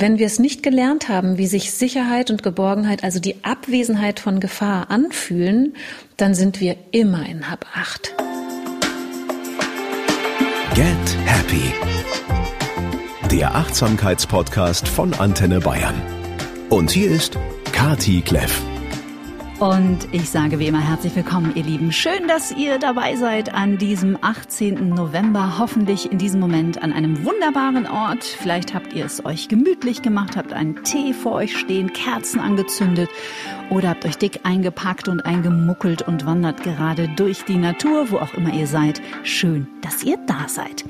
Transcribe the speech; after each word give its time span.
wenn 0.00 0.18
wir 0.18 0.26
es 0.26 0.38
nicht 0.38 0.62
gelernt 0.62 1.08
haben, 1.08 1.36
wie 1.36 1.46
sich 1.46 1.72
Sicherheit 1.72 2.30
und 2.30 2.42
Geborgenheit, 2.42 3.04
also 3.04 3.20
die 3.20 3.44
Abwesenheit 3.44 4.18
von 4.18 4.40
Gefahr 4.40 4.90
anfühlen, 4.90 5.74
dann 6.16 6.34
sind 6.34 6.60
wir 6.60 6.76
immer 6.90 7.26
in 7.26 7.50
Hab 7.50 7.66
8. 7.74 8.14
Get 10.74 10.86
Happy. 11.26 11.72
Der 13.30 13.54
Achtsamkeitspodcast 13.54 14.88
von 14.88 15.12
Antenne 15.14 15.60
Bayern. 15.60 16.00
Und 16.70 16.90
hier 16.90 17.10
ist 17.10 17.36
Kati 17.72 18.22
Kleff. 18.22 18.69
Und 19.60 20.08
ich 20.12 20.30
sage 20.30 20.58
wie 20.58 20.68
immer 20.68 20.80
herzlich 20.80 21.14
willkommen, 21.14 21.52
ihr 21.54 21.62
Lieben. 21.62 21.92
Schön, 21.92 22.26
dass 22.26 22.50
ihr 22.50 22.78
dabei 22.78 23.16
seid 23.16 23.52
an 23.52 23.76
diesem 23.76 24.16
18. 24.18 24.88
November. 24.88 25.58
Hoffentlich 25.58 26.10
in 26.10 26.16
diesem 26.16 26.40
Moment 26.40 26.82
an 26.82 26.94
einem 26.94 27.26
wunderbaren 27.26 27.86
Ort. 27.86 28.24
Vielleicht 28.24 28.72
habt 28.72 28.94
ihr 28.94 29.04
es 29.04 29.22
euch 29.22 29.48
gemütlich 29.48 30.00
gemacht, 30.00 30.38
habt 30.38 30.54
einen 30.54 30.82
Tee 30.84 31.12
vor 31.12 31.32
euch 31.32 31.58
stehen, 31.58 31.92
Kerzen 31.92 32.40
angezündet 32.40 33.10
oder 33.68 33.90
habt 33.90 34.06
euch 34.06 34.16
dick 34.16 34.40
eingepackt 34.44 35.08
und 35.08 35.26
eingemuckelt 35.26 36.00
und 36.08 36.24
wandert 36.24 36.62
gerade 36.62 37.10
durch 37.16 37.44
die 37.44 37.58
Natur, 37.58 38.10
wo 38.10 38.16
auch 38.16 38.32
immer 38.32 38.54
ihr 38.54 38.66
seid. 38.66 39.02
Schön, 39.24 39.68
dass 39.82 40.02
ihr 40.02 40.16
da 40.26 40.48
seid. 40.48 40.86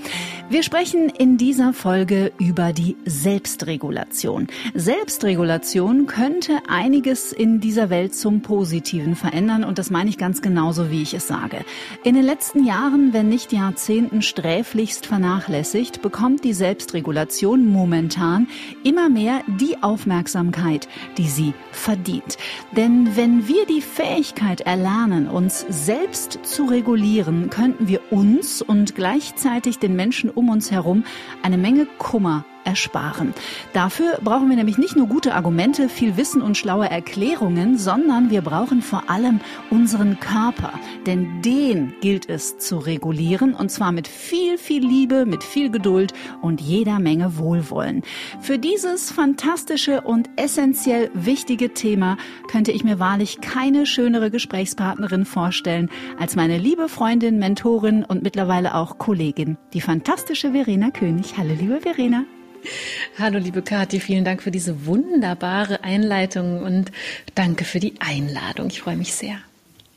Wir 0.51 0.65
sprechen 0.65 1.11
in 1.11 1.37
dieser 1.37 1.73
Folge 1.73 2.33
über 2.41 2.73
die 2.73 2.97
Selbstregulation. 3.05 4.49
Selbstregulation 4.75 6.07
könnte 6.07 6.59
einiges 6.67 7.31
in 7.31 7.61
dieser 7.61 7.89
Welt 7.89 8.17
zum 8.17 8.41
Positiven 8.41 9.15
verändern 9.15 9.63
und 9.63 9.79
das 9.79 9.91
meine 9.91 10.11
ich 10.11 10.19
ganz 10.19 10.43
genauso, 10.43 10.91
wie 10.91 11.03
ich 11.03 11.15
es 11.15 11.29
sage. 11.29 11.65
In 12.03 12.17
den 12.17 12.25
letzten 12.25 12.65
Jahren, 12.65 13.13
wenn 13.13 13.29
nicht 13.29 13.53
Jahrzehnten 13.53 14.23
sträflichst 14.23 15.07
vernachlässigt, 15.07 16.03
bekommt 16.03 16.43
die 16.43 16.53
Selbstregulation 16.53 17.69
momentan 17.69 18.49
immer 18.83 19.09
mehr 19.09 19.43
die 19.47 19.81
Aufmerksamkeit, 19.85 20.89
die 21.17 21.29
sie 21.29 21.55
verdient. 21.71 22.39
Denn 22.77 23.15
wenn 23.15 23.47
wir 23.47 23.67
die 23.67 23.83
Fähigkeit 23.83 24.63
erlernen, 24.63 25.29
uns 25.29 25.65
selbst 25.69 26.41
zu 26.43 26.65
regulieren, 26.65 27.51
könnten 27.51 27.87
wir 27.87 28.01
uns 28.11 28.63
und 28.63 28.97
gleichzeitig 28.97 29.79
den 29.79 29.95
Menschen 29.95 30.29
um 30.41 30.49
uns 30.49 30.71
herum 30.71 31.05
eine 31.43 31.59
Menge 31.59 31.87
Kummer 31.99 32.45
ersparen. 32.65 33.35
Dafür 33.73 34.19
brauchen 34.23 34.49
wir 34.49 34.57
nämlich 34.57 34.79
nicht 34.79 34.97
nur 34.97 35.07
gute 35.07 35.35
Argumente, 35.35 35.89
viel 35.89 36.17
Wissen 36.17 36.43
und 36.43 36.57
schlaue 36.57 36.91
Erklärungen, 36.91 37.79
sondern 37.79 38.31
wir 38.31 38.43
brauchen 38.43 38.83
vor 38.83 39.05
allem 39.09 39.41
unseren 39.71 40.21
Körper. 40.21 40.73
Denn 41.07 41.43
den 41.43 41.95
gilt 42.01 42.29
es 42.29 42.59
zu 42.59 42.79
regulieren 42.79 43.55
und 43.55 43.71
zwar 43.71 43.93
mit 43.93 44.09
viel, 44.09 44.59
viel 44.59 44.87
Liebe, 44.87 45.27
mit 45.27 45.45
viel 45.45 45.71
Geduld 45.71 46.13
und 46.43 46.61
jeder 46.61 46.99
Menge 46.99 47.39
Wohlwollen. 47.39 48.03
Für 48.41 48.59
dieses 48.59 49.11
fantastische 49.11 50.01
und 50.03 50.29
essentiell 50.37 51.11
wichtige 51.15 51.75
Thema 51.75 52.17
könnte 52.51 52.73
ich 52.73 52.85
mir 52.85 52.99
wahrlich 52.99 53.41
keine 53.41 53.87
schönere 53.87 54.31
Gesprächspartnerin 54.31 55.25
vorstellen 55.25 55.89
als 56.19 56.37
meine 56.37 56.59
liebe 56.59 56.89
Freundin, 56.89 57.39
Mentorin 57.39 58.05
und 58.05 58.23
mittlerweile 58.23 58.75
auch 58.75 58.99
Kollegin, 58.99 59.57
die 59.73 59.81
fantastische 59.81 60.53
Verena 60.53 60.91
König. 60.91 61.35
Hallo, 61.37 61.55
liebe 61.59 61.81
Verena. 61.81 62.25
Hallo, 63.19 63.39
liebe 63.39 63.63
Kathi, 63.63 64.01
vielen 64.01 64.25
Dank 64.25 64.43
für 64.43 64.51
diese 64.51 64.87
wunderbare 64.87 65.85
Einleitung 65.85 66.63
und 66.63 66.93
danke 67.35 67.65
für 67.65 67.81
die 67.81 67.95
Einladung. 68.01 68.69
Ich 68.69 68.81
freue 68.81 68.97
mich 68.97 69.15
sehr. 69.15 69.39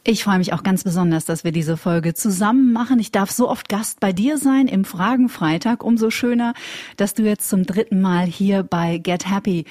Ich 0.05 0.25
freue 0.25 0.37
mich 0.37 0.51
auch 0.51 0.63
ganz 0.63 0.83
besonders, 0.83 1.23
dass 1.23 1.45
wir 1.45 1.53
diese 1.53 1.77
Folge 1.77 2.13
zusammen 2.13 2.73
machen. 2.73 2.99
Ich 2.99 3.11
darf 3.11 3.31
so 3.31 3.49
oft 3.49 3.69
Gast 3.69 4.01
bei 4.01 4.11
dir 4.11 4.37
sein 4.37 4.67
im 4.67 4.83
Fragenfreitag. 4.83 5.81
Umso 5.81 6.09
schöner, 6.09 6.53
dass 6.97 7.13
du 7.13 7.23
jetzt 7.23 7.47
zum 7.47 7.65
dritten 7.65 8.01
Mal 8.01 8.25
hier 8.25 8.63
bei 8.63 8.97
Get 8.97 9.29
Happy 9.29 9.63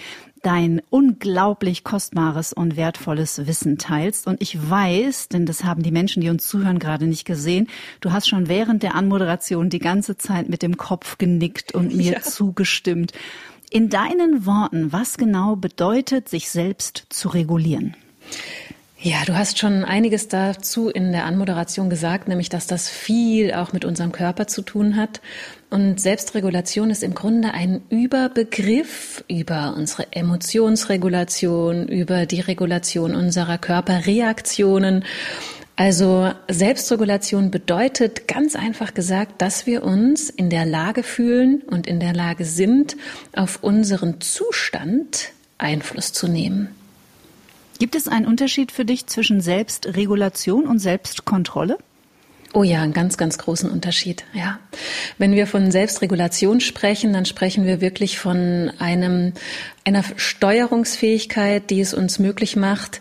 dein 0.42 0.82
unglaublich 0.90 1.84
kostbares 1.84 2.52
und 2.52 2.76
wertvolles 2.76 3.46
Wissen 3.46 3.78
teilst. 3.78 4.26
Und 4.26 4.42
ich 4.42 4.70
weiß, 4.70 5.28
denn 5.28 5.46
das 5.46 5.64
haben 5.64 5.82
die 5.82 5.92
Menschen, 5.92 6.20
die 6.20 6.28
uns 6.28 6.46
zuhören, 6.46 6.78
gerade 6.78 7.06
nicht 7.06 7.24
gesehen, 7.24 7.69
du 8.00 8.12
hast 8.12 8.28
schon 8.28 8.48
während 8.48 8.82
der 8.82 8.94
Anmoderation 8.94 9.70
die 9.70 9.78
ganze 9.78 10.16
Zeit 10.16 10.48
mit 10.48 10.62
dem 10.62 10.76
Kopf 10.76 11.19
genickt 11.19 11.72
und 11.72 11.94
mir 11.94 12.12
ja. 12.14 12.20
zugestimmt. 12.20 13.12
In 13.70 13.88
deinen 13.88 14.44
Worten, 14.44 14.92
was 14.92 15.16
genau 15.16 15.56
bedeutet, 15.56 16.28
sich 16.28 16.50
selbst 16.50 17.06
zu 17.08 17.28
regulieren? 17.28 17.97
Ja, 19.04 19.24
du 19.26 19.34
hast 19.34 19.58
schon 19.58 19.84
einiges 19.84 20.28
dazu 20.28 20.88
in 20.88 21.10
der 21.10 21.24
Anmoderation 21.24 21.90
gesagt, 21.90 22.28
nämlich 22.28 22.50
dass 22.50 22.68
das 22.68 22.88
viel 22.88 23.52
auch 23.52 23.72
mit 23.72 23.84
unserem 23.84 24.12
Körper 24.12 24.46
zu 24.46 24.62
tun 24.62 24.94
hat. 24.94 25.20
Und 25.70 26.00
Selbstregulation 26.00 26.88
ist 26.88 27.02
im 27.02 27.12
Grunde 27.12 27.52
ein 27.52 27.82
Überbegriff 27.90 29.24
über 29.26 29.74
unsere 29.76 30.06
Emotionsregulation, 30.12 31.88
über 31.88 32.26
die 32.26 32.42
Regulation 32.42 33.16
unserer 33.16 33.58
Körperreaktionen. 33.58 35.04
Also 35.74 36.30
Selbstregulation 36.48 37.50
bedeutet 37.50 38.28
ganz 38.28 38.54
einfach 38.54 38.94
gesagt, 38.94 39.42
dass 39.42 39.66
wir 39.66 39.82
uns 39.82 40.30
in 40.30 40.48
der 40.48 40.64
Lage 40.64 41.02
fühlen 41.02 41.62
und 41.62 41.88
in 41.88 41.98
der 41.98 42.12
Lage 42.12 42.44
sind, 42.44 42.96
auf 43.34 43.64
unseren 43.64 44.20
Zustand 44.20 45.32
Einfluss 45.58 46.12
zu 46.12 46.28
nehmen. 46.28 46.69
Gibt 47.78 47.94
es 47.94 48.09
einen 48.09 48.27
Unterschied 48.27 48.72
für 48.72 48.84
dich 48.84 49.06
zwischen 49.06 49.41
Selbstregulation 49.41 50.66
und 50.66 50.78
Selbstkontrolle? 50.78 51.78
Oh 52.55 52.62
ja, 52.62 52.83
einen 52.83 52.93
ganz, 52.93 53.16
ganz 53.16 53.38
großen 53.38 53.71
Unterschied. 53.71 54.25
Ja. 54.34 54.59
Wenn 55.16 55.33
wir 55.34 55.47
von 55.47 55.71
Selbstregulation 55.71 56.61
sprechen, 56.61 57.15
dann 57.15 57.25
sprechen 57.25 57.65
wir 57.65 57.81
wirklich 57.81 58.19
von 58.19 58.71
einem, 58.78 59.32
einer 59.87 60.05
Steuerungsfähigkeit, 60.16 61.71
die 61.71 61.81
es 61.81 61.94
uns 61.94 62.19
möglich 62.19 62.55
macht, 62.55 63.00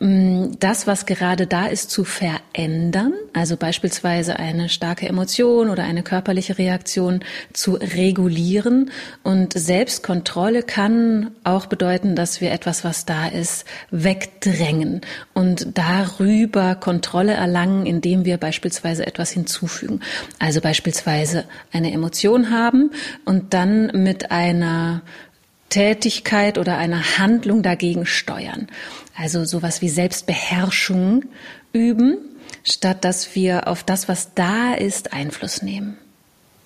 das, 0.00 0.86
was 0.86 1.06
gerade 1.06 1.48
da 1.48 1.66
ist, 1.66 1.90
zu 1.90 2.04
verändern, 2.04 3.14
also 3.32 3.56
beispielsweise 3.56 4.38
eine 4.38 4.68
starke 4.68 5.08
Emotion 5.08 5.70
oder 5.70 5.82
eine 5.82 6.04
körperliche 6.04 6.56
Reaktion 6.56 7.20
zu 7.52 7.74
regulieren. 7.74 8.92
Und 9.24 9.54
Selbstkontrolle 9.54 10.62
kann 10.62 11.32
auch 11.42 11.66
bedeuten, 11.66 12.14
dass 12.14 12.40
wir 12.40 12.52
etwas, 12.52 12.84
was 12.84 13.06
da 13.06 13.26
ist, 13.26 13.64
wegdrängen 13.90 15.00
und 15.34 15.76
darüber 15.76 16.76
Kontrolle 16.76 17.32
erlangen, 17.32 17.84
indem 17.84 18.24
wir 18.24 18.36
beispielsweise 18.36 19.04
etwas 19.04 19.30
hinzufügen. 19.32 20.00
Also 20.38 20.60
beispielsweise 20.60 21.44
eine 21.72 21.92
Emotion 21.92 22.50
haben 22.50 22.92
und 23.24 23.52
dann 23.52 23.86
mit 23.94 24.30
einer 24.30 25.02
Tätigkeit 25.68 26.58
oder 26.58 26.78
einer 26.78 27.18
Handlung 27.18 27.62
dagegen 27.62 28.06
steuern. 28.06 28.68
Also 29.16 29.44
sowas 29.44 29.82
wie 29.82 29.88
Selbstbeherrschung 29.88 31.24
üben, 31.72 32.18
statt 32.64 33.04
dass 33.04 33.34
wir 33.34 33.68
auf 33.68 33.82
das, 33.82 34.08
was 34.08 34.34
da 34.34 34.74
ist, 34.74 35.12
Einfluss 35.12 35.62
nehmen. 35.62 35.98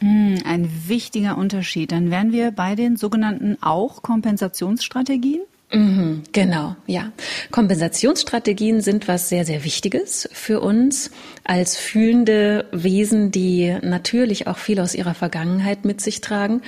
Hm, 0.00 0.38
ein 0.44 0.68
wichtiger 0.88 1.38
Unterschied. 1.38 1.92
Dann 1.92 2.10
wären 2.10 2.32
wir 2.32 2.50
bei 2.50 2.74
den 2.74 2.96
sogenannten 2.96 3.56
auch 3.62 4.02
Kompensationsstrategien. 4.02 5.42
Mhm, 5.72 6.24
genau, 6.32 6.76
ja. 6.86 7.12
Kompensationsstrategien 7.50 8.82
sind 8.82 9.08
was 9.08 9.30
sehr, 9.30 9.46
sehr 9.46 9.64
Wichtiges 9.64 10.28
für 10.32 10.60
uns 10.60 11.10
als 11.44 11.76
fühlende 11.76 12.66
Wesen, 12.72 13.30
die 13.30 13.76
natürlich 13.80 14.46
auch 14.46 14.58
viel 14.58 14.80
aus 14.80 14.94
ihrer 14.94 15.14
Vergangenheit 15.14 15.84
mit 15.86 16.00
sich 16.02 16.20
tragen. 16.20 16.60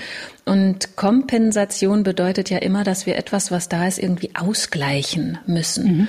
Und 0.47 0.97
Kompensation 0.97 2.03
bedeutet 2.03 2.49
ja 2.49 2.59
immer, 2.59 2.83
dass 2.83 3.05
wir 3.05 3.17
etwas, 3.17 3.51
was 3.51 3.69
da 3.69 3.87
ist, 3.87 3.99
irgendwie 3.99 4.31
ausgleichen 4.35 5.39
müssen. 5.47 5.85
Mhm. 5.85 6.09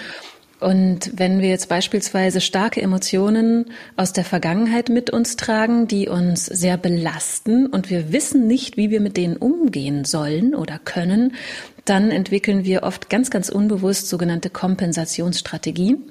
Und 0.65 1.11
wenn 1.13 1.41
wir 1.41 1.49
jetzt 1.49 1.69
beispielsweise 1.69 2.41
starke 2.41 2.81
Emotionen 2.81 3.65
aus 3.97 4.13
der 4.13 4.25
Vergangenheit 4.25 4.89
mit 4.89 5.11
uns 5.11 5.35
tragen, 5.35 5.85
die 5.87 6.09
uns 6.09 6.47
sehr 6.47 6.75
belasten 6.75 7.67
und 7.67 7.91
wir 7.91 8.11
wissen 8.11 8.47
nicht, 8.47 8.75
wie 8.75 8.89
wir 8.89 8.99
mit 8.99 9.15
denen 9.15 9.37
umgehen 9.37 10.05
sollen 10.05 10.55
oder 10.55 10.79
können, 10.83 11.35
dann 11.85 12.09
entwickeln 12.09 12.65
wir 12.65 12.81
oft 12.81 13.11
ganz, 13.11 13.29
ganz 13.29 13.49
unbewusst 13.49 14.09
sogenannte 14.09 14.49
Kompensationsstrategien 14.49 16.03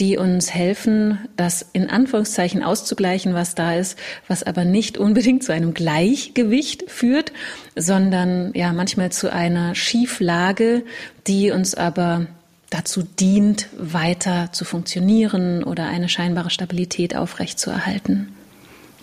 die 0.00 0.18
uns 0.18 0.52
helfen, 0.52 1.20
das 1.36 1.64
in 1.72 1.88
Anführungszeichen 1.88 2.62
auszugleichen, 2.62 3.32
was 3.32 3.54
da 3.54 3.76
ist, 3.76 3.96
was 4.28 4.42
aber 4.42 4.64
nicht 4.64 4.98
unbedingt 4.98 5.42
zu 5.42 5.52
einem 5.52 5.72
Gleichgewicht 5.72 6.90
führt, 6.90 7.32
sondern 7.76 8.50
ja 8.54 8.72
manchmal 8.72 9.10
zu 9.12 9.32
einer 9.32 9.74
Schieflage, 9.74 10.82
die 11.26 11.50
uns 11.50 11.74
aber 11.74 12.26
dazu 12.74 13.02
dient, 13.02 13.68
weiter 13.78 14.50
zu 14.50 14.64
funktionieren 14.64 15.62
oder 15.62 15.86
eine 15.86 16.08
scheinbare 16.08 16.50
Stabilität 16.50 17.14
aufrechtzuerhalten. 17.14 18.34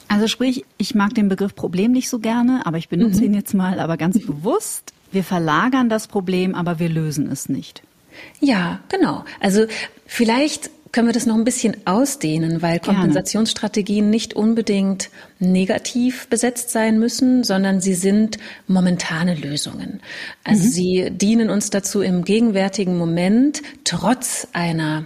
Also 0.10 0.28
sprich, 0.28 0.66
ich 0.78 0.94
mag 0.94 1.14
den 1.14 1.30
Begriff 1.30 1.56
Problem 1.56 1.94
nicht 1.94 2.10
so 2.10 2.20
gerne, 2.20 2.66
aber 2.66 2.78
ich 2.78 2.90
benutze 2.90 3.22
mhm. 3.22 3.28
ihn 3.28 3.34
jetzt 3.34 3.54
mal, 3.54 3.80
aber 3.80 3.96
ganz 3.96 4.20
bewusst. 4.26 4.92
Wir 5.14 5.24
verlagern 5.24 5.88
das 5.88 6.08
Problem, 6.08 6.54
aber 6.54 6.80
wir 6.80 6.90
lösen 6.90 7.32
es 7.32 7.48
nicht. 7.48 7.82
Ja, 8.42 8.82
genau. 8.90 9.24
Also 9.40 9.68
vielleicht 10.06 10.70
können 10.92 11.08
wir 11.08 11.14
das 11.14 11.26
noch 11.26 11.36
ein 11.36 11.44
bisschen 11.44 11.76
ausdehnen, 11.86 12.62
weil 12.62 12.80
Kompensationsstrategien 12.80 14.10
nicht 14.10 14.34
unbedingt 14.34 15.10
negativ 15.40 16.28
besetzt 16.28 16.70
sein 16.70 17.00
müssen, 17.00 17.44
sondern 17.44 17.80
sie 17.80 17.94
sind 17.94 18.38
momentane 18.68 19.36
Lösungen. 19.36 20.02
Also 20.44 20.64
mhm. 20.64 20.70
sie 20.70 21.10
dienen 21.12 21.50
uns 21.50 21.70
dazu 21.70 22.02
im 22.02 22.24
gegenwärtigen 22.24 22.98
Moment 22.98 23.62
trotz 23.84 24.48
einer 24.54 25.06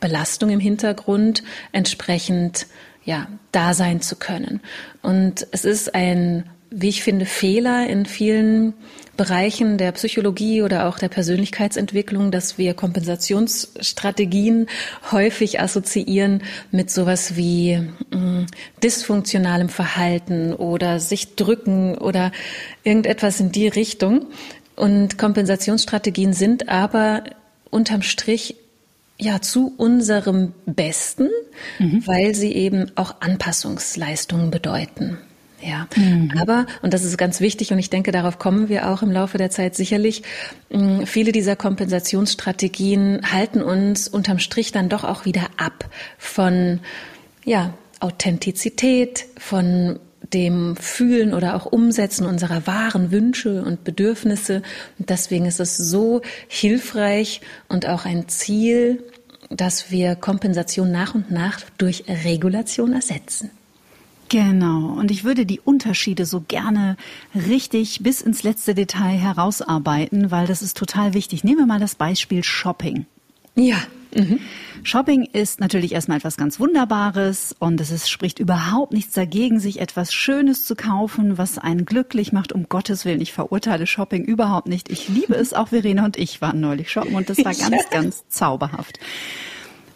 Belastung 0.00 0.50
im 0.50 0.60
Hintergrund 0.60 1.42
entsprechend 1.72 2.66
ja, 3.04 3.26
da 3.50 3.74
sein 3.74 4.00
zu 4.00 4.16
können. 4.16 4.60
Und 5.00 5.46
es 5.50 5.64
ist 5.64 5.94
ein, 5.94 6.44
wie 6.74 6.88
ich 6.88 7.02
finde, 7.02 7.26
Fehler 7.26 7.86
in 7.86 8.06
vielen 8.06 8.74
Bereichen 9.16 9.76
der 9.76 9.92
Psychologie 9.92 10.62
oder 10.62 10.88
auch 10.88 10.98
der 10.98 11.08
Persönlichkeitsentwicklung, 11.08 12.30
dass 12.30 12.56
wir 12.56 12.74
Kompensationsstrategien 12.74 14.66
häufig 15.10 15.60
assoziieren 15.60 16.42
mit 16.70 16.90
sowas 16.90 17.36
wie 17.36 17.78
mh, 18.10 18.18
mm, 18.18 18.46
dysfunktionalem 18.82 19.68
Verhalten 19.68 20.54
oder 20.54 20.98
sich 20.98 21.34
drücken 21.36 21.96
oder 21.98 22.32
irgendetwas 22.84 23.38
in 23.40 23.52
die 23.52 23.68
Richtung. 23.68 24.26
Und 24.76 25.18
Kompensationsstrategien 25.18 26.32
sind 26.32 26.68
aber 26.70 27.24
unterm 27.70 28.02
Strich 28.02 28.56
ja 29.18 29.40
zu 29.40 29.74
unserem 29.76 30.52
Besten, 30.66 31.28
mhm. 31.78 32.06
weil 32.06 32.34
sie 32.34 32.52
eben 32.52 32.90
auch 32.96 33.20
Anpassungsleistungen 33.20 34.50
bedeuten. 34.50 35.18
Ja, 35.62 35.86
mhm. 35.96 36.32
aber, 36.40 36.66
und 36.82 36.92
das 36.92 37.04
ist 37.04 37.16
ganz 37.16 37.40
wichtig, 37.40 37.72
und 37.72 37.78
ich 37.78 37.88
denke, 37.88 38.10
darauf 38.10 38.38
kommen 38.38 38.68
wir 38.68 38.90
auch 38.90 39.02
im 39.02 39.12
Laufe 39.12 39.38
der 39.38 39.50
Zeit 39.50 39.76
sicherlich, 39.76 40.22
viele 41.04 41.30
dieser 41.30 41.54
Kompensationsstrategien 41.54 43.20
halten 43.30 43.62
uns 43.62 44.08
unterm 44.08 44.40
Strich 44.40 44.72
dann 44.72 44.88
doch 44.88 45.04
auch 45.04 45.24
wieder 45.24 45.48
ab 45.58 45.88
von, 46.18 46.80
ja, 47.44 47.74
Authentizität, 48.00 49.26
von 49.38 50.00
dem 50.32 50.76
Fühlen 50.76 51.34
oder 51.34 51.54
auch 51.54 51.66
Umsetzen 51.66 52.26
unserer 52.26 52.66
wahren 52.66 53.12
Wünsche 53.12 53.62
und 53.62 53.84
Bedürfnisse. 53.84 54.62
Und 54.98 55.10
deswegen 55.10 55.46
ist 55.46 55.60
es 55.60 55.76
so 55.76 56.22
hilfreich 56.48 57.40
und 57.68 57.86
auch 57.86 58.04
ein 58.04 58.28
Ziel, 58.28 59.04
dass 59.50 59.90
wir 59.90 60.16
Kompensation 60.16 60.90
nach 60.90 61.14
und 61.14 61.30
nach 61.30 61.60
durch 61.78 62.04
Regulation 62.08 62.92
ersetzen. 62.92 63.50
Genau. 64.28 64.94
Und 64.98 65.10
ich 65.10 65.24
würde 65.24 65.44
die 65.44 65.60
Unterschiede 65.60 66.24
so 66.24 66.42
gerne 66.46 66.96
richtig 67.34 68.00
bis 68.02 68.22
ins 68.22 68.42
letzte 68.42 68.74
Detail 68.74 69.18
herausarbeiten, 69.18 70.30
weil 70.30 70.46
das 70.46 70.62
ist 70.62 70.76
total 70.76 71.14
wichtig. 71.14 71.44
Nehmen 71.44 71.58
wir 71.58 71.66
mal 71.66 71.80
das 71.80 71.94
Beispiel 71.94 72.42
Shopping. 72.42 73.06
Ja. 73.54 73.76
Mhm. 74.14 74.40
Shopping 74.84 75.24
ist 75.32 75.60
natürlich 75.60 75.92
erstmal 75.92 76.18
etwas 76.18 76.36
ganz 76.36 76.58
Wunderbares 76.60 77.54
und 77.58 77.80
es 77.80 77.90
ist, 77.90 78.10
spricht 78.10 78.40
überhaupt 78.40 78.92
nichts 78.92 79.14
dagegen, 79.14 79.60
sich 79.60 79.80
etwas 79.80 80.12
Schönes 80.12 80.66
zu 80.66 80.74
kaufen, 80.74 81.38
was 81.38 81.58
einen 81.58 81.86
glücklich 81.86 82.32
macht. 82.32 82.52
Um 82.52 82.68
Gottes 82.68 83.04
Willen, 83.04 83.20
ich 83.20 83.32
verurteile 83.32 83.86
Shopping 83.86 84.24
überhaupt 84.24 84.66
nicht. 84.66 84.90
Ich 84.90 85.08
liebe 85.08 85.34
es. 85.34 85.54
Auch 85.54 85.68
Verena 85.68 86.04
und 86.04 86.16
ich 86.16 86.40
waren 86.40 86.60
neulich 86.60 86.90
shoppen 86.90 87.14
und 87.14 87.30
das 87.30 87.38
war 87.38 87.54
ganz, 87.54 87.90
ganz 87.90 88.24
zauberhaft. 88.28 88.98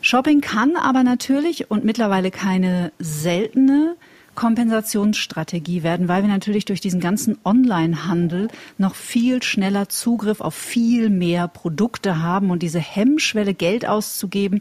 Shopping 0.01 0.41
kann 0.41 0.77
aber 0.77 1.03
natürlich 1.03 1.71
und 1.71 1.85
mittlerweile 1.85 2.31
keine 2.31 2.93
seltene 2.99 3.97
Kompensationsstrategie 4.37 5.83
werden, 5.83 6.07
weil 6.07 6.23
wir 6.23 6.29
natürlich 6.29 6.65
durch 6.65 6.81
diesen 6.81 7.01
ganzen 7.01 7.39
Online-Handel 7.45 8.49
noch 8.79 8.95
viel 8.95 9.43
schneller 9.43 9.89
Zugriff 9.89 10.41
auf 10.41 10.55
viel 10.55 11.11
mehr 11.11 11.49
Produkte 11.49 12.23
haben 12.23 12.51
und 12.51 12.63
diese 12.63 12.79
Hemmschwelle, 12.79 13.55
Geld 13.55 13.89
auszugeben, 13.89 14.61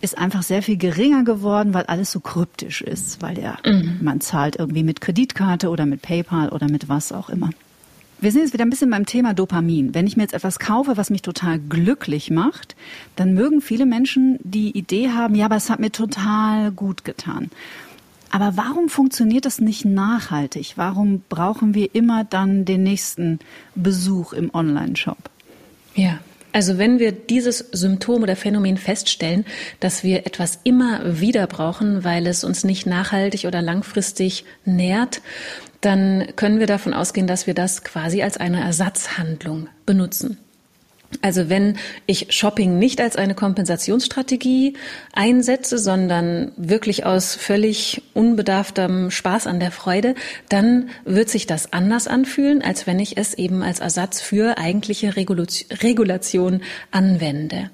ist 0.00 0.18
einfach 0.18 0.42
sehr 0.42 0.62
viel 0.62 0.76
geringer 0.76 1.24
geworden, 1.24 1.72
weil 1.72 1.84
alles 1.84 2.12
so 2.12 2.20
kryptisch 2.20 2.82
ist, 2.82 3.22
weil 3.22 3.38
ja, 3.38 3.58
mhm. 3.64 4.00
man 4.02 4.20
zahlt 4.20 4.56
irgendwie 4.56 4.82
mit 4.82 5.00
Kreditkarte 5.00 5.70
oder 5.70 5.86
mit 5.86 6.02
PayPal 6.02 6.50
oder 6.50 6.68
mit 6.68 6.88
was 6.88 7.12
auch 7.12 7.30
immer. 7.30 7.50
Wir 8.20 8.32
sind 8.32 8.42
jetzt 8.42 8.52
wieder 8.52 8.64
ein 8.64 8.70
bisschen 8.70 8.90
beim 8.90 9.06
Thema 9.06 9.34
Dopamin. 9.34 9.94
Wenn 9.94 10.06
ich 10.06 10.16
mir 10.16 10.22
jetzt 10.22 10.34
etwas 10.34 10.58
kaufe, 10.58 10.96
was 10.96 11.10
mich 11.10 11.22
total 11.22 11.58
glücklich 11.58 12.30
macht, 12.30 12.76
dann 13.16 13.34
mögen 13.34 13.60
viele 13.60 13.86
Menschen 13.86 14.38
die 14.42 14.70
Idee 14.76 15.10
haben, 15.10 15.34
ja, 15.34 15.46
aber 15.46 15.56
es 15.56 15.68
hat 15.68 15.80
mir 15.80 15.92
total 15.92 16.70
gut 16.70 17.04
getan. 17.04 17.50
Aber 18.34 18.56
warum 18.56 18.88
funktioniert 18.88 19.44
das 19.44 19.60
nicht 19.60 19.84
nachhaltig? 19.84 20.72
Warum 20.74 21.22
brauchen 21.28 21.72
wir 21.72 21.94
immer 21.94 22.24
dann 22.24 22.64
den 22.64 22.82
nächsten 22.82 23.38
Besuch 23.76 24.32
im 24.32 24.52
Online-Shop? 24.52 25.30
Ja. 25.94 26.18
Also 26.50 26.76
wenn 26.76 26.98
wir 26.98 27.12
dieses 27.12 27.60
Symptom 27.70 28.24
oder 28.24 28.34
Phänomen 28.34 28.76
feststellen, 28.76 29.44
dass 29.78 30.02
wir 30.02 30.26
etwas 30.26 30.58
immer 30.64 31.20
wieder 31.20 31.46
brauchen, 31.46 32.02
weil 32.02 32.26
es 32.26 32.42
uns 32.42 32.64
nicht 32.64 32.86
nachhaltig 32.86 33.44
oder 33.44 33.62
langfristig 33.62 34.44
nährt, 34.64 35.22
dann 35.80 36.26
können 36.34 36.58
wir 36.58 36.66
davon 36.66 36.92
ausgehen, 36.92 37.28
dass 37.28 37.46
wir 37.46 37.54
das 37.54 37.84
quasi 37.84 38.24
als 38.24 38.36
eine 38.36 38.60
Ersatzhandlung 38.60 39.68
benutzen. 39.86 40.38
Also 41.22 41.48
wenn 41.48 41.76
ich 42.06 42.26
Shopping 42.30 42.78
nicht 42.78 43.00
als 43.00 43.16
eine 43.16 43.34
Kompensationsstrategie 43.34 44.74
einsetze, 45.12 45.78
sondern 45.78 46.52
wirklich 46.56 47.06
aus 47.06 47.34
völlig 47.34 48.02
unbedarftem 48.14 49.10
Spaß 49.10 49.46
an 49.46 49.60
der 49.60 49.70
Freude, 49.70 50.14
dann 50.48 50.90
wird 51.04 51.28
sich 51.28 51.46
das 51.46 51.72
anders 51.72 52.06
anfühlen, 52.06 52.62
als 52.62 52.86
wenn 52.86 52.98
ich 52.98 53.16
es 53.16 53.34
eben 53.34 53.62
als 53.62 53.80
Ersatz 53.80 54.20
für 54.20 54.58
eigentliche 54.58 55.16
Regulation 55.16 56.62
anwende. 56.90 57.70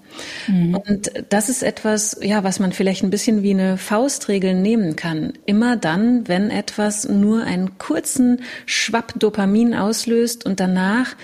Mhm. 0.47 0.75
Und 0.75 1.13
das 1.29 1.49
ist 1.49 1.63
etwas, 1.63 2.19
ja, 2.23 2.45
was 2.45 2.59
man 2.61 2.73
vielleicht 2.73 3.03
ein 3.03 3.11
bisschen 3.11 3.43
wie 3.43 3.53
eine 3.53 3.79
Faustregel 3.79 4.55
nehmen 4.55 4.97
kann. 4.97 5.35
Immer 5.47 5.77
dann, 5.77 6.29
wenn 6.29 6.51
etwas 6.51 7.09
nur 7.09 7.45
einen 7.45 7.79
kurzen 7.79 8.43
Schwapp 8.67 9.19
Dopamin 9.19 9.75
auslöst 9.75 10.45
und 10.47 10.61
danach 10.61 11.17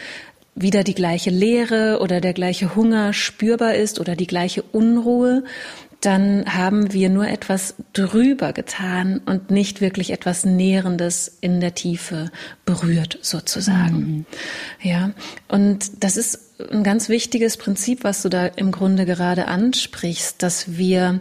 wieder 0.57 0.83
die 0.83 0.95
gleiche 0.95 1.31
Leere 1.31 2.01
oder 2.01 2.21
der 2.21 2.33
gleiche 2.33 2.75
Hunger 2.75 3.13
spürbar 3.13 3.75
ist 3.75 4.01
oder 4.01 4.17
die 4.17 4.27
gleiche 4.27 4.63
Unruhe, 4.63 5.45
dann 6.01 6.45
haben 6.47 6.93
wir 6.93 7.09
nur 7.11 7.29
etwas 7.29 7.75
drüber 7.93 8.53
getan 8.53 9.21
und 9.27 9.51
nicht 9.51 9.81
wirklich 9.81 10.13
etwas 10.13 10.45
Nährendes 10.45 11.39
in 11.41 11.61
der 11.61 11.75
Tiefe 11.75 12.31
berührt 12.65 13.19
sozusagen. 13.23 13.99
Mhm. 13.99 14.27
Ja. 14.83 15.11
Und 15.49 16.05
das 16.05 16.17
ist 16.17 16.39
ein 16.71 16.85
ganz 16.85 17.09
wichtiges 17.09 17.57
Prinzip, 17.57 18.05
was 18.05 18.23
du 18.23 18.29
da 18.29 18.47
im 18.47 18.73
Grunde 18.73 19.05
gerade 19.05 19.47
ansprichst, 19.47 20.43
dass 20.43 20.77
wir 20.77 21.21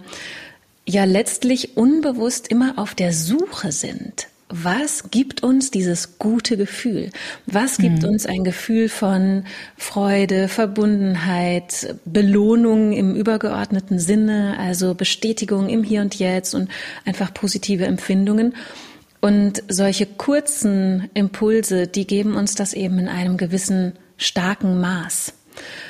ja 0.88 1.04
letztlich 1.04 1.78
unbewusst 1.78 2.48
immer 2.48 2.78
auf 2.78 2.96
der 2.96 3.12
Suche 3.12 3.72
sind 3.72 4.28
was 4.64 5.12
gibt 5.12 5.44
uns 5.44 5.72
dieses 5.72 6.20
gute 6.20 6.58
Gefühl? 6.58 7.10
Was 7.46 7.78
gibt 7.78 8.04
mhm. 8.04 8.10
uns 8.10 8.26
ein 8.26 8.44
Gefühl 8.44 8.90
von 8.90 9.46
Freude, 9.78 10.48
Verbundenheit, 10.48 11.96
Belohnung 12.06 12.94
im 12.94 13.16
übergeordneten 13.16 14.00
Sinne, 14.00 14.58
also 14.60 14.96
Bestätigung 14.96 15.70
im 15.70 15.84
Hier 15.84 16.02
und 16.02 16.16
Jetzt 16.16 16.54
und 16.54 16.70
einfach 17.06 17.34
positive 17.34 17.86
Empfindungen? 17.86 18.56
Und 19.22 19.64
solche 19.68 20.06
kurzen 20.06 21.10
Impulse, 21.14 21.88
die 21.88 22.06
geben 22.06 22.36
uns 22.36 22.56
das 22.56 22.74
eben 22.74 23.00
in 23.00 23.08
einem 23.08 23.38
gewissen 23.38 23.94
starken 24.18 24.80
Maß. 24.80 25.34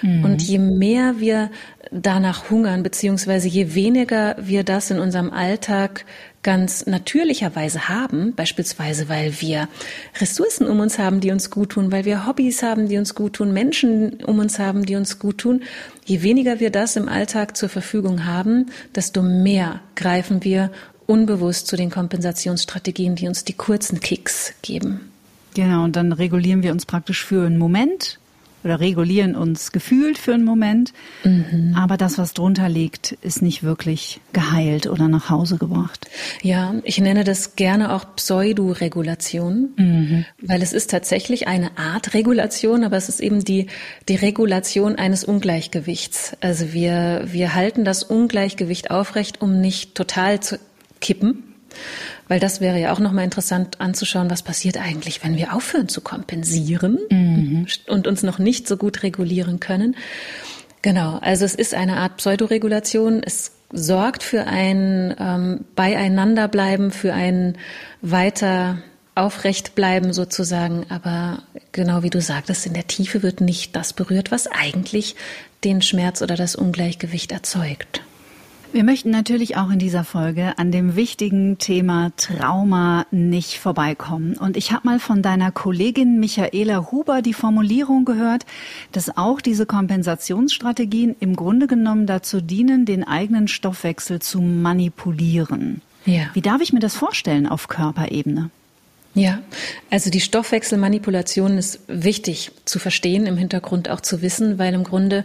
Mhm. 0.01 0.23
Und 0.23 0.41
je 0.41 0.59
mehr 0.59 1.19
wir 1.19 1.51
danach 1.91 2.49
hungern, 2.49 2.83
beziehungsweise 2.83 3.47
je 3.47 3.73
weniger 3.75 4.35
wir 4.39 4.63
das 4.63 4.91
in 4.91 4.99
unserem 4.99 5.31
Alltag 5.31 6.05
ganz 6.45 6.85
natürlicherweise 6.85 7.89
haben, 7.89 8.35
beispielsweise 8.35 9.09
weil 9.09 9.41
wir 9.41 9.67
Ressourcen 10.21 10.67
um 10.67 10.79
uns 10.79 10.99
haben, 10.99 11.19
die 11.19 11.31
uns 11.31 11.49
gut 11.49 11.71
tun, 11.71 11.91
weil 11.91 12.05
wir 12.05 12.27
Hobbys 12.27 12.61
haben, 12.61 12.87
die 12.87 12.99
uns 12.99 13.15
gut 13.15 13.33
tun, 13.33 13.51
Menschen 13.51 14.23
um 14.23 14.37
uns 14.37 14.59
haben, 14.59 14.85
die 14.85 14.95
uns 14.95 15.17
gut 15.17 15.39
tun. 15.39 15.63
Je 16.05 16.21
weniger 16.21 16.59
wir 16.59 16.69
das 16.69 16.97
im 16.97 17.09
Alltag 17.09 17.57
zur 17.57 17.67
Verfügung 17.67 18.25
haben, 18.25 18.67
desto 18.93 19.23
mehr 19.23 19.79
greifen 19.95 20.43
wir 20.43 20.71
unbewusst 21.07 21.65
zu 21.65 21.77
den 21.77 21.89
Kompensationsstrategien, 21.89 23.15
die 23.15 23.27
uns 23.27 23.43
die 23.43 23.53
kurzen 23.53 23.99
Kicks 23.99 24.53
geben. 24.61 25.11
Genau, 25.55 25.83
und 25.83 25.95
dann 25.95 26.11
regulieren 26.11 26.61
wir 26.61 26.73
uns 26.73 26.85
praktisch 26.85 27.25
für 27.25 27.43
einen 27.43 27.57
Moment 27.57 28.19
oder 28.65 28.79
regulieren 28.79 29.35
uns 29.35 29.71
gefühlt 29.71 30.17
für 30.17 30.33
einen 30.33 30.43
Moment. 30.43 30.91
Mhm. 31.23 31.75
Aber 31.77 31.97
das, 31.97 32.17
was 32.17 32.33
drunter 32.33 32.67
liegt, 32.67 33.11
ist 33.21 33.43
nicht 33.43 33.63
wirklich 33.63 34.19
geheilt 34.33 34.87
oder 34.87 35.07
nach 35.07 35.29
Hause 35.29 35.57
gebracht. 35.57 36.09
Ja, 36.41 36.73
ich 36.83 36.99
nenne 36.99 37.23
das 37.23 37.55
gerne 37.55 37.93
auch 37.93 38.15
Pseudoregulation, 38.15 39.69
mhm. 39.77 40.25
weil 40.41 40.63
es 40.63 40.73
ist 40.73 40.89
tatsächlich 40.89 41.47
eine 41.47 41.77
Art 41.77 42.15
Regulation, 42.15 42.83
aber 42.83 42.97
es 42.97 43.07
ist 43.07 43.21
eben 43.21 43.45
die, 43.45 43.67
die 44.09 44.15
Regulation 44.15 44.95
eines 44.95 45.23
Ungleichgewichts. 45.23 46.35
Also 46.41 46.73
wir, 46.73 47.25
wir 47.27 47.53
halten 47.53 47.85
das 47.85 48.03
Ungleichgewicht 48.03 48.89
aufrecht, 48.89 49.41
um 49.41 49.61
nicht 49.61 49.93
total 49.93 50.39
zu 50.39 50.59
kippen. 51.01 51.43
Weil 52.27 52.39
das 52.39 52.59
wäre 52.59 52.79
ja 52.79 52.91
auch 52.91 52.99
nochmal 52.99 53.23
interessant 53.23 53.79
anzuschauen, 53.79 54.29
was 54.29 54.41
passiert 54.41 54.77
eigentlich, 54.77 55.23
wenn 55.23 55.37
wir 55.37 55.53
aufhören 55.53 55.87
zu 55.87 56.01
kompensieren 56.01 56.97
mhm. 57.09 57.67
und 57.87 58.07
uns 58.07 58.23
noch 58.23 58.39
nicht 58.39 58.67
so 58.67 58.77
gut 58.77 59.03
regulieren 59.03 59.59
können. 59.59 59.95
Genau, 60.81 61.17
also 61.21 61.45
es 61.45 61.55
ist 61.55 61.73
eine 61.73 61.97
Art 61.97 62.17
Pseudoregulation. 62.17 63.21
Es 63.23 63.51
sorgt 63.71 64.23
für 64.23 64.45
ein 64.45 65.15
ähm, 65.19 65.65
Beieinanderbleiben, 65.75 66.91
für 66.91 67.13
ein 67.13 67.57
weiter 68.01 68.77
aufrecht 69.15 69.75
bleiben 69.75 70.13
sozusagen. 70.13 70.85
Aber 70.89 71.39
genau 71.71 72.03
wie 72.03 72.09
du 72.09 72.21
sagtest, 72.21 72.65
in 72.65 72.73
der 72.73 72.87
Tiefe 72.87 73.23
wird 73.23 73.41
nicht 73.41 73.75
das 73.75 73.93
berührt, 73.93 74.31
was 74.31 74.47
eigentlich 74.47 75.15
den 75.63 75.81
Schmerz 75.81 76.21
oder 76.21 76.35
das 76.35 76.55
Ungleichgewicht 76.55 77.31
erzeugt. 77.31 78.01
Wir 78.75 78.83
möchten 78.83 79.09
natürlich 79.09 79.55
auch 79.55 79.69
in 79.69 79.79
dieser 79.79 80.03
Folge 80.03 80.57
an 80.57 80.69
dem 80.69 80.97
wichtigen 80.97 81.57
Thema 81.57 82.11
Trauma 82.17 83.05
nicht 83.09 83.57
vorbeikommen. 83.57 84.35
Und 84.35 84.57
ich 84.57 84.73
habe 84.73 84.85
mal 84.85 84.99
von 84.99 85.21
deiner 85.21 85.53
Kollegin 85.53 86.19
Michaela 86.19 86.91
Huber 86.91 87.21
die 87.21 87.33
Formulierung 87.33 88.03
gehört, 88.03 88.45
dass 88.91 89.15
auch 89.15 89.39
diese 89.39 89.65
Kompensationsstrategien 89.65 91.15
im 91.21 91.37
Grunde 91.37 91.67
genommen 91.67 92.05
dazu 92.05 92.41
dienen, 92.41 92.83
den 92.83 93.05
eigenen 93.05 93.47
Stoffwechsel 93.47 94.21
zu 94.21 94.41
manipulieren. 94.41 95.79
Ja. 96.05 96.23
Wie 96.33 96.41
darf 96.41 96.59
ich 96.59 96.73
mir 96.73 96.81
das 96.81 96.97
vorstellen 96.97 97.47
auf 97.47 97.69
Körperebene? 97.69 98.49
Ja, 99.13 99.39
also 99.89 100.09
die 100.09 100.19
Stoffwechselmanipulation 100.19 101.57
ist 101.57 101.79
wichtig 101.87 102.51
zu 102.65 102.79
verstehen, 102.79 103.25
im 103.25 103.37
Hintergrund 103.37 103.89
auch 103.89 104.01
zu 104.01 104.21
wissen, 104.21 104.59
weil 104.59 104.73
im 104.73 104.83
Grunde 104.83 105.23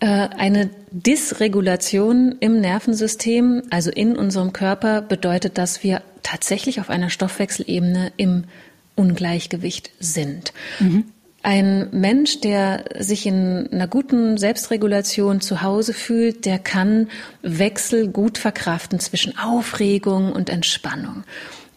eine 0.00 0.70
Dysregulation 0.90 2.36
im 2.40 2.60
Nervensystem, 2.60 3.62
also 3.70 3.90
in 3.90 4.16
unserem 4.16 4.52
Körper, 4.52 5.00
bedeutet, 5.00 5.56
dass 5.58 5.82
wir 5.82 6.02
tatsächlich 6.22 6.80
auf 6.80 6.90
einer 6.90 7.08
Stoffwechselebene 7.08 8.12
im 8.16 8.44
Ungleichgewicht 8.94 9.90
sind. 10.00 10.52
Mhm. 10.80 11.04
Ein 11.42 11.88
Mensch, 11.92 12.40
der 12.40 12.84
sich 12.98 13.24
in 13.24 13.68
einer 13.70 13.86
guten 13.86 14.36
Selbstregulation 14.36 15.40
zu 15.40 15.62
Hause 15.62 15.94
fühlt, 15.94 16.44
der 16.44 16.58
kann 16.58 17.08
Wechsel 17.42 18.08
gut 18.08 18.36
verkraften 18.36 18.98
zwischen 18.98 19.38
Aufregung 19.38 20.32
und 20.32 20.50
Entspannung. 20.50 21.22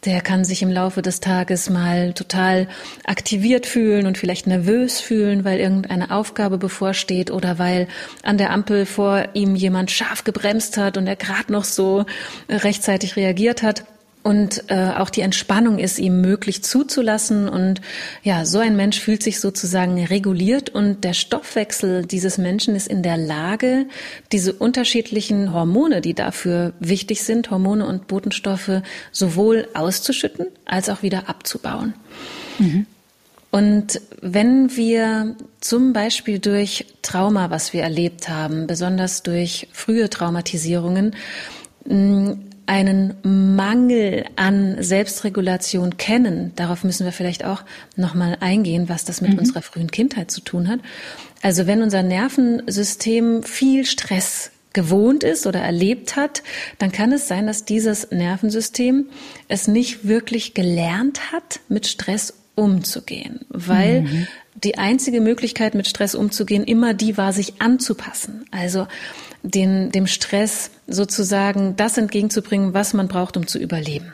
Der 0.05 0.21
kann 0.21 0.45
sich 0.45 0.61
im 0.61 0.71
Laufe 0.71 1.01
des 1.01 1.19
Tages 1.19 1.69
mal 1.69 2.13
total 2.13 2.67
aktiviert 3.05 3.65
fühlen 3.65 4.05
und 4.05 4.17
vielleicht 4.17 4.47
nervös 4.47 5.01
fühlen, 5.01 5.43
weil 5.43 5.59
irgendeine 5.59 6.11
Aufgabe 6.11 6.57
bevorsteht 6.57 7.31
oder 7.31 7.59
weil 7.59 7.87
an 8.23 8.37
der 8.37 8.51
Ampel 8.51 8.85
vor 8.85 9.27
ihm 9.33 9.55
jemand 9.55 9.91
scharf 9.91 10.23
gebremst 10.23 10.77
hat 10.77 10.97
und 10.97 11.05
er 11.05 11.17
gerade 11.17 11.51
noch 11.51 11.65
so 11.65 12.05
rechtzeitig 12.49 13.17
reagiert 13.17 13.61
hat 13.61 13.83
und 14.29 14.65
äh, 14.67 14.91
auch 14.95 15.09
die 15.09 15.21
Entspannung 15.21 15.79
ist 15.79 15.97
ihm 15.97 16.21
möglich 16.21 16.63
zuzulassen 16.63 17.49
und 17.49 17.81
ja, 18.21 18.45
so 18.45 18.59
ein 18.59 18.75
Mensch 18.75 18.99
fühlt 18.99 19.23
sich 19.23 19.39
sozusagen 19.39 20.05
reguliert 20.05 20.69
und 20.69 21.03
der 21.03 21.15
Stoffwechsel 21.15 22.05
dieses 22.05 22.37
Menschen 22.37 22.75
ist 22.75 22.87
in 22.87 23.01
der 23.01 23.17
Lage, 23.17 23.87
diese 24.31 24.53
unterschiedlichen 24.53 25.51
Hormone, 25.51 26.01
die 26.01 26.13
dafür 26.13 26.73
wichtig 26.79 27.23
sind, 27.23 27.49
Hormone 27.49 27.87
und 27.87 28.05
Botenstoffe 28.05 28.83
sowohl 29.11 29.67
auszuschütten 29.73 30.45
als 30.63 30.89
auch 30.89 31.01
wieder 31.01 31.27
abzubauen. 31.27 31.95
Mhm. 32.59 32.85
Und 33.49 33.99
wenn 34.21 34.77
wir 34.77 35.37
zum 35.59 35.91
Beispiel 35.91 36.37
durch 36.37 36.85
Trauma, 37.01 37.49
was 37.49 37.73
wir 37.73 37.81
erlebt 37.81 38.29
haben, 38.29 38.67
besonders 38.67 39.23
durch 39.23 39.69
frühe 39.73 40.07
Traumatisierungen, 40.07 41.15
einen 42.69 43.15
Mangel 43.55 44.25
an 44.35 44.77
Selbstregulation 44.79 45.97
kennen, 45.97 46.51
darauf 46.55 46.83
müssen 46.83 47.03
wir 47.03 47.11
vielleicht 47.11 47.43
auch 47.43 47.63
nochmal 47.95 48.37
eingehen, 48.41 48.89
was 48.89 49.05
das 49.05 49.21
mit 49.21 49.33
mhm. 49.33 49.39
unserer 49.39 49.63
frühen 49.63 49.89
Kindheit 49.89 50.29
zu 50.29 50.41
tun 50.41 50.67
hat. 50.67 50.79
Also 51.41 51.65
wenn 51.65 51.81
unser 51.81 52.03
Nervensystem 52.03 53.41
viel 53.41 53.87
Stress 53.87 54.51
gewohnt 54.73 55.23
ist 55.23 55.47
oder 55.47 55.61
erlebt 55.61 56.15
hat, 56.15 56.43
dann 56.77 56.91
kann 56.91 57.11
es 57.11 57.27
sein, 57.27 57.47
dass 57.47 57.65
dieses 57.65 58.11
Nervensystem 58.11 59.07
es 59.47 59.67
nicht 59.67 60.07
wirklich 60.07 60.53
gelernt 60.53 61.31
hat, 61.31 61.61
mit 61.69 61.87
Stress 61.87 62.35
umzugehen, 62.53 63.47
weil 63.49 64.01
mhm. 64.01 64.27
die 64.63 64.77
einzige 64.77 65.21
Möglichkeit, 65.21 65.73
mit 65.73 65.87
Stress 65.87 66.13
umzugehen, 66.13 66.65
immer 66.65 66.93
die 66.93 67.17
war, 67.17 67.33
sich 67.33 67.63
anzupassen. 67.63 68.45
Also 68.51 68.85
den, 69.43 69.91
dem 69.91 70.07
Stress 70.07 70.71
sozusagen 70.87 71.75
das 71.75 71.97
entgegenzubringen, 71.97 72.73
was 72.73 72.93
man 72.93 73.07
braucht, 73.07 73.37
um 73.37 73.47
zu 73.47 73.59
überleben. 73.59 74.13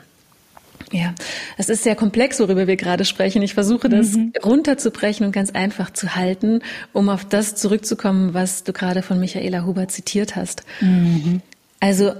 Ja, 0.92 1.14
es 1.56 1.68
ist 1.68 1.82
sehr 1.82 1.96
komplex, 1.96 2.38
worüber 2.38 2.66
wir 2.68 2.76
gerade 2.76 3.04
sprechen. 3.04 3.42
Ich 3.42 3.54
versuche 3.54 3.88
das 3.88 4.12
mhm. 4.12 4.32
runterzubrechen 4.44 5.26
und 5.26 5.32
ganz 5.32 5.50
einfach 5.50 5.92
zu 5.92 6.14
halten, 6.14 6.60
um 6.92 7.08
auf 7.08 7.24
das 7.24 7.56
zurückzukommen, 7.56 8.34
was 8.34 8.62
du 8.62 8.72
gerade 8.72 9.02
von 9.02 9.18
Michaela 9.18 9.64
Huber 9.64 9.88
zitiert 9.88 10.36
hast. 10.36 10.62
Mhm. 10.80 11.42
Also 11.80 12.12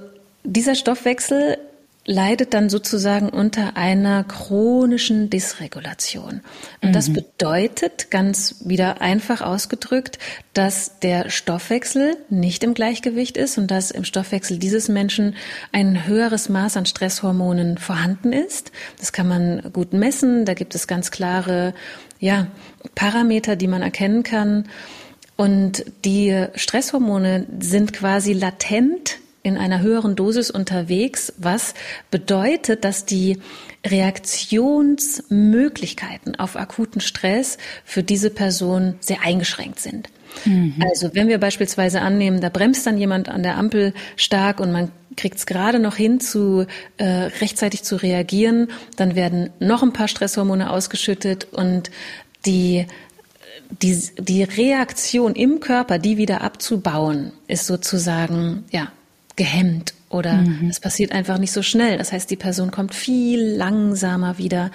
dieser 0.42 0.74
Stoffwechsel 0.74 1.58
leidet 2.06 2.54
dann 2.54 2.70
sozusagen 2.70 3.28
unter 3.28 3.76
einer 3.76 4.22
chronischen 4.22 5.28
Dysregulation. 5.28 6.40
Und 6.80 6.90
mhm. 6.90 6.92
das 6.92 7.12
bedeutet, 7.12 8.10
ganz 8.10 8.62
wieder 8.64 9.00
einfach 9.00 9.40
ausgedrückt, 9.40 10.20
dass 10.54 11.00
der 11.00 11.30
Stoffwechsel 11.30 12.16
nicht 12.30 12.62
im 12.62 12.74
Gleichgewicht 12.74 13.36
ist 13.36 13.58
und 13.58 13.70
dass 13.72 13.90
im 13.90 14.04
Stoffwechsel 14.04 14.58
dieses 14.58 14.88
Menschen 14.88 15.34
ein 15.72 16.06
höheres 16.06 16.48
Maß 16.48 16.76
an 16.76 16.86
Stresshormonen 16.86 17.76
vorhanden 17.76 18.32
ist. 18.32 18.70
Das 18.98 19.12
kann 19.12 19.26
man 19.26 19.72
gut 19.72 19.92
messen. 19.92 20.44
Da 20.44 20.54
gibt 20.54 20.76
es 20.76 20.86
ganz 20.86 21.10
klare, 21.10 21.74
ja, 22.20 22.46
Parameter, 22.94 23.56
die 23.56 23.66
man 23.66 23.82
erkennen 23.82 24.22
kann. 24.22 24.68
Und 25.36 25.84
die 26.04 26.46
Stresshormone 26.54 27.46
sind 27.58 27.92
quasi 27.92 28.32
latent 28.32 29.18
in 29.46 29.56
einer 29.56 29.80
höheren 29.80 30.14
Dosis 30.16 30.50
unterwegs, 30.50 31.32
was 31.38 31.74
bedeutet, 32.10 32.84
dass 32.84 33.04
die 33.04 33.38
Reaktionsmöglichkeiten 33.86 36.34
auf 36.36 36.56
akuten 36.56 37.00
Stress 37.00 37.58
für 37.84 38.02
diese 38.02 38.30
Person 38.30 38.96
sehr 38.98 39.22
eingeschränkt 39.22 39.78
sind. 39.78 40.10
Mhm. 40.44 40.82
Also 40.90 41.14
wenn 41.14 41.28
wir 41.28 41.38
beispielsweise 41.38 42.00
annehmen, 42.00 42.40
da 42.40 42.48
bremst 42.48 42.84
dann 42.88 42.98
jemand 42.98 43.28
an 43.28 43.44
der 43.44 43.56
Ampel 43.56 43.94
stark 44.16 44.58
und 44.58 44.72
man 44.72 44.90
kriegt 45.16 45.38
es 45.38 45.46
gerade 45.46 45.78
noch 45.78 45.94
hin, 45.94 46.18
zu 46.18 46.66
äh, 46.96 47.04
rechtzeitig 47.04 47.84
zu 47.84 47.94
reagieren, 47.94 48.72
dann 48.96 49.14
werden 49.14 49.50
noch 49.60 49.84
ein 49.84 49.92
paar 49.92 50.08
Stresshormone 50.08 50.70
ausgeschüttet 50.70 51.46
und 51.52 51.92
die 52.44 52.86
die, 53.82 54.00
die 54.18 54.44
Reaktion 54.44 55.34
im 55.34 55.58
Körper, 55.60 55.98
die 55.98 56.16
wieder 56.16 56.40
abzubauen, 56.42 57.32
ist 57.48 57.66
sozusagen 57.66 58.64
ja 58.70 58.92
gehemmt 59.36 59.94
oder 60.08 60.34
mhm. 60.34 60.68
es 60.68 60.80
passiert 60.80 61.12
einfach 61.12 61.38
nicht 61.38 61.52
so 61.52 61.62
schnell. 61.62 61.98
Das 61.98 62.12
heißt, 62.12 62.30
die 62.30 62.36
Person 62.36 62.70
kommt 62.70 62.94
viel 62.94 63.40
langsamer 63.40 64.38
wieder 64.38 64.70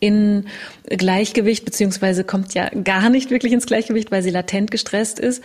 in 0.00 0.46
Gleichgewicht, 0.86 1.64
beziehungsweise 1.64 2.24
kommt 2.24 2.54
ja 2.54 2.70
gar 2.70 3.10
nicht 3.10 3.30
wirklich 3.30 3.52
ins 3.52 3.66
Gleichgewicht, 3.66 4.10
weil 4.10 4.22
sie 4.22 4.30
latent 4.30 4.70
gestresst 4.70 5.18
ist. 5.18 5.44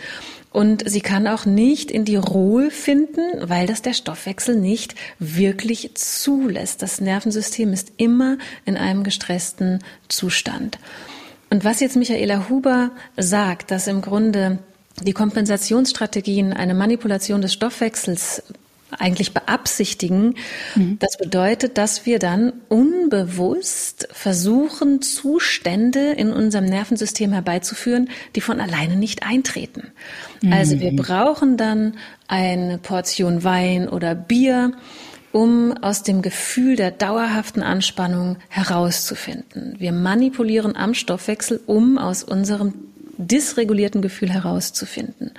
Und 0.50 0.88
sie 0.88 1.02
kann 1.02 1.26
auch 1.26 1.44
nicht 1.44 1.90
in 1.90 2.06
die 2.06 2.16
Ruhe 2.16 2.70
finden, 2.70 3.20
weil 3.42 3.66
das 3.66 3.82
der 3.82 3.92
Stoffwechsel 3.92 4.56
nicht 4.56 4.94
wirklich 5.18 5.94
zulässt. 5.94 6.80
Das 6.80 7.02
Nervensystem 7.02 7.74
ist 7.74 7.92
immer 7.98 8.38
in 8.64 8.78
einem 8.78 9.04
gestressten 9.04 9.80
Zustand. 10.08 10.78
Und 11.50 11.64
was 11.64 11.80
jetzt 11.80 11.96
Michaela 11.96 12.48
Huber 12.48 12.90
sagt, 13.18 13.70
dass 13.70 13.86
im 13.86 14.00
Grunde 14.00 14.58
die 15.02 15.12
Kompensationsstrategien 15.12 16.52
eine 16.52 16.74
Manipulation 16.74 17.42
des 17.42 17.52
Stoffwechsels 17.52 18.42
eigentlich 18.98 19.34
beabsichtigen. 19.34 20.36
Mhm. 20.74 20.98
Das 21.00 21.16
bedeutet, 21.18 21.76
dass 21.76 22.06
wir 22.06 22.18
dann 22.18 22.52
unbewusst 22.68 24.08
versuchen, 24.12 25.02
Zustände 25.02 26.12
in 26.12 26.32
unserem 26.32 26.66
Nervensystem 26.66 27.32
herbeizuführen, 27.32 28.08
die 28.34 28.40
von 28.40 28.60
alleine 28.60 28.96
nicht 28.96 29.24
eintreten. 29.24 29.88
Mhm. 30.42 30.52
Also 30.52 30.78
wir 30.80 30.94
brauchen 30.94 31.56
dann 31.56 31.94
eine 32.28 32.78
Portion 32.78 33.44
Wein 33.44 33.88
oder 33.88 34.14
Bier, 34.14 34.72
um 35.32 35.76
aus 35.82 36.02
dem 36.02 36.22
Gefühl 36.22 36.76
der 36.76 36.92
dauerhaften 36.92 37.62
Anspannung 37.62 38.36
herauszufinden. 38.48 39.74
Wir 39.78 39.92
manipulieren 39.92 40.76
am 40.76 40.94
Stoffwechsel, 40.94 41.60
um 41.66 41.98
aus 41.98 42.22
unserem 42.22 42.74
dysregulierten 43.18 44.02
Gefühl 44.02 44.30
herauszufinden. 44.30 45.32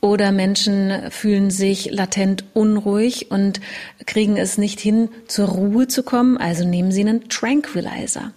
Oder 0.00 0.30
Menschen 0.30 1.10
fühlen 1.10 1.50
sich 1.50 1.90
latent 1.90 2.44
unruhig 2.52 3.30
und 3.30 3.60
kriegen 4.04 4.36
es 4.36 4.58
nicht 4.58 4.78
hin, 4.78 5.08
zur 5.26 5.48
Ruhe 5.48 5.88
zu 5.88 6.02
kommen, 6.02 6.36
also 6.36 6.64
nehmen 6.64 6.92
sie 6.92 7.00
einen 7.00 7.28
Tranquilizer. 7.28 8.32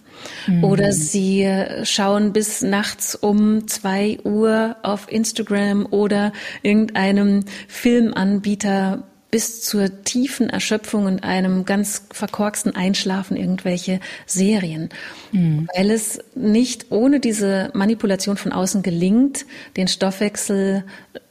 Mhm. 0.46 0.64
Oder 0.64 0.92
sie 0.92 1.48
schauen 1.84 2.32
bis 2.32 2.62
nachts 2.62 3.14
um 3.14 3.68
zwei 3.68 4.18
Uhr 4.24 4.76
auf 4.82 5.10
Instagram 5.12 5.86
oder 5.86 6.32
irgendeinem 6.62 7.44
Filmanbieter 7.68 9.04
bis 9.30 9.62
zur 9.62 10.02
tiefen 10.04 10.50
Erschöpfung 10.50 11.06
und 11.06 11.22
einem 11.22 11.64
ganz 11.64 12.02
verkorksten 12.10 12.74
Einschlafen 12.74 13.36
irgendwelche 13.36 14.00
Serien, 14.26 14.88
mhm. 15.32 15.68
weil 15.74 15.90
es 15.90 16.18
nicht 16.34 16.86
ohne 16.90 17.20
diese 17.20 17.70
Manipulation 17.74 18.36
von 18.36 18.52
außen 18.52 18.82
gelingt, 18.82 19.46
den 19.76 19.88
Stoffwechsel 19.88 20.84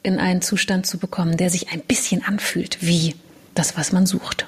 in 0.04 0.20
einen 0.20 0.42
Zustand 0.42 0.86
zu 0.86 0.98
bekommen, 0.98 1.38
der 1.38 1.50
sich 1.50 1.72
ein 1.72 1.82
bisschen 1.82 2.24
anfühlt 2.24 2.78
wie 2.82 3.16
das, 3.54 3.78
was 3.78 3.92
man 3.92 4.06
sucht. 4.06 4.48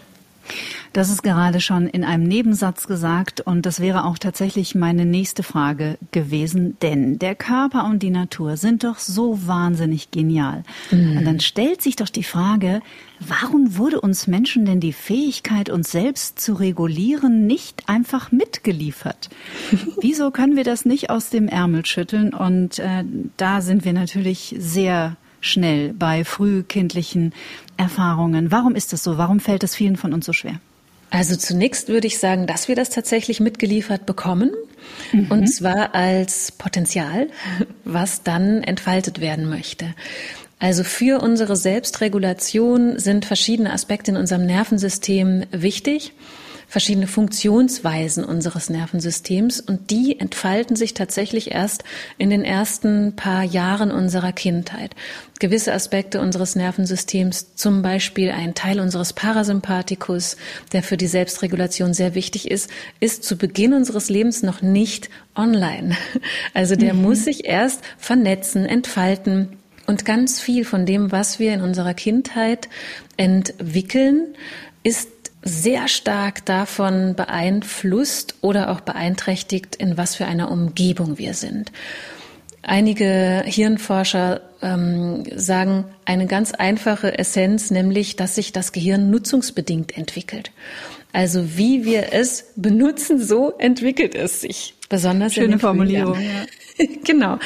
Das 0.94 1.10
ist 1.10 1.24
gerade 1.24 1.62
schon 1.62 1.88
in 1.88 2.04
einem 2.04 2.24
Nebensatz 2.24 2.86
gesagt 2.86 3.40
und 3.40 3.66
das 3.66 3.80
wäre 3.80 4.04
auch 4.04 4.18
tatsächlich 4.18 4.76
meine 4.76 5.06
nächste 5.06 5.42
Frage 5.42 5.98
gewesen, 6.12 6.76
denn 6.82 7.18
der 7.18 7.34
Körper 7.34 7.86
und 7.86 8.04
die 8.04 8.10
Natur 8.10 8.58
sind 8.58 8.84
doch 8.84 9.00
so 9.00 9.48
wahnsinnig 9.48 10.12
genial. 10.12 10.64
Mhm. 10.92 11.18
Und 11.18 11.26
dann 11.26 11.40
stellt 11.40 11.82
sich 11.82 11.96
doch 11.96 12.10
die 12.10 12.24
Frage, 12.24 12.82
warum 13.22 13.78
wurde 13.78 14.02
uns 14.02 14.28
Menschen 14.28 14.66
denn 14.66 14.82
die 14.82 14.92
Fähigkeit, 14.92 15.70
uns 15.70 15.92
selbst 15.92 16.42
zu 16.42 16.56
regulieren, 16.56 17.48
nicht 17.48 17.88
einfach 17.88 18.34
mitgeliefert? 18.34 19.30
Wieso 20.02 20.30
können 20.32 20.58
wir 20.58 20.66
das 20.66 20.84
nicht 20.84 21.10
aus 21.10 21.30
dem 21.30 21.48
Ärmel 21.48 21.86
schütteln? 21.86 22.34
Und 22.34 22.80
äh, 22.80 23.06
da 23.38 23.62
sind 23.62 23.86
wir 23.86 23.94
natürlich 23.94 24.56
sehr 24.60 25.16
schnell 25.40 25.94
bei 25.94 26.26
frühkindlichen 26.26 27.34
Erfahrungen. 27.78 28.52
Warum 28.52 28.76
ist 28.76 28.92
das 28.92 29.04
so? 29.04 29.18
Warum 29.18 29.40
fällt 29.40 29.64
es 29.64 29.74
vielen 29.74 29.96
von 29.96 30.14
uns 30.14 30.26
so 30.26 30.34
schwer? 30.34 30.60
Also 31.12 31.36
zunächst 31.36 31.90
würde 31.90 32.08
ich 32.08 32.18
sagen, 32.18 32.48
dass 32.48 32.68
wir 32.68 32.76
das 32.76 32.90
tatsächlich 32.90 33.40
mitgeliefert 33.40 34.06
bekommen. 34.06 34.52
Mhm. 35.12 35.30
Und 35.30 35.48
zwar 35.48 35.94
als 35.94 36.52
Potenzial, 36.54 37.28
was 37.84 38.24
dann 38.24 38.64
entfaltet 38.64 39.22
werden 39.22 39.48
möchte. 39.48 39.94
Also 40.58 40.84
für 40.84 41.22
unsere 41.22 41.56
Selbstregulation 41.56 42.98
sind 42.98 43.26
verschiedene 43.26 43.74
Aspekte 43.74 44.12
in 44.12 44.18
unserem 44.18 44.46
Nervensystem 44.46 45.44
wichtig 45.52 46.14
verschiedene 46.72 47.08
Funktionsweisen 47.08 48.24
unseres 48.24 48.70
Nervensystems 48.70 49.60
und 49.60 49.92
die 49.92 50.18
entfalten 50.18 50.78
sich 50.78 50.94
tatsächlich 50.94 51.52
erst 51.52 51.84
in 52.18 52.30
den 52.30 52.46
ersten 52.46 53.14
paar 53.18 53.44
Jahren 53.44 53.92
unserer 53.92 54.32
Kindheit. 54.32 54.96
Gewisse 55.42 55.74
Aspekte 55.74 56.22
unseres 56.22 56.56
Nervensystems, 56.56 57.56
zum 57.56 57.82
Beispiel 57.82 58.32
ein 58.32 58.54
Teil 58.54 58.80
unseres 58.80 59.12
Parasympathikus, 59.12 60.38
der 60.72 60.82
für 60.82 60.96
die 60.96 61.08
Selbstregulation 61.08 61.94
sehr 61.94 62.16
wichtig 62.16 62.50
ist, 62.50 62.70
ist 63.02 63.26
zu 63.26 63.38
Beginn 63.38 63.74
unseres 63.74 64.10
Lebens 64.10 64.42
noch 64.42 64.62
nicht 64.62 65.10
online. 65.36 65.98
Also 66.54 66.76
der 66.78 66.94
mhm. 66.94 67.02
muss 67.02 67.26
sich 67.26 67.44
erst 67.46 67.82
vernetzen, 67.98 68.66
entfalten. 68.66 69.58
Und 69.88 70.06
ganz 70.06 70.40
viel 70.40 70.64
von 70.64 70.86
dem, 70.86 71.12
was 71.12 71.38
wir 71.38 71.54
in 71.54 71.62
unserer 71.62 71.94
Kindheit 71.94 72.70
entwickeln, 73.18 74.36
ist 74.84 75.10
sehr 75.44 75.88
stark 75.88 76.46
davon 76.46 77.16
beeinflusst 77.16 78.36
oder 78.42 78.72
auch 78.72 78.82
beeinträchtigt, 78.82 79.76
in 79.76 79.98
was 79.98 80.16
für 80.16 80.26
einer 80.26 80.52
Umgebung 80.52 81.18
wir 81.18 81.34
sind. 81.34 81.72
Einige 82.64 83.42
Hirnforscher 83.46 84.42
ähm, 84.62 85.24
sagen 85.36 85.86
eine 86.06 86.28
ganz 86.28 86.52
einfache 86.52 87.18
Essenz, 87.18 87.72
nämlich, 87.72 88.16
dass 88.16 88.36
sich 88.36 88.52
das 88.52 88.72
Gehirn 88.72 89.10
nutzungsbedingt 89.10 89.98
entwickelt. 89.98 90.52
Also 91.12 91.58
wie 91.58 91.86
wir 91.86 92.14
es 92.14 92.52
benutzen, 92.56 93.22
so 93.22 93.54
entwickelt 93.58 94.14
es 94.14 94.42
sich. 94.42 94.76
Besonders 94.90 95.34
Schöne 95.34 95.58
Formulierung. 95.58 96.20
Ja. 96.20 96.86
genau. 97.04 97.40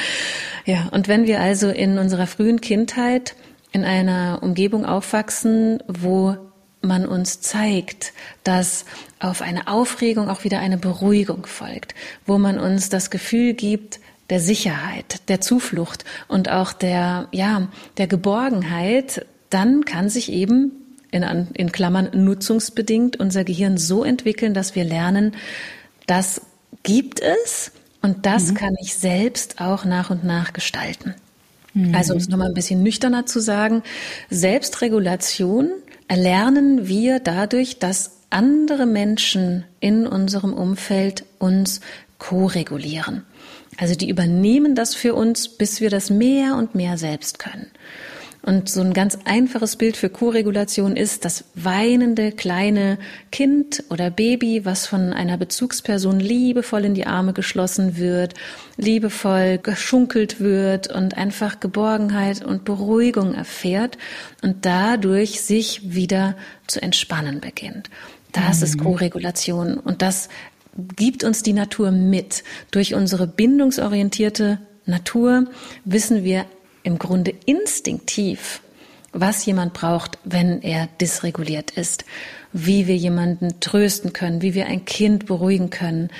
Ja, 0.66 0.88
und 0.92 1.08
wenn 1.08 1.26
wir 1.26 1.40
also 1.40 1.70
in 1.70 1.98
unserer 1.98 2.26
frühen 2.26 2.60
Kindheit 2.60 3.34
in 3.72 3.84
einer 3.84 4.40
Umgebung 4.42 4.84
aufwachsen, 4.84 5.82
wo 5.88 6.36
man 6.82 7.06
uns 7.06 7.40
zeigt, 7.40 8.12
dass 8.44 8.84
auf 9.18 9.42
eine 9.42 9.68
Aufregung 9.68 10.28
auch 10.28 10.44
wieder 10.44 10.60
eine 10.60 10.78
Beruhigung 10.78 11.46
folgt, 11.46 11.94
wo 12.26 12.38
man 12.38 12.58
uns 12.58 12.88
das 12.88 13.10
Gefühl 13.10 13.54
gibt, 13.54 14.00
der 14.30 14.40
Sicherheit, 14.40 15.28
der 15.28 15.40
Zuflucht 15.40 16.04
und 16.28 16.50
auch 16.50 16.72
der, 16.72 17.28
ja, 17.32 17.68
der 17.96 18.06
Geborgenheit, 18.06 19.24
dann 19.50 19.84
kann 19.84 20.08
sich 20.08 20.32
eben 20.32 20.72
in, 21.10 21.22
in 21.54 21.72
Klammern 21.72 22.10
nutzungsbedingt 22.12 23.18
unser 23.18 23.44
Gehirn 23.44 23.78
so 23.78 24.04
entwickeln, 24.04 24.54
dass 24.54 24.74
wir 24.74 24.84
lernen, 24.84 25.36
das 26.06 26.42
gibt 26.82 27.20
es 27.20 27.72
und 28.02 28.26
das 28.26 28.50
mhm. 28.50 28.54
kann 28.54 28.74
ich 28.80 28.94
selbst 28.96 29.60
auch 29.60 29.84
nach 29.84 30.10
und 30.10 30.24
nach 30.24 30.52
gestalten. 30.52 31.14
Mhm. 31.74 31.94
Also 31.94 32.12
um 32.12 32.18
es 32.18 32.28
nochmal 32.28 32.48
ein 32.48 32.54
bisschen 32.54 32.82
nüchterner 32.82 33.26
zu 33.26 33.40
sagen, 33.40 33.82
Selbstregulation 34.30 35.70
erlernen 36.08 36.88
wir 36.88 37.20
dadurch, 37.20 37.78
dass 37.78 38.12
andere 38.30 38.86
Menschen 38.86 39.64
in 39.80 40.06
unserem 40.06 40.52
Umfeld 40.52 41.24
uns 41.38 41.80
ko-regulieren. 42.18 43.24
Also 43.78 43.94
die 43.94 44.08
übernehmen 44.08 44.74
das 44.74 44.94
für 44.94 45.14
uns, 45.14 45.48
bis 45.48 45.80
wir 45.80 45.90
das 45.90 46.10
mehr 46.10 46.56
und 46.56 46.74
mehr 46.74 46.98
selbst 46.98 47.38
können. 47.38 47.70
Und 48.46 48.68
so 48.68 48.80
ein 48.80 48.92
ganz 48.92 49.18
einfaches 49.24 49.74
Bild 49.74 49.96
für 49.96 50.08
Co-Regulation 50.08 50.96
ist 50.96 51.24
das 51.24 51.46
weinende 51.56 52.30
kleine 52.30 52.96
Kind 53.32 53.82
oder 53.90 54.08
Baby, 54.08 54.64
was 54.64 54.86
von 54.86 55.12
einer 55.12 55.36
Bezugsperson 55.36 56.20
liebevoll 56.20 56.84
in 56.84 56.94
die 56.94 57.08
Arme 57.08 57.32
geschlossen 57.32 57.96
wird, 57.96 58.34
liebevoll 58.76 59.58
geschunkelt 59.58 60.38
wird 60.38 60.86
und 60.86 61.16
einfach 61.16 61.58
Geborgenheit 61.58 62.44
und 62.44 62.64
Beruhigung 62.64 63.34
erfährt 63.34 63.98
und 64.42 64.64
dadurch 64.64 65.40
sich 65.40 65.92
wieder 65.94 66.36
zu 66.68 66.80
entspannen 66.80 67.40
beginnt. 67.40 67.90
Das 68.30 68.58
mhm. 68.58 68.64
ist 68.64 68.78
Co-Regulation 68.78 69.76
und 69.76 70.02
das 70.02 70.28
gibt 70.94 71.24
uns 71.24 71.42
die 71.42 71.52
Natur 71.52 71.90
mit. 71.90 72.44
Durch 72.70 72.94
unsere 72.94 73.26
bindungsorientierte 73.26 74.60
Natur 74.84 75.46
wissen 75.84 76.22
wir 76.22 76.46
im 76.86 76.98
Grunde 76.98 77.34
instinktiv, 77.44 78.60
was 79.12 79.44
jemand 79.44 79.74
braucht, 79.74 80.18
wenn 80.24 80.62
er 80.62 80.88
dysreguliert 81.00 81.72
ist, 81.72 82.04
wie 82.52 82.86
wir 82.86 82.96
jemanden 82.96 83.60
trösten 83.60 84.12
können, 84.12 84.40
wie 84.40 84.54
wir 84.54 84.66
ein 84.66 84.84
Kind 84.84 85.26
beruhigen 85.26 85.70
können. 85.70 86.10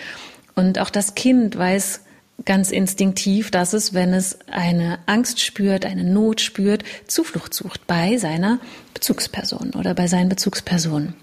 Und 0.55 0.79
auch 0.81 0.91
das 0.91 1.15
Kind 1.15 1.57
weiß 1.57 2.01
ganz 2.45 2.71
instinktiv, 2.71 3.51
dass 3.51 3.73
es, 3.73 3.95
wenn 3.95 4.13
es 4.13 4.39
eine 4.51 4.99
Angst 5.07 5.41
spürt, 5.41 5.87
eine 5.87 6.05
Not 6.05 6.41
spürt, 6.41 6.85
Zuflucht 7.07 7.55
sucht 7.55 7.87
bei 7.87 8.17
seiner 8.19 8.59
Bezugsperson 8.93 9.71
oder 9.75 9.95
bei 9.95 10.09
seinen 10.09 10.29
Bezugspersonen. 10.29 11.15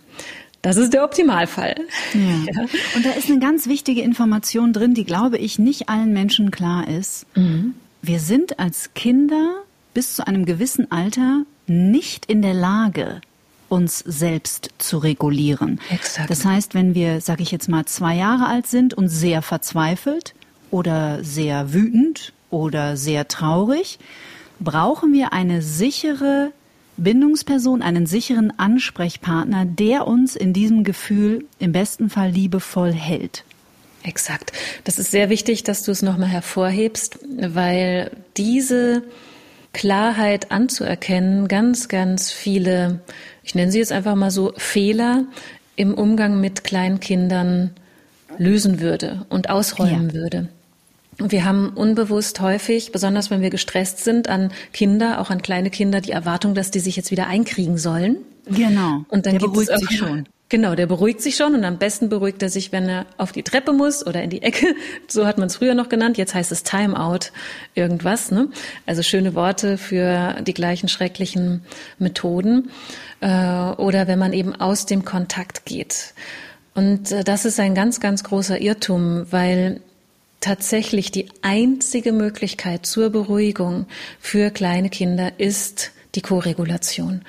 Das 0.62 0.77
ist 0.77 0.93
der 0.93 1.03
Optimalfall. 1.03 1.75
Ja. 2.13 2.53
ja. 2.53 2.62
Und 2.95 3.06
da 3.06 3.12
ist 3.12 3.29
eine 3.29 3.39
ganz 3.39 3.67
wichtige 3.67 4.01
Information 4.01 4.71
drin, 4.71 4.93
die, 4.93 5.03
glaube 5.03 5.38
ich, 5.38 5.60
nicht 5.60 5.89
allen 5.89 6.13
Menschen 6.13 6.51
klar 6.51 6.88
ist. 6.88 7.25
Mhm. 7.36 7.73
Wir 8.05 8.19
sind 8.19 8.59
als 8.59 8.93
Kinder 8.95 9.63
bis 9.93 10.17
zu 10.17 10.27
einem 10.27 10.43
gewissen 10.45 10.91
Alter 10.91 11.45
nicht 11.67 12.25
in 12.25 12.41
der 12.41 12.53
Lage, 12.53 13.21
uns 13.69 13.99
selbst 13.99 14.71
zu 14.77 14.97
regulieren. 14.97 15.79
Exakt. 15.89 16.29
Das 16.29 16.43
heißt, 16.43 16.73
wenn 16.73 16.95
wir, 16.95 17.21
sage 17.21 17.43
ich 17.43 17.51
jetzt 17.51 17.69
mal, 17.69 17.85
zwei 17.85 18.17
Jahre 18.17 18.47
alt 18.47 18.67
sind 18.67 18.93
und 18.93 19.07
sehr 19.07 19.41
verzweifelt 19.41 20.35
oder 20.69 21.23
sehr 21.23 21.73
wütend 21.73 22.33
oder 22.49 22.97
sehr 22.97 23.29
traurig, 23.29 23.99
brauchen 24.59 25.13
wir 25.13 25.31
eine 25.31 25.61
sichere 25.61 26.51
Bindungsperson, 26.97 27.81
einen 27.81 28.05
sicheren 28.05 28.51
Ansprechpartner, 28.59 29.63
der 29.63 30.07
uns 30.07 30.35
in 30.35 30.51
diesem 30.51 30.83
Gefühl 30.83 31.45
im 31.57 31.71
besten 31.71 32.09
Fall 32.09 32.31
liebevoll 32.31 32.91
hält. 32.91 33.45
Exakt. 34.03 34.51
Das 34.83 34.99
ist 34.99 35.11
sehr 35.11 35.29
wichtig, 35.29 35.63
dass 35.63 35.83
du 35.83 35.91
es 35.91 36.01
nochmal 36.01 36.29
hervorhebst, 36.29 37.19
weil 37.37 38.11
diese 38.35 39.03
Klarheit 39.71 40.51
anzuerkennen 40.51 41.47
ganz, 41.47 41.87
ganz 41.87 42.31
viele, 42.31 42.99
ich 43.43 43.55
nenne 43.55 43.71
sie 43.71 43.79
jetzt 43.79 43.91
einfach 43.91 44.15
mal 44.15 44.31
so, 44.31 44.53
Fehler 44.57 45.25
im 45.75 45.93
Umgang 45.93 46.39
mit 46.39 46.63
Kleinkindern 46.63 47.71
lösen 48.37 48.79
würde 48.79 49.25
und 49.29 49.49
ausräumen 49.49 50.09
ja. 50.09 50.13
würde. 50.13 50.49
Wir 51.17 51.45
haben 51.45 51.69
unbewusst 51.69 52.41
häufig, 52.41 52.91
besonders 52.91 53.29
wenn 53.29 53.41
wir 53.41 53.51
gestresst 53.51 54.03
sind, 54.03 54.27
an 54.29 54.51
Kinder, 54.71 55.21
auch 55.21 55.29
an 55.29 55.41
kleine 55.41 55.69
Kinder, 55.69 56.01
die 56.01 56.11
Erwartung, 56.11 56.55
dass 56.55 56.71
die 56.71 56.79
sich 56.79 56.95
jetzt 56.95 57.11
wieder 57.11 57.27
einkriegen 57.27 57.77
sollen. 57.77 58.17
Genau. 58.45 59.05
Und 59.09 59.25
dann 59.25 59.37
Der 59.37 59.41
gibt 59.41 59.57
es 59.57 59.69
auch, 59.69 59.77
sich 59.77 59.97
schon. 59.97 60.27
Genau, 60.53 60.75
der 60.75 60.85
beruhigt 60.85 61.19
sich 61.19 61.35
schon 61.35 61.55
und 61.55 61.65
am 61.65 61.79
besten 61.79 62.09
beruhigt 62.09 62.43
er 62.43 62.49
sich, 62.49 62.71
wenn 62.71 62.87
er 62.87 63.07
auf 63.17 63.31
die 63.31 63.41
Treppe 63.41 63.73
muss 63.73 64.05
oder 64.05 64.21
in 64.21 64.29
die 64.29 64.43
Ecke. 64.43 64.75
So 65.07 65.25
hat 65.25 65.39
man 65.39 65.47
es 65.47 65.55
früher 65.55 65.73
noch 65.73 65.89
genannt. 65.89 66.15
Jetzt 66.15 66.35
heißt 66.35 66.51
es 66.51 66.61
Timeout 66.61 67.31
irgendwas. 67.73 68.29
Ne? 68.29 68.49
Also 68.85 69.01
schöne 69.01 69.33
Worte 69.33 69.79
für 69.79 70.35
die 70.45 70.53
gleichen 70.53 70.89
schrecklichen 70.89 71.63
Methoden. 71.97 72.69
Äh, 73.19 73.25
oder 73.25 74.05
wenn 74.05 74.19
man 74.19 74.31
eben 74.31 74.55
aus 74.55 74.85
dem 74.85 75.03
Kontakt 75.03 75.65
geht. 75.65 76.13
Und 76.75 77.11
äh, 77.11 77.23
das 77.23 77.45
ist 77.45 77.59
ein 77.59 77.73
ganz, 77.73 77.99
ganz 77.99 78.23
großer 78.23 78.61
Irrtum, 78.61 79.25
weil 79.31 79.81
tatsächlich 80.39 81.09
die 81.09 81.29
einzige 81.41 82.11
Möglichkeit 82.11 82.85
zur 82.85 83.09
Beruhigung 83.09 83.87
für 84.19 84.51
kleine 84.51 84.91
Kinder 84.91 85.31
ist 85.39 85.93
die 86.13 86.21
Koregulation. 86.21 87.23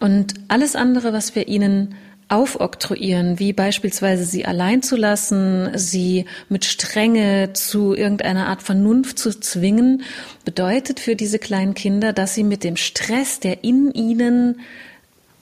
Und 0.00 0.32
alles 0.48 0.76
andere, 0.76 1.12
was 1.12 1.34
wir 1.34 1.46
ihnen 1.46 1.94
aufoktroyieren, 2.34 3.38
wie 3.38 3.52
beispielsweise 3.52 4.24
sie 4.24 4.44
allein 4.44 4.82
zu 4.82 4.96
lassen, 4.96 5.70
sie 5.76 6.24
mit 6.48 6.64
Strenge 6.64 7.52
zu 7.52 7.94
irgendeiner 7.94 8.48
Art 8.48 8.62
Vernunft 8.62 9.18
zu 9.18 9.38
zwingen, 9.38 10.02
bedeutet 10.44 10.98
für 10.98 11.14
diese 11.14 11.38
kleinen 11.38 11.74
Kinder, 11.74 12.12
dass 12.12 12.34
sie 12.34 12.44
mit 12.44 12.64
dem 12.64 12.76
Stress, 12.76 13.38
der 13.38 13.62
in 13.62 13.92
ihnen 13.92 14.60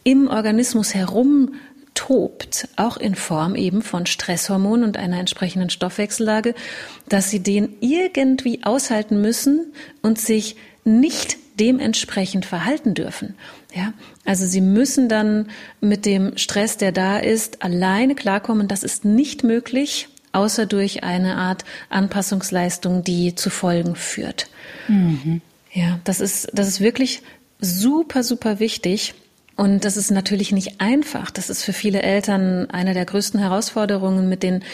im 0.04 0.28
Organismus 0.28 0.94
herum 0.94 1.54
tobt, 1.94 2.68
auch 2.76 2.96
in 2.96 3.14
Form 3.14 3.54
eben 3.54 3.82
von 3.82 4.06
Stresshormonen 4.06 4.84
und 4.84 4.96
einer 4.96 5.18
entsprechenden 5.18 5.70
Stoffwechsellage, 5.70 6.54
dass 7.08 7.30
sie 7.30 7.40
den 7.40 7.74
irgendwie 7.80 8.64
aushalten 8.64 9.20
müssen 9.20 9.72
und 10.02 10.18
sich 10.18 10.56
nicht 10.84 11.38
dementsprechend 11.58 12.44
verhalten 12.44 12.94
dürfen. 12.94 13.34
Ja, 13.74 13.94
also 14.24 14.46
sie 14.46 14.60
müssen 14.60 15.08
dann 15.08 15.48
mit 15.80 16.04
dem 16.04 16.36
Stress, 16.36 16.76
der 16.76 16.92
da 16.92 17.18
ist, 17.18 17.62
alleine 17.62 18.14
klarkommen. 18.14 18.68
Das 18.68 18.82
ist 18.82 19.04
nicht 19.04 19.44
möglich, 19.44 20.08
außer 20.32 20.66
durch 20.66 21.04
eine 21.04 21.36
Art 21.36 21.64
Anpassungsleistung, 21.88 23.02
die 23.02 23.34
zu 23.34 23.48
Folgen 23.48 23.96
führt. 23.96 24.48
Mhm. 24.88 25.40
Ja, 25.72 26.00
das 26.04 26.20
ist, 26.20 26.50
das 26.52 26.68
ist 26.68 26.80
wirklich 26.80 27.22
super, 27.60 28.22
super 28.22 28.60
wichtig. 28.60 29.14
Und 29.54 29.84
das 29.84 29.96
ist 29.96 30.10
natürlich 30.10 30.50
nicht 30.52 30.80
einfach. 30.80 31.30
Das 31.30 31.50
ist 31.50 31.62
für 31.62 31.74
viele 31.74 32.02
Eltern 32.02 32.70
eine 32.70 32.94
der 32.94 33.04
größten 33.04 33.38
Herausforderungen, 33.38 34.28
mit 34.28 34.42
den 34.42 34.64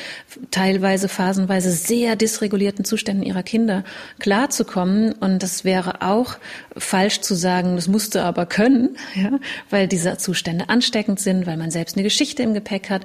teilweise 0.50 1.08
phasenweise 1.08 1.72
sehr 1.72 2.14
dysregulierten 2.14 2.84
Zuständen 2.84 3.24
ihrer 3.24 3.42
Kinder 3.42 3.82
klarzukommen. 4.20 5.12
Und 5.12 5.42
das 5.42 5.64
wäre 5.64 6.02
auch 6.02 6.36
falsch 6.76 7.20
zu 7.20 7.34
sagen, 7.34 7.74
das 7.74 7.88
musst 7.88 8.14
du 8.14 8.22
aber 8.22 8.46
können, 8.46 8.96
ja, 9.14 9.40
weil 9.68 9.88
diese 9.88 10.16
Zustände 10.16 10.68
ansteckend 10.68 11.18
sind, 11.18 11.46
weil 11.46 11.56
man 11.56 11.72
selbst 11.72 11.96
eine 11.96 12.04
Geschichte 12.04 12.44
im 12.44 12.54
Gepäck 12.54 12.88
hat. 12.88 13.04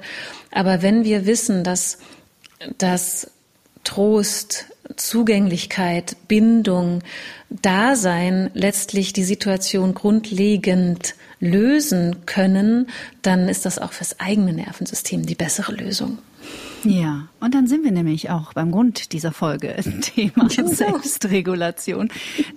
Aber 0.52 0.80
wenn 0.80 1.04
wir 1.04 1.26
wissen, 1.26 1.64
dass, 1.64 1.98
dass 2.78 3.30
Trost, 3.82 4.66
Zugänglichkeit, 4.96 6.16
Bindung, 6.28 7.02
Dasein 7.50 8.50
letztlich 8.54 9.12
die 9.12 9.24
Situation 9.24 9.94
grundlegend 9.94 11.14
lösen 11.44 12.26
können, 12.26 12.88
dann 13.22 13.48
ist 13.48 13.66
das 13.66 13.78
auch 13.78 13.92
fürs 13.92 14.18
eigene 14.18 14.52
Nervensystem 14.52 15.26
die 15.26 15.34
bessere 15.34 15.72
Lösung. 15.72 16.18
Ja, 16.84 17.28
und 17.40 17.54
dann 17.54 17.66
sind 17.66 17.82
wir 17.82 17.92
nämlich 17.92 18.28
auch 18.28 18.52
beim 18.52 18.70
Grund 18.70 19.12
dieser 19.12 19.32
Folge, 19.32 19.74
Thema 20.02 20.48
genau. 20.48 20.68
Selbstregulation. 20.68 22.10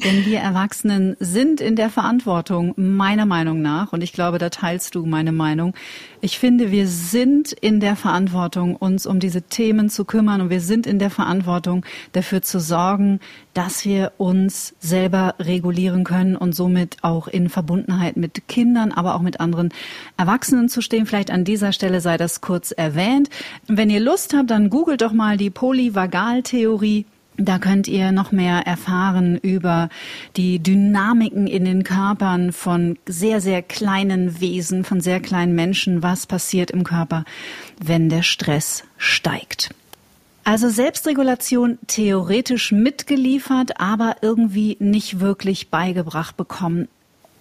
Denn 0.03 0.25
wir 0.25 0.39
Erwachsenen 0.39 1.15
sind 1.19 1.61
in 1.61 1.77
der 1.77 1.89
Verantwortung, 1.89 2.73
meiner 2.75 3.25
Meinung 3.25 3.61
nach, 3.61 3.93
und 3.93 4.03
ich 4.03 4.11
glaube, 4.11 4.37
da 4.37 4.49
teilst 4.49 4.95
du 4.95 5.05
meine 5.05 5.31
Meinung. 5.31 5.73
Ich 6.19 6.39
finde, 6.39 6.71
wir 6.71 6.87
sind 6.87 7.53
in 7.53 7.79
der 7.79 7.95
Verantwortung, 7.95 8.75
uns 8.75 9.05
um 9.05 9.19
diese 9.19 9.43
Themen 9.43 9.89
zu 9.89 10.03
kümmern 10.03 10.41
und 10.41 10.49
wir 10.49 10.61
sind 10.61 10.87
in 10.87 10.99
der 10.99 11.09
Verantwortung, 11.09 11.85
dafür 12.11 12.41
zu 12.41 12.59
sorgen, 12.59 13.19
dass 13.53 13.85
wir 13.85 14.11
uns 14.17 14.75
selber 14.79 15.35
regulieren 15.39 16.03
können 16.03 16.35
und 16.35 16.53
somit 16.53 16.97
auch 17.01 17.27
in 17.27 17.49
Verbundenheit 17.49 18.17
mit 18.17 18.47
Kindern, 18.47 18.76
aber 18.77 19.15
auch 19.15 19.21
mit 19.21 19.39
anderen 19.39 19.69
Erwachsenen 20.17 20.69
zu 20.69 20.81
stehen. 20.81 21.05
Vielleicht 21.05 21.31
an 21.31 21.43
dieser 21.43 21.73
Stelle 21.73 22.01
sei 22.01 22.17
das 22.17 22.41
kurz 22.41 22.71
erwähnt. 22.71 23.29
Wenn 23.67 23.89
ihr 23.89 23.99
Lust 23.99 24.33
habt, 24.33 24.51
dann 24.51 24.69
googelt 24.69 25.01
doch 25.01 25.13
mal 25.13 25.37
die 25.37 25.49
Polyvagaltheorie. 25.49 27.05
Da 27.39 27.59
könnt 27.59 27.87
ihr 27.87 28.11
noch 28.11 28.31
mehr 28.31 28.65
erfahren 28.65 29.37
über 29.37 29.89
die 30.37 30.57
Dynamiken 30.57 31.45
in 31.45 31.65
den 31.65 31.83
Körpern 31.83 32.51
von 32.51 32.97
sehr, 33.07 33.41
sehr 33.41 33.61
kleinen 33.61 34.41
Wesen, 34.41 34.83
von 34.83 35.01
sehr 35.01 35.19
kleinen 35.19 35.53
Menschen, 35.53 36.01
was 36.01 36.25
passiert 36.25 36.71
im 36.71 36.83
Körper, 36.83 37.25
wenn 37.79 38.09
der 38.09 38.23
Stress 38.23 38.83
steigt. 38.97 39.69
Also 40.43 40.69
Selbstregulation 40.69 41.77
theoretisch 41.87 42.71
mitgeliefert, 42.71 43.81
aber 43.81 44.15
irgendwie 44.21 44.77
nicht 44.79 45.19
wirklich 45.19 45.69
beigebracht 45.69 46.37
bekommen. 46.37 46.87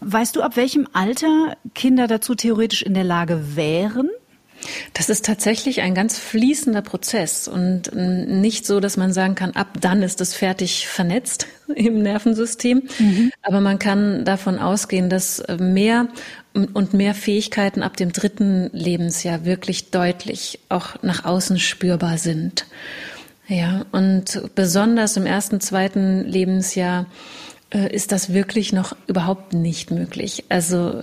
Weißt 0.01 0.37
du, 0.37 0.43
ab 0.43 0.57
welchem 0.57 0.87
Alter 0.93 1.57
Kinder 1.75 2.07
dazu 2.07 2.35
theoretisch 2.35 2.83
in 2.83 2.95
der 2.95 3.05
Lage 3.05 3.57
wären? 3.57 4.11
Das 4.95 5.09
ist 5.09 5.25
tatsächlich 5.25 5.83
ein 5.83 5.95
ganz 5.95 6.19
fließender 6.19 6.83
Prozess 6.83 7.47
und 7.47 7.95
nicht 7.95 8.67
so, 8.67 8.81
dass 8.81 8.97
man 8.97 9.13
sagen 9.13 9.35
kann, 9.35 9.53
ab 9.53 9.79
dann 9.81 10.03
ist 10.03 10.21
es 10.21 10.35
fertig 10.35 10.89
vernetzt 10.89 11.47
im 11.75 12.03
Nervensystem. 12.03 12.83
Mhm. 12.99 13.31
Aber 13.43 13.61
man 13.61 13.79
kann 13.79 14.25
davon 14.25 14.59
ausgehen, 14.59 15.11
dass 15.11 15.43
mehr 15.59 16.09
und 16.55 16.95
mehr 16.95 17.15
Fähigkeiten 17.15 17.83
ab 17.83 17.97
dem 17.97 18.13
dritten 18.13 18.71
Lebensjahr 18.73 19.45
wirklich 19.45 19.91
deutlich 19.91 20.61
auch 20.69 21.03
nach 21.03 21.25
außen 21.25 21.59
spürbar 21.59 22.17
sind. 22.19 22.67
Ja, 23.49 23.85
und 23.93 24.43
besonders 24.55 25.17
im 25.17 25.27
ersten, 25.27 25.61
zweiten 25.61 26.25
Lebensjahr 26.25 27.03
äh, 27.03 27.07
ist 27.71 28.13
das 28.13 28.33
wirklich 28.33 28.73
noch 28.73 28.97
überhaupt 29.07 29.53
nicht 29.53 29.91
möglich. 29.91 30.45
Also 30.49 31.03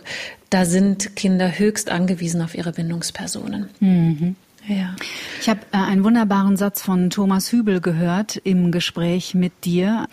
da 0.50 0.66
sind 0.66 1.16
Kinder 1.16 1.58
höchst 1.58 1.90
angewiesen 1.90 2.42
auf 2.42 2.56
ihre 2.56 2.72
Bindungspersonen. 2.72 3.70
Mhm. 3.80 4.36
Ja. 4.68 4.96
Ich 5.42 5.50
habe 5.50 5.60
äh, 5.72 5.78
einen 5.78 6.04
wunderbaren 6.04 6.56
Satz 6.56 6.82
von 6.82 7.10
Thomas 7.10 7.52
Hübel 7.52 7.82
gehört 7.82 8.38
im 8.38 8.72
Gespräch 8.72 9.34
mit 9.34 9.66
dir. 9.66 10.08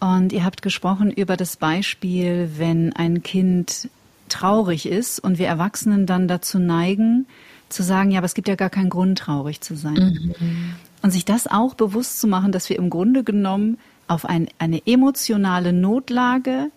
Und 0.00 0.32
ihr 0.32 0.44
habt 0.44 0.62
gesprochen 0.62 1.12
über 1.12 1.36
das 1.36 1.56
Beispiel, 1.56 2.50
wenn 2.56 2.92
ein 2.94 3.22
Kind 3.22 3.88
traurig 4.28 4.86
ist 4.86 5.20
und 5.20 5.38
wir 5.38 5.46
Erwachsenen 5.46 6.06
dann 6.06 6.26
dazu 6.26 6.58
neigen, 6.58 7.26
zu 7.68 7.82
sagen, 7.82 8.10
ja, 8.10 8.18
aber 8.18 8.26
es 8.26 8.34
gibt 8.34 8.48
ja 8.48 8.56
gar 8.56 8.70
keinen 8.70 8.90
Grund, 8.90 9.18
traurig 9.18 9.60
zu 9.60 9.76
sein. 9.76 10.34
Mhm. 10.40 10.74
Und 11.02 11.10
sich 11.10 11.24
das 11.24 11.46
auch 11.46 11.74
bewusst 11.74 12.18
zu 12.18 12.26
machen, 12.26 12.50
dass 12.50 12.68
wir 12.68 12.78
im 12.78 12.90
Grunde 12.90 13.22
genommen 13.24 13.78
auf 14.08 14.24
ein, 14.24 14.48
eine 14.58 14.82
emotionale 14.86 15.72
Notlage 15.72 16.70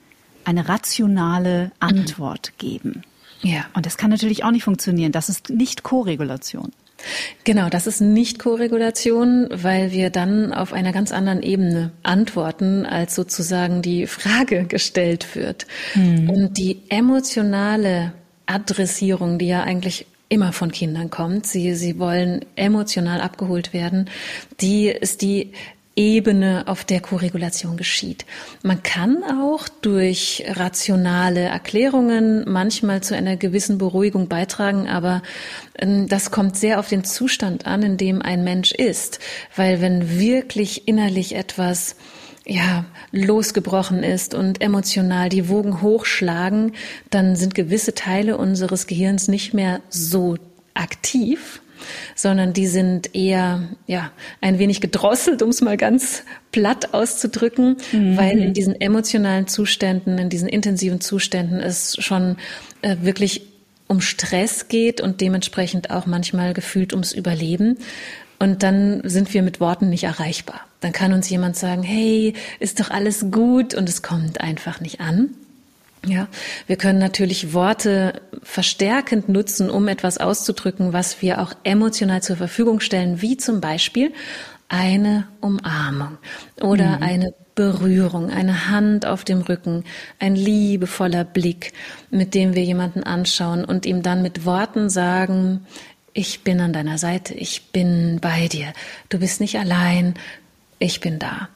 eine 0.45 0.69
rationale 0.69 1.71
Antwort 1.79 2.53
geben. 2.57 3.01
Ja. 3.41 3.65
Und 3.73 3.85
das 3.85 3.97
kann 3.97 4.09
natürlich 4.09 4.43
auch 4.43 4.51
nicht 4.51 4.63
funktionieren. 4.63 5.11
Das 5.11 5.29
ist 5.29 5.49
nicht 5.49 5.83
Koregulation. 5.83 6.71
Genau, 7.43 7.69
das 7.69 7.87
ist 7.87 8.01
nicht 8.01 8.39
Koregulation, 8.39 9.49
weil 9.51 9.91
wir 9.91 10.09
dann 10.09 10.53
auf 10.53 10.73
einer 10.73 10.91
ganz 10.91 11.11
anderen 11.11 11.43
Ebene 11.43 11.91
antworten, 12.03 12.85
als 12.85 13.15
sozusagen 13.15 13.81
die 13.81 14.07
Frage 14.07 14.63
gestellt 14.67 15.35
wird. 15.35 15.67
Mhm. 15.93 16.29
Und 16.29 16.57
die 16.57 16.81
emotionale 16.89 18.13
Adressierung, 18.45 19.37
die 19.37 19.47
ja 19.47 19.63
eigentlich 19.63 20.07
immer 20.29 20.53
von 20.53 20.71
Kindern 20.71 21.11
kommt, 21.11 21.45
sie, 21.45 21.75
sie 21.75 21.99
wollen 21.99 22.45
emotional 22.55 23.21
abgeholt 23.21 23.73
werden, 23.73 24.09
die 24.59 24.87
ist 24.87 25.21
die 25.21 25.51
Ebene, 25.95 26.63
auf 26.67 26.83
der 26.83 26.99
Korregulation 26.99 27.77
geschieht. 27.77 28.25
Man 28.63 28.83
kann 28.83 29.23
auch 29.23 29.69
durch 29.69 30.43
rationale 30.47 31.41
Erklärungen 31.41 32.43
manchmal 32.47 33.01
zu 33.01 33.15
einer 33.15 33.37
gewissen 33.37 33.77
Beruhigung 33.77 34.27
beitragen, 34.27 34.89
aber 34.89 35.21
ähm, 35.77 36.09
das 36.09 36.31
kommt 36.31 36.57
sehr 36.57 36.79
auf 36.79 36.89
den 36.89 37.05
Zustand 37.05 37.65
an, 37.65 37.81
in 37.81 37.97
dem 37.97 38.21
ein 38.21 38.43
Mensch 38.43 38.73
ist. 38.73 39.19
Weil 39.55 39.79
wenn 39.79 40.19
wirklich 40.19 40.87
innerlich 40.87 41.33
etwas 41.35 41.95
ja, 42.45 42.85
losgebrochen 43.11 44.03
ist 44.03 44.33
und 44.33 44.61
emotional 44.61 45.29
die 45.29 45.49
Wogen 45.49 45.81
hochschlagen, 45.81 46.73
dann 47.09 47.35
sind 47.35 47.55
gewisse 47.55 47.95
Teile 47.95 48.37
unseres 48.37 48.85
Gehirns 48.85 49.27
nicht 49.27 49.53
mehr 49.53 49.79
so 49.89 50.35
aktiv 50.73 51.61
sondern 52.15 52.53
die 52.53 52.67
sind 52.67 53.15
eher 53.15 53.63
ja 53.87 54.11
ein 54.41 54.59
wenig 54.59 54.81
gedrosselt, 54.81 55.41
um 55.41 55.49
es 55.49 55.61
mal 55.61 55.77
ganz 55.77 56.23
platt 56.51 56.93
auszudrücken, 56.93 57.77
mhm. 57.91 58.17
weil 58.17 58.39
in 58.39 58.53
diesen 58.53 58.79
emotionalen 58.79 59.47
Zuständen, 59.47 60.17
in 60.17 60.29
diesen 60.29 60.47
intensiven 60.49 61.01
Zuständen 61.01 61.59
es 61.59 61.95
schon 61.99 62.37
äh, 62.81 62.97
wirklich 63.01 63.41
um 63.87 64.01
Stress 64.01 64.67
geht 64.67 65.01
und 65.01 65.21
dementsprechend 65.21 65.91
auch 65.91 66.05
manchmal 66.05 66.53
gefühlt 66.53 66.93
ums 66.93 67.11
Überleben. 67.13 67.77
Und 68.39 68.63
dann 68.63 69.01
sind 69.03 69.33
wir 69.33 69.43
mit 69.43 69.59
Worten 69.59 69.89
nicht 69.89 70.03
erreichbar. 70.03 70.61
Dann 70.81 70.91
kann 70.91 71.13
uns 71.13 71.29
jemand 71.29 71.55
sagen, 71.55 71.83
hey, 71.83 72.33
ist 72.59 72.79
doch 72.79 72.89
alles 72.89 73.31
gut 73.31 73.73
und 73.73 73.87
es 73.87 74.01
kommt 74.01 74.41
einfach 74.41 74.81
nicht 74.81 74.99
an. 74.99 75.29
Ja, 76.07 76.27
wir 76.67 76.75
können 76.75 76.99
natürlich 76.99 77.53
Worte 77.53 78.21
verstärkend 78.43 79.29
nutzen, 79.29 79.69
um 79.69 79.87
etwas 79.87 80.17
auszudrücken, 80.17 80.93
was 80.93 81.21
wir 81.21 81.41
auch 81.41 81.53
emotional 81.63 82.21
zur 82.21 82.37
Verfügung 82.37 82.79
stellen, 82.79 83.21
wie 83.21 83.37
zum 83.37 83.59
Beispiel 83.61 84.13
eine 84.67 85.27
Umarmung 85.41 86.17
oder 86.61 86.97
mhm. 86.97 87.03
eine 87.03 87.33
Berührung, 87.55 88.29
eine 88.29 88.69
Hand 88.69 89.05
auf 89.05 89.23
dem 89.23 89.41
Rücken, 89.41 89.85
ein 90.19 90.35
liebevoller 90.35 91.23
Blick, 91.23 91.73
mit 92.11 92.33
dem 92.33 92.53
wir 92.53 92.63
jemanden 92.63 93.03
anschauen 93.03 93.63
und 93.63 93.85
ihm 93.85 94.03
dann 94.03 94.21
mit 94.21 94.45
Worten 94.45 94.89
sagen, 94.89 95.65
ich 96.13 96.43
bin 96.43 96.59
an 96.59 96.73
deiner 96.73 96.97
Seite, 96.97 97.33
ich 97.33 97.71
bin 97.71 98.19
bei 98.21 98.47
dir, 98.47 98.73
du 99.09 99.19
bist 99.19 99.39
nicht 99.39 99.57
allein, 99.57 100.15
ich 100.79 100.99
bin 100.99 101.19
da. 101.19 101.49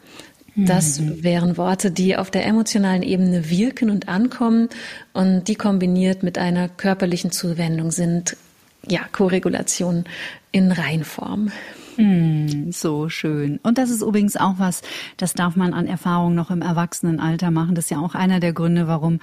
Das 0.56 1.00
mhm. 1.00 1.24
wären 1.24 1.58
Worte, 1.58 1.92
die 1.92 2.16
auf 2.16 2.32
der 2.32 2.46
emotionalen 2.46 3.04
Ebene 3.04 3.50
wirken 3.50 3.90
und 3.90 4.08
ankommen 4.08 4.70
und 5.14 5.46
die 5.48 5.56
kombiniert 5.56 6.24
mit 6.24 6.38
einer 6.38 6.70
körperlichen 6.70 7.32
Zuwendung 7.32 7.92
sind 7.92 8.38
ja 8.88 9.02
Koregulation 9.12 10.06
in 10.52 10.72
Reinform. 10.72 11.52
Mm, 12.00 12.72
so 12.72 13.10
schön. 13.10 13.60
Und 13.62 13.78
das 13.78 13.90
ist 13.90 14.02
übrigens 14.02 14.38
auch 14.38 14.54
was, 14.58 14.84
das 15.18 15.34
darf 15.34 15.58
man 15.58 15.74
an 15.74 15.86
Erfahrung 15.86 16.34
noch 16.34 16.50
im 16.50 16.62
Erwachsenenalter 16.62 17.52
machen. 17.52 17.76
Das 17.76 17.86
ist 17.86 17.92
ja 17.92 18.00
auch 18.00 18.16
einer 18.16 18.40
der 18.40 18.54
Gründe, 18.54 18.88
warum 18.88 19.20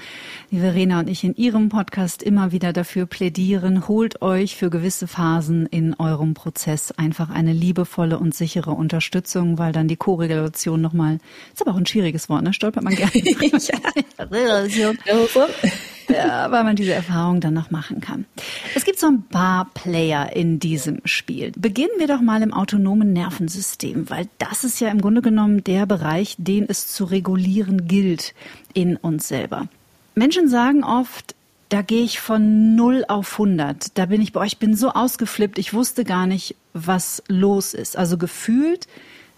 die 0.51 0.59
Verena 0.59 1.01
und 1.01 1.09
ich 1.09 1.25
in 1.25 1.35
ihrem 1.37 1.71
Podcast 1.71 2.23
immer 2.23 2.53
wieder 2.53 2.75
dafür 2.75 3.07
plädieren, 3.07 3.89
holt 3.89 4.21
euch 4.21 4.57
für 4.57 4.69
gewisse 4.69 5.07
Phasen 5.07 5.65
in 5.65 5.95
eurem 5.95 6.35
Prozess 6.35 6.93
einfach 6.93 7.31
eine 7.31 7.55
liebevolle 7.55 8.19
und 8.19 8.35
sichere 8.35 8.73
Unterstützung, 8.73 9.57
weil 9.57 9.73
dann 9.73 9.89
die 9.89 9.97
Korrelation 9.97 10.83
nochmal, 10.83 11.17
ist 11.55 11.63
aber 11.63 11.71
auch 11.71 11.79
ein 11.79 11.87
schwieriges 11.87 12.29
Wort, 12.29 12.43
ne? 12.43 12.53
Stolpert 12.53 12.85
man 12.85 12.95
gerne. 12.95 13.11
Relation. 14.19 14.99
ja, 16.09 16.51
weil 16.51 16.65
man 16.65 16.77
diese 16.77 16.93
Erfahrung 16.93 17.41
dann 17.41 17.55
noch 17.55 17.71
machen 17.71 18.01
kann. 18.01 18.27
Es 18.75 18.85
gibt 18.85 18.99
so 18.99 19.07
ein 19.07 19.23
paar 19.23 19.71
Player 19.75 20.35
in 20.35 20.59
diesem 20.59 21.01
Spiel. 21.05 21.53
Beginnen 21.57 21.99
wir 21.99 22.07
doch 22.07 22.21
mal 22.21 22.43
im 22.43 22.53
autonomen 22.53 23.13
Nervensystem, 23.13 24.09
weil 24.11 24.29
das 24.39 24.65
ist 24.65 24.81
ja 24.81 24.89
im 24.89 25.01
Grunde 25.01 25.23
genommen 25.23 25.65
der 25.65 25.87
Bereich, 25.87 26.37
den 26.39 26.67
es 26.69 26.89
zu 26.89 27.05
regulieren 27.05 27.89
gilt 27.89 28.35
in 28.75 28.97
uns 28.97 29.29
selber. 29.29 29.69
Menschen 30.15 30.49
sagen 30.49 30.85
oft, 30.85 31.35
da 31.69 31.83
gehe 31.83 32.05
ich 32.05 32.21
von 32.21 32.77
0 32.77 33.05
auf 33.09 33.33
100. 33.33 33.99
Da 33.99 34.07
bin 34.07 34.23
ich 34.23 34.33
bei 34.33 34.41
euch, 34.41 34.59
bin 34.59 34.77
so 34.77 34.91
ausgeflippt, 34.91 35.59
ich 35.59 35.75
wusste 35.75 36.05
gar 36.05 36.27
nicht, 36.27 36.55
was 36.73 37.23
los 37.29 37.75
ist. 37.75 37.97
Also 37.97 38.17
gefühlt 38.17 38.87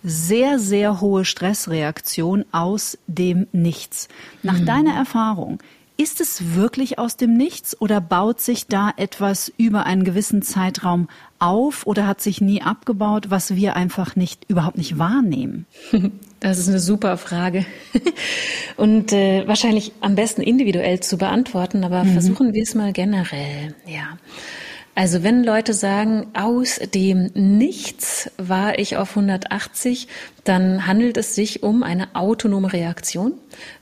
sehr, 0.05 0.59
sehr 0.59 1.01
hohe 1.01 1.25
Stressreaktion 1.25 2.45
aus 2.53 2.99
dem 3.07 3.47
Nichts. 3.53 4.09
Nach 4.43 4.59
mhm. 4.59 4.67
deiner 4.67 4.95
Erfahrung, 4.95 5.59
ist 6.01 6.21
es 6.21 6.55
wirklich 6.55 6.99
aus 6.99 7.17
dem 7.17 7.35
Nichts 7.35 7.79
oder 7.81 8.01
baut 8.01 8.41
sich 8.41 8.69
da 8.69 8.93
etwas 8.97 9.53
über 9.59 9.85
einen 9.85 10.05
gewissen 10.05 10.43
Zeitraum 10.43 11.09
auf 11.41 11.87
oder 11.89 12.07
hat 12.07 12.21
sich 12.21 12.41
nie 12.41 12.63
abgebaut, 12.63 13.31
was 13.31 13.57
wir 13.57 13.75
einfach 13.75 14.15
nicht 14.15 14.45
überhaupt 14.49 14.79
nicht 14.79 14.99
wahrnehmen? 14.99 15.67
Das 16.41 16.61
ist 16.61 16.69
eine 16.69 16.79
super 16.79 17.17
Frage 17.17 17.67
und 18.77 19.13
äh, 19.13 19.43
wahrscheinlich 19.49 19.91
am 20.01 20.15
besten 20.15 20.41
individuell 20.41 21.01
zu 21.01 21.19
beantworten, 21.19 21.83
aber 21.83 22.05
mhm. 22.05 22.13
versuchen 22.13 22.55
wir 22.55 22.63
es 22.63 22.77
mal 22.77 22.93
generell. 22.93 23.75
Ja. 23.89 24.19
Also 24.99 25.23
wenn 25.23 25.45
Leute 25.45 25.75
sagen, 25.75 26.27
aus 26.35 26.81
dem 26.93 27.31
Nichts 27.35 28.33
war 28.37 28.81
ich 28.81 28.97
auf 28.97 29.11
180, 29.11 30.09
dann 30.43 30.89
handelt 30.89 31.17
es 31.17 31.37
sich 31.37 31.63
um 31.63 31.85
eine 31.85 32.17
autonome 32.17 32.73
Reaktion, 32.73 33.35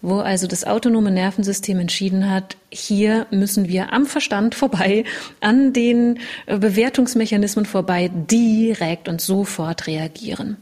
wo 0.02 0.18
also 0.18 0.46
das 0.46 0.64
autonome 0.64 1.10
Nervensystem 1.10 1.78
entschieden 1.78 2.30
hat, 2.30 2.58
hier 2.68 3.26
müssen 3.30 3.66
wir 3.66 3.94
am 3.94 4.04
Verstand 4.04 4.54
vorbei, 4.54 5.04
an 5.40 5.72
den 5.72 6.18
Bewertungsmechanismen 6.44 7.64
vorbei, 7.64 8.10
direkt 8.12 9.08
und 9.08 9.22
sofort 9.22 9.86
reagieren. 9.86 10.58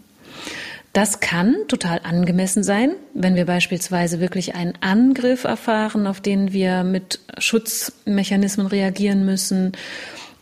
Das 0.93 1.19
kann 1.19 1.57
total 1.67 2.01
angemessen 2.05 2.62
sein, 2.62 2.93
wenn 3.12 3.35
wir 3.35 3.47
beispielsweise 3.47 4.21
wirklich 4.21 4.55
einen 4.55 4.75
Angriff 4.81 5.43
erfahren, 5.43 6.07
auf 6.07 6.21
den 6.21 6.53
wir 6.53 6.85
mit 6.85 7.19
Schutzmechanismen 7.38 8.69
reagieren 8.69 9.25
müssen 9.25 9.73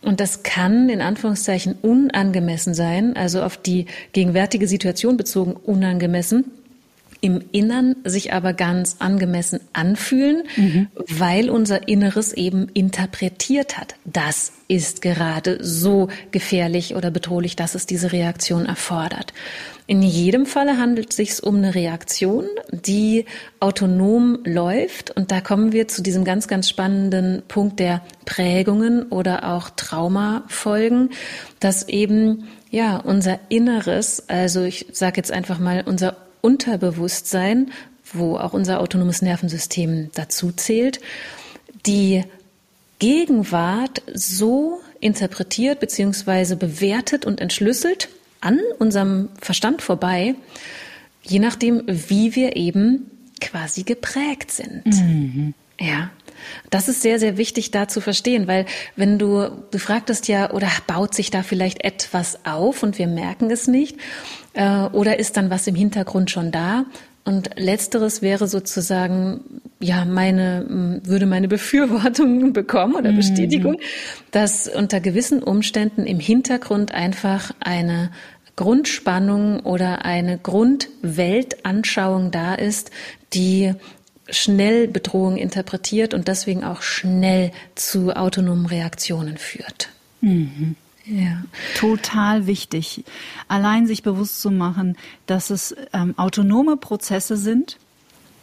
und 0.03 0.19
das 0.19 0.43
kann 0.43 0.89
in 0.89 1.01
Anführungszeichen 1.01 1.75
unangemessen 1.81 2.73
sein, 2.73 3.15
also 3.15 3.41
auf 3.41 3.57
die 3.57 3.85
gegenwärtige 4.11 4.67
Situation 4.67 5.17
bezogen 5.17 5.53
unangemessen 5.53 6.51
im 7.23 7.41
Innern 7.53 7.95
sich 8.03 8.33
aber 8.33 8.51
ganz 8.51 8.97
angemessen 8.99 9.61
anfühlen, 9.71 10.43
mhm. 10.57 10.87
weil 11.07 11.49
unser 11.49 11.87
Inneres 11.87 12.33
eben 12.33 12.67
interpretiert 12.73 13.77
hat. 13.77 13.95
Das 14.03 14.51
ist 14.67 15.01
gerade 15.01 15.57
so 15.61 16.09
gefährlich 16.31 16.95
oder 16.95 17.11
bedrohlich, 17.11 17.55
dass 17.55 17.75
es 17.75 17.85
diese 17.85 18.11
Reaktion 18.11 18.65
erfordert. 18.65 19.31
In 19.87 20.01
jedem 20.01 20.45
Falle 20.45 20.77
handelt 20.77 21.11
es 21.11 21.15
sich 21.15 21.43
um 21.43 21.55
eine 21.55 21.75
Reaktion, 21.75 22.43
die 22.71 23.23
autonom 23.61 24.39
läuft. 24.43 25.11
Und 25.11 25.31
da 25.31 25.39
kommen 25.39 25.71
wir 25.71 25.87
zu 25.87 26.01
diesem 26.03 26.25
ganz, 26.25 26.49
ganz 26.49 26.67
spannenden 26.67 27.41
Punkt 27.47 27.79
der 27.79 28.01
Prägungen 28.25 29.03
oder 29.03 29.53
auch 29.53 29.69
Traumafolgen, 29.69 31.11
dass 31.61 31.87
eben 31.87 32.49
ja 32.69 32.97
unser 32.97 33.39
Inneres, 33.47 34.27
also 34.27 34.63
ich 34.63 34.87
sage 34.91 35.17
jetzt 35.17 35.31
einfach 35.31 35.59
mal 35.59 35.83
unser 35.85 36.17
Unterbewusstsein, 36.43 37.71
wo 38.13 38.37
auch 38.37 38.53
unser 38.53 38.81
autonomes 38.81 39.21
Nervensystem 39.21 40.11
dazu 40.13 40.51
zählt, 40.51 40.99
die 41.85 42.23
Gegenwart 42.99 44.01
so 44.13 44.81
interpretiert 44.99 45.79
bzw. 45.79 46.55
bewertet 46.55 47.25
und 47.25 47.39
entschlüsselt 47.39 48.09
an 48.41 48.59
unserem 48.77 49.29
Verstand 49.39 49.81
vorbei, 49.81 50.35
je 51.23 51.39
nachdem, 51.39 51.83
wie 51.87 52.35
wir 52.35 52.57
eben 52.57 53.09
quasi 53.39 53.83
geprägt 53.83 54.51
sind. 54.51 54.85
Mhm. 54.85 55.53
Ja. 55.79 56.11
Das 56.69 56.89
ist 56.89 57.01
sehr, 57.01 57.19
sehr 57.19 57.37
wichtig 57.37 57.71
da 57.71 57.87
zu 57.87 58.01
verstehen, 58.01 58.47
weil 58.47 58.65
wenn 58.97 59.17
du, 59.17 59.49
du 59.71 59.79
fragtest 59.79 60.27
ja, 60.27 60.51
oder 60.51 60.69
baut 60.87 61.13
sich 61.13 61.31
da 61.31 61.41
vielleicht 61.41 61.83
etwas 61.85 62.45
auf 62.45 62.83
und 62.83 62.97
wir 62.97 63.07
merken 63.07 63.49
es 63.49 63.67
nicht, 63.67 63.97
äh, 64.53 64.85
oder 64.87 65.19
ist 65.19 65.37
dann 65.37 65.49
was 65.49 65.67
im 65.67 65.75
Hintergrund 65.75 66.31
schon 66.31 66.51
da? 66.51 66.85
Und 67.25 67.51
letzteres 67.55 68.21
wäre 68.21 68.47
sozusagen, 68.47 69.61
ja, 69.79 70.03
meine, 70.03 70.99
würde 71.03 71.25
meine 71.25 71.47
Befürwortung 71.49 72.53
bekommen 72.53 72.95
oder 72.95 73.11
mhm. 73.11 73.17
Bestätigung, 73.17 73.73
mhm. 73.73 74.31
dass 74.31 74.67
unter 74.67 74.99
gewissen 74.99 75.41
Umständen 75.41 76.05
im 76.05 76.19
Hintergrund 76.19 76.93
einfach 76.93 77.51
eine 77.59 78.11
Grundspannung 78.55 79.61
oder 79.61 80.05
eine 80.05 80.37
Grundweltanschauung 80.37 82.31
da 82.31 82.53
ist, 82.53 82.91
die 83.33 83.73
schnell 84.29 84.87
Bedrohung 84.87 85.37
interpretiert 85.37 86.13
und 86.13 86.27
deswegen 86.27 86.63
auch 86.63 86.81
schnell 86.81 87.51
zu 87.75 88.15
autonomen 88.15 88.65
Reaktionen 88.65 89.37
führt. 89.37 89.89
Mhm. 90.21 90.75
Ja. 91.05 91.43
Total 91.75 92.47
wichtig. 92.47 93.03
Allein 93.47 93.87
sich 93.87 94.03
bewusst 94.03 94.41
zu 94.41 94.51
machen, 94.51 94.97
dass 95.25 95.49
es 95.49 95.75
ähm, 95.91 96.13
autonome 96.17 96.77
Prozesse 96.77 97.35
sind, 97.35 97.77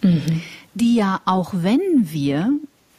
mhm. 0.02 0.42
die 0.74 0.94
ja 0.94 1.22
auch 1.24 1.54
wenn 1.54 2.12
wir 2.12 2.52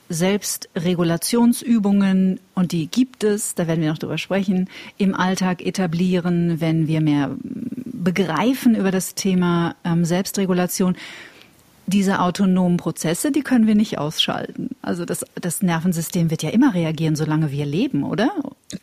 Selbstregulationsübungen, 0.10 2.40
und 2.54 2.72
die 2.72 2.88
gibt 2.88 3.24
es, 3.24 3.54
da 3.56 3.68
werden 3.68 3.82
wir 3.82 3.92
noch 3.92 4.00
drüber 4.00 4.18
sprechen, 4.18 4.68
im 4.98 5.16
Alltag 5.16 5.66
etablieren, 5.66 6.60
wenn 6.60 6.88
wir 6.88 7.02
mehr 7.02 7.36
begreifen 7.42 8.76
über 8.76 8.92
das 8.92 9.16
Thema 9.16 9.76
ähm, 9.84 10.06
Selbstregulation, 10.06 10.96
diese 11.88 12.20
autonomen 12.20 12.78
Prozesse, 12.78 13.32
die 13.32 13.42
können 13.42 13.66
wir 13.68 13.76
nicht 13.76 13.98
ausschalten. 13.98 14.70
Also 14.82 15.06
das, 15.06 15.26
das 15.36 15.62
Nervensystem 15.62 16.30
wird 16.30 16.44
ja 16.44 16.50
immer 16.50 16.74
reagieren, 16.74 17.16
solange 17.16 17.52
wir 17.52 17.66
leben, 17.66 18.04
oder? 18.04 18.32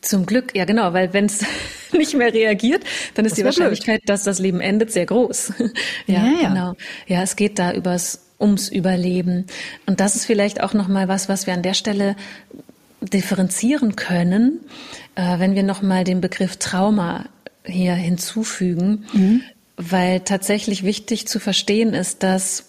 Zum 0.01 0.27
Glück, 0.27 0.55
ja 0.55 0.64
genau, 0.64 0.92
weil 0.92 1.12
wenn 1.12 1.27
es 1.27 1.44
nicht 1.92 2.14
mehr 2.14 2.33
reagiert, 2.33 2.85
dann 3.14 3.24
ist 3.24 3.37
die 3.37 3.44
Wahrscheinlichkeit, 3.44 4.01
blöd. 4.01 4.09
dass 4.09 4.22
das 4.22 4.38
Leben 4.38 4.61
endet, 4.61 4.92
sehr 4.92 5.07
groß. 5.07 5.53
ja, 6.07 6.24
ja, 6.24 6.42
ja, 6.42 6.48
genau. 6.48 6.74
Ja, 7.07 7.22
es 7.22 7.37
geht 7.37 7.59
da 7.59 7.72
übers 7.72 8.20
ums 8.40 8.68
Überleben. 8.68 9.46
Und 9.87 10.01
das 10.01 10.14
ist 10.14 10.27
vielleicht 10.27 10.62
auch 10.62 10.74
noch 10.74 10.88
mal 10.88 11.09
was, 11.09 11.29
was 11.29 11.46
wir 11.46 11.55
an 11.55 11.62
der 11.62 11.74
Stelle 11.74 12.16
differenzieren 13.01 13.96
können, 13.96 14.61
äh, 15.14 15.38
wenn 15.38 15.55
wir 15.55 15.62
noch 15.62 15.83
mal 15.83 16.05
den 16.05 16.20
Begriff 16.20 16.57
Trauma 16.57 17.27
hier 17.64 17.94
hinzufügen, 17.94 19.07
mhm. 19.12 19.42
weil 19.77 20.20
tatsächlich 20.20 20.85
wichtig 20.85 21.27
zu 21.29 21.38
verstehen 21.38 21.94
ist, 21.94 22.22
dass 22.22 22.68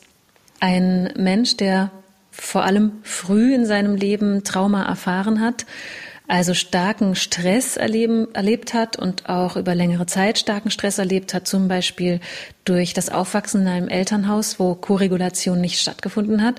ein 0.59 1.13
Mensch, 1.17 1.57
der 1.57 1.91
vor 2.31 2.63
allem 2.63 2.91
früh 3.03 3.53
in 3.53 3.65
seinem 3.65 3.95
Leben 3.95 4.43
Trauma 4.43 4.85
erfahren 4.85 5.41
hat, 5.41 5.65
also 6.29 6.53
starken 6.53 7.15
Stress 7.15 7.75
erleben, 7.75 8.33
erlebt 8.35 8.75
hat 8.75 8.97
und 8.97 9.27
auch 9.27 9.57
über 9.57 9.73
längere 9.73 10.05
Zeit 10.05 10.37
starken 10.37 10.69
Stress 10.69 10.99
erlebt 10.99 11.33
hat, 11.33 11.47
zum 11.47 11.67
Beispiel 11.67 12.19
durch 12.65 12.93
das 12.93 13.09
Aufwachsen 13.09 13.63
in 13.63 13.67
einem 13.67 13.89
Elternhaus, 13.89 14.59
wo 14.59 14.75
Koregulation 14.75 15.59
nicht 15.59 15.81
stattgefunden 15.81 16.43
hat. 16.43 16.55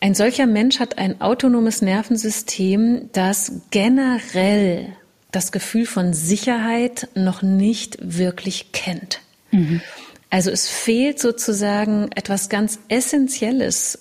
Ein 0.00 0.14
solcher 0.14 0.46
Mensch 0.46 0.80
hat 0.80 0.96
ein 0.96 1.20
autonomes 1.20 1.82
Nervensystem, 1.82 3.10
das 3.12 3.52
generell 3.70 4.96
das 5.32 5.52
Gefühl 5.52 5.84
von 5.84 6.14
Sicherheit 6.14 7.08
noch 7.14 7.42
nicht 7.42 7.98
wirklich 8.00 8.72
kennt. 8.72 9.20
Mhm. 9.50 9.82
Also 10.30 10.50
es 10.50 10.66
fehlt 10.66 11.18
sozusagen 11.18 12.10
etwas 12.14 12.48
ganz 12.48 12.78
Essentielles 12.88 13.98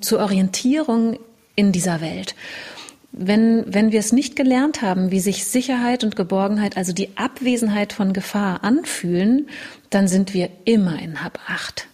zur 0.00 0.18
Orientierung 0.18 1.20
in 1.54 1.70
dieser 1.70 2.00
Welt. 2.00 2.34
Wenn, 3.16 3.64
wenn 3.66 3.92
wir 3.92 4.00
es 4.00 4.12
nicht 4.12 4.36
gelernt 4.36 4.82
haben, 4.82 5.10
wie 5.10 5.20
sich 5.20 5.44
Sicherheit 5.44 6.04
und 6.04 6.16
Geborgenheit, 6.16 6.76
also 6.76 6.92
die 6.92 7.16
Abwesenheit 7.16 7.92
von 7.92 8.12
Gefahr 8.12 8.64
anfühlen, 8.64 9.48
dann 9.90 10.08
sind 10.08 10.34
wir 10.34 10.50
immer 10.64 11.00
in 11.00 11.22
Hab 11.22 11.38
8 11.48 11.86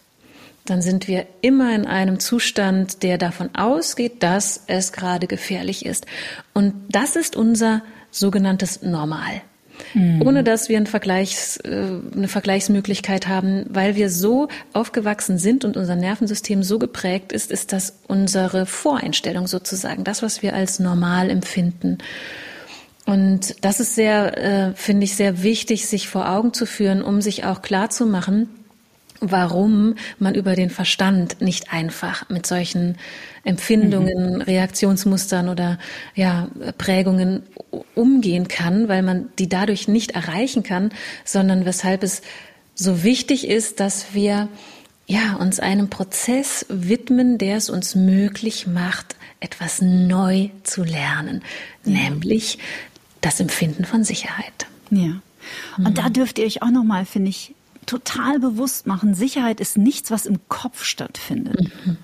dann 0.67 0.83
sind 0.83 1.09
wir 1.09 1.27
immer 1.41 1.75
in 1.75 1.85
einem 1.85 2.21
Zustand, 2.21 3.03
der 3.03 3.19
davon 3.19 3.53
ausgeht, 3.57 4.23
dass 4.23 4.63
es 4.69 4.93
gerade 4.93 5.27
gefährlich 5.27 5.85
ist. 5.85 6.07
Und 6.55 6.75
das 6.89 7.17
ist 7.17 7.35
unser 7.35 7.83
sogenanntes 8.13 8.81
Normal. 8.81 9.43
Mhm. 9.95 10.23
Ohne 10.23 10.45
dass 10.45 10.69
wir 10.69 10.77
ein 10.77 10.87
Vergleichs, 10.87 11.57
äh, 11.59 11.89
eine 12.15 12.29
Vergleichsmöglichkeit 12.29 13.29
haben, 13.29 13.67
weil 13.69 13.97
wir 13.97 14.11
so 14.11 14.49
aufgewachsen 14.73 15.39
sind 15.39 15.65
und 15.65 15.77
unser 15.77 15.97
Nervensystem 15.97 16.63
so 16.63 16.79
geprägt 16.79 17.33
ist, 17.33 17.51
ist 17.51 17.73
das 17.73 17.95
unsere 18.07 18.67
Voreinstellung 18.67 19.47
sozusagen, 19.47 20.05
das, 20.05 20.23
was 20.23 20.43
wir 20.43 20.55
als 20.55 20.79
normal 20.79 21.31
empfinden. 21.31 21.99
Und 23.07 23.57
das 23.63 23.81
ist 23.81 23.95
sehr, 23.95 24.39
äh, 24.39 24.75
finde 24.75 25.05
ich, 25.05 25.17
sehr 25.17 25.43
wichtig, 25.43 25.87
sich 25.87 26.09
vor 26.09 26.29
Augen 26.29 26.53
zu 26.53 26.67
führen, 26.67 27.03
um 27.03 27.21
sich 27.21 27.45
auch 27.45 27.63
klar 27.63 27.91
zu 27.91 28.07
machen, 28.07 28.49
warum 29.21 29.95
man 30.19 30.35
über 30.35 30.55
den 30.55 30.71
Verstand 30.71 31.41
nicht 31.41 31.73
einfach 31.73 32.29
mit 32.29 32.47
solchen 32.47 32.97
Empfindungen, 33.45 34.37
mhm. 34.37 34.41
Reaktionsmustern 34.41 35.49
oder 35.49 35.79
ja, 36.15 36.49
Prägungen 36.79 37.43
umgehen 37.95 38.49
kann, 38.49 38.89
weil 38.89 39.03
man 39.03 39.29
die 39.39 39.49
dadurch 39.49 39.89
nicht 39.89 40.13
erreichen 40.13 40.63
kann, 40.63 40.91
sondern 41.25 41.65
weshalb 41.65 42.03
es 42.03 42.23
so 42.75 43.03
wichtig 43.03 43.47
ist, 43.47 43.81
dass 43.81 44.15
wir 44.15 44.49
ja, 45.07 45.35
uns 45.35 45.59
einem 45.59 45.91
Prozess 45.91 46.65
widmen, 46.69 47.37
der 47.37 47.57
es 47.57 47.69
uns 47.69 47.97
möglich 47.97 48.67
macht, 48.69 49.17
etwas 49.41 49.83
neu 49.83 50.51
zu 50.63 50.85
lernen, 50.85 51.43
ja. 51.85 51.93
nämlich 51.93 52.59
das 53.21 53.41
Empfinden 53.41 53.85
von 53.85 54.05
Sicherheit. 54.05 54.67
Ja. 54.91 55.21
Und 55.79 55.89
mhm. 55.91 55.95
da 55.95 56.09
dürft 56.11 56.39
ihr 56.39 56.47
euch 56.47 56.63
auch 56.63 56.71
noch 56.71 56.85
mal, 56.85 57.05
finde 57.05 57.31
ich, 57.31 57.55
total 57.91 58.39
bewusst 58.39 58.87
machen, 58.87 59.15
Sicherheit 59.15 59.61
ist 59.61 59.77
nichts, 59.77 60.13
was 60.13 60.25
im 60.25 60.39
Kopf 60.49 60.85
stattfindet. 60.85 61.61
Mhm. 61.85 61.97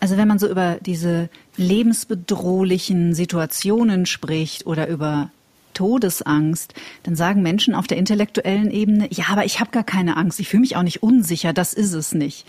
Also 0.00 0.16
wenn 0.16 0.26
man 0.26 0.40
so 0.40 0.48
über 0.48 0.78
diese 0.80 1.28
lebensbedrohlichen 1.56 3.14
Situationen 3.14 4.06
spricht 4.06 4.66
oder 4.66 4.88
über 4.88 5.30
Todesangst, 5.74 6.74
dann 7.04 7.14
sagen 7.14 7.40
Menschen 7.40 7.76
auf 7.76 7.86
der 7.86 7.98
intellektuellen 7.98 8.72
Ebene, 8.72 9.06
ja, 9.12 9.26
aber 9.28 9.44
ich 9.44 9.60
habe 9.60 9.70
gar 9.70 9.84
keine 9.84 10.16
Angst, 10.16 10.40
ich 10.40 10.48
fühle 10.48 10.62
mich 10.62 10.74
auch 10.74 10.82
nicht 10.82 11.04
unsicher, 11.04 11.52
das 11.52 11.72
ist 11.72 11.92
es 11.92 12.12
nicht. 12.12 12.44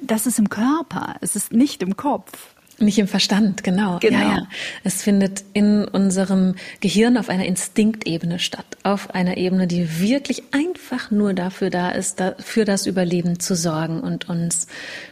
Das 0.00 0.26
ist 0.26 0.38
im 0.38 0.48
Körper, 0.48 1.16
es 1.20 1.36
ist 1.36 1.52
nicht 1.52 1.82
im 1.82 1.98
Kopf. 1.98 2.32
Nicht 2.80 2.98
im 2.98 3.08
Verstand, 3.08 3.62
genau. 3.62 3.98
genau. 3.98 4.18
Ja, 4.18 4.28
ja. 4.36 4.46
Es 4.84 5.02
findet 5.02 5.44
in 5.52 5.84
unserem 5.84 6.54
Gehirn 6.80 7.18
auf 7.18 7.28
einer 7.28 7.44
Instinktebene 7.44 8.38
statt. 8.38 8.64
Auf 8.84 9.14
einer 9.14 9.36
Ebene, 9.36 9.66
die 9.66 10.00
wirklich 10.00 10.44
einfach 10.52 11.10
nur 11.10 11.34
dafür 11.34 11.68
da 11.68 11.90
ist, 11.90 12.22
für 12.38 12.64
das 12.64 12.86
Überleben 12.86 13.38
zu 13.38 13.54
sorgen 13.54 14.00
und 14.00 14.30
uns 14.30 14.66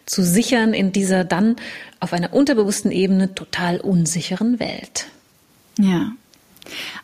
zu 0.07 0.23
sichern 0.23 0.73
in 0.73 0.93
dieser 0.93 1.25
dann 1.25 1.57
auf 2.01 2.15
einer 2.15 2.33
unterbewussten 2.33 2.91
Ebene 2.91 3.35
total 3.35 3.81
unsicheren 3.81 4.59
Welt. 4.59 5.07
Ja. 5.79 6.13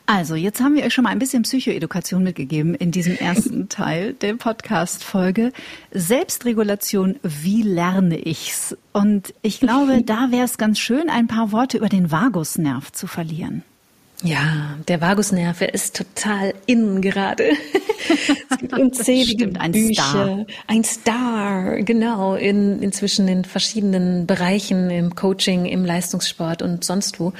Also, 0.07 0.35
jetzt 0.35 0.61
haben 0.61 0.75
wir 0.75 0.85
euch 0.85 0.95
schon 0.95 1.05
mal 1.05 1.11
ein 1.11 1.19
bisschen 1.19 1.43
Psychoedukation 1.43 2.23
mitgegeben 2.23 2.75
in 2.75 2.91
diesem 2.91 3.17
ersten 3.17 3.69
Teil 3.69 4.15
der 4.15 4.35
Podcast-Folge. 4.35 5.53
Selbstregulation, 5.93 7.17
wie 7.23 7.63
lerne 7.63 8.19
ich's? 8.19 8.77
Und 8.93 9.35
ich 9.43 9.61
glaube, 9.61 10.03
da 10.07 10.31
wäre 10.31 10.45
es 10.45 10.59
ganz 10.59 10.79
schön, 10.79 11.09
ein 11.09 11.27
paar 11.27 11.53
Worte 11.53 11.79
über 11.79 11.89
den 11.89 12.11
Vagusnerv 12.11 12.93
zu 12.93 13.07
verlieren. 13.07 13.63
Ja, 14.23 14.79
der 14.89 15.03
Vagusnerv, 15.03 15.61
er 15.61 15.75
ist 15.75 15.97
total 15.97 16.55
innen 16.65 17.03
gerade. 17.03 17.45
es 18.51 18.59
gibt 18.59 18.73
unzählige 18.73 19.45
Stimmt, 19.45 19.61
ein 19.61 19.73
Bücher. 19.73 20.03
Star. 20.03 20.47
Ein 20.67 20.85
Star, 20.85 21.83
genau, 21.83 22.35
in, 22.35 22.81
inzwischen 22.83 23.29
in 23.29 23.45
verschiedenen 23.45 24.27
Bereichen, 24.27 24.89
im 24.89 25.15
Coaching, 25.15 25.67
im 25.67 25.85
Leistungssport 25.85 26.63
und 26.63 26.85
sonst 26.85 27.21
wo. 27.21 27.35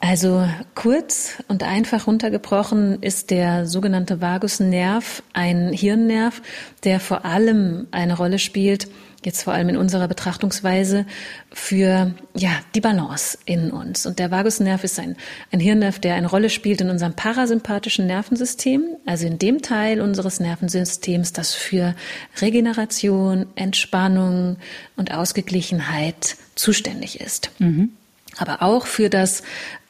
Also 0.00 0.48
kurz 0.76 1.42
und 1.48 1.64
einfach 1.64 2.06
runtergebrochen 2.06 3.02
ist 3.02 3.30
der 3.30 3.66
sogenannte 3.66 4.20
Vagusnerv 4.20 5.24
ein 5.32 5.72
Hirnnerv, 5.72 6.40
der 6.84 7.00
vor 7.00 7.24
allem 7.24 7.88
eine 7.90 8.16
Rolle 8.16 8.38
spielt, 8.38 8.88
jetzt 9.24 9.42
vor 9.42 9.54
allem 9.54 9.70
in 9.70 9.76
unserer 9.76 10.06
Betrachtungsweise, 10.06 11.04
für 11.52 12.14
ja, 12.36 12.50
die 12.76 12.80
Balance 12.80 13.38
in 13.44 13.72
uns. 13.72 14.06
Und 14.06 14.20
der 14.20 14.30
Vagusnerv 14.30 14.84
ist 14.84 15.00
ein, 15.00 15.16
ein 15.50 15.58
Hirnnerv, 15.58 15.98
der 15.98 16.14
eine 16.14 16.28
Rolle 16.28 16.50
spielt 16.50 16.80
in 16.80 16.90
unserem 16.90 17.14
parasympathischen 17.14 18.06
Nervensystem, 18.06 18.84
also 19.04 19.26
in 19.26 19.40
dem 19.40 19.62
Teil 19.62 20.00
unseres 20.00 20.38
Nervensystems, 20.38 21.32
das 21.32 21.54
für 21.54 21.96
Regeneration, 22.40 23.46
Entspannung 23.56 24.58
und 24.96 25.12
Ausgeglichenheit 25.12 26.36
zuständig 26.54 27.20
ist. 27.20 27.50
Mhm 27.58 27.97
aber 28.38 28.62
auch 28.62 28.86
für 28.86 29.10
das 29.10 29.42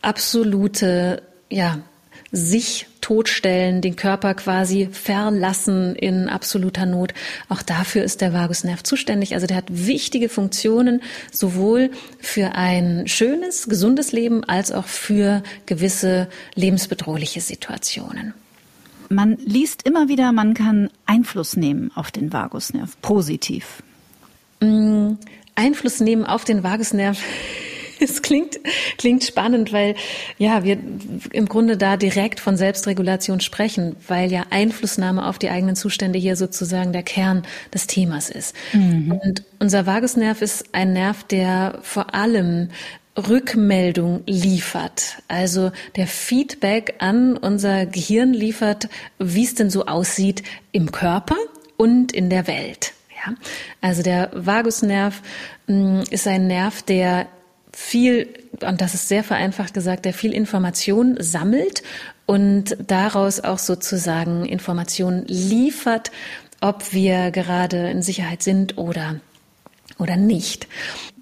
absolute, 0.03 1.23
ja, 1.51 1.79
sich 2.31 2.87
totstellen, 3.01 3.81
den 3.81 3.97
Körper 3.97 4.35
quasi 4.35 4.89
verlassen 4.93 5.97
in 5.97 6.29
absoluter 6.29 6.85
Not. 6.85 7.15
Auch 7.49 7.63
dafür 7.63 8.05
ist 8.05 8.21
der 8.21 8.35
Vagusnerv 8.35 8.83
zuständig. 8.83 9.35
Also 9.35 9.47
der 9.47 9.57
hat 9.57 9.65
wichtige 9.71 10.29
Funktionen 10.29 11.03
sowohl 11.33 11.91
für 12.19 12.55
ein 12.55 13.09
schönes, 13.09 13.69
gesundes 13.69 14.13
Leben 14.13 14.45
als 14.45 14.73
auch 14.73 14.87
für 14.87 15.43
gewisse 15.65 16.29
lebensbedrohliche 16.55 17.41
Situationen. 17.41 18.35
Man 19.09 19.39
liest 19.39 19.85
immer 19.85 20.09
wieder, 20.09 20.33
man 20.33 20.53
kann 20.53 20.91
Einfluss 21.07 21.57
nehmen 21.57 21.91
auf 21.95 22.11
den 22.11 22.31
Vagusnerv, 22.31 23.01
positiv. 23.01 23.83
Mm, 24.61 25.13
Einfluss 25.55 26.01
nehmen 26.01 26.27
auf 26.27 26.45
den 26.45 26.63
Vagusnerv 26.63 27.19
Es 28.09 28.23
klingt, 28.23 28.61
klingt 28.97 29.25
spannend, 29.25 29.73
weil 29.73 29.95
ja, 30.39 30.65
wir 30.65 30.79
im 31.33 31.47
Grunde 31.47 31.77
da 31.77 31.97
direkt 31.97 32.41
von 32.41 32.57
Selbstregulation 32.57 33.41
sprechen, 33.41 33.97
weil 34.07 34.31
ja 34.31 34.45
Einflussnahme 34.51 35.27
auf 35.27 35.39
die 35.39 35.51
eigenen 35.51 35.77
Zustände 35.77 36.19
hier 36.19 36.37
sozusagen 36.37 36.93
der 36.93 37.03
Kern 37.03 37.43
des 37.75 37.87
Themas 37.87 38.31
ist. 38.31 38.55
Mhm. 38.73 39.21
Und 39.23 39.43
unser 39.59 39.87
Vagusnerv 39.87 40.43
ist 40.43 40.67
ein 40.73 40.93
Nerv, 40.93 41.25
der 41.25 41.79
vor 41.83 42.15
allem 42.15 42.69
Rückmeldung 43.19 44.23
liefert, 44.27 45.19
also 45.27 45.73
der 45.97 46.07
Feedback 46.07 46.95
an 47.01 47.37
unser 47.37 47.85
Gehirn 47.85 48.33
liefert, 48.33 48.89
wie 49.19 49.45
es 49.45 49.57
denn 49.57 49.71
so 49.71 49.87
aussieht 49.87 50.45
im 50.71 50.93
Körper 50.93 51.35
und 51.77 52.13
in 52.13 52.31
der 52.31 52.47
Welt. 52.47 52.93
Ja, 53.27 53.35
also 53.81 54.03
der 54.03 54.31
Vagusnerv 54.33 55.21
mm, 55.67 56.03
ist 56.11 56.29
ein 56.29 56.47
Nerv, 56.47 56.83
der 56.83 57.27
viel, 57.81 58.29
und 58.61 58.81
das 58.81 58.95
ist 58.95 59.09
sehr 59.09 59.23
vereinfacht 59.23 59.73
gesagt, 59.73 60.05
der 60.05 60.13
viel 60.13 60.35
Information 60.35 61.17
sammelt 61.21 61.85
und 62.27 62.77
daraus 62.85 63.39
auch 63.39 63.61
sozusagen 63.61 64.45
Informationen 64.45 65.25
liefert, 65.27 66.11
ob 66.61 66.93
wir 66.93 67.31
gerade 67.31 67.89
in 67.89 68.03
Sicherheit 68.03 68.43
sind 68.43 68.79
oder, 68.79 69.21
oder 69.97 70.17
nicht. 70.17 70.67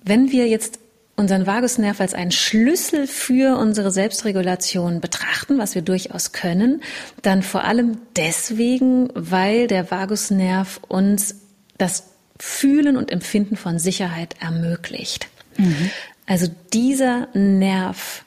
Wenn 0.03 0.33
wir 0.33 0.49
jetzt 0.49 0.81
unseren 1.15 1.47
Vagusnerv 1.47 2.01
als 2.01 2.15
einen 2.15 2.33
Schlüssel 2.33 3.07
für 3.07 3.59
unsere 3.59 3.91
Selbstregulation 3.91 5.03
betrachten, 5.03 5.59
was 5.59 5.75
wir 5.75 5.83
durchaus 5.83 6.33
können, 6.33 6.83
dann 7.21 7.43
vor 7.43 7.65
allem 7.65 7.99
deswegen, 8.17 9.11
weil 9.15 9.67
der 9.67 9.91
Vagusnerv 9.91 10.81
uns 10.89 11.37
das 11.77 12.05
Fühlen 12.41 12.97
und 12.97 13.13
Empfinden 13.13 13.57
von 13.57 13.79
Sicherheit 13.79 14.37
ermöglicht. 14.41 15.29
Mhm. 15.59 15.91
Also 16.27 16.49
dieser 16.73 17.29
Nerv 17.35 18.25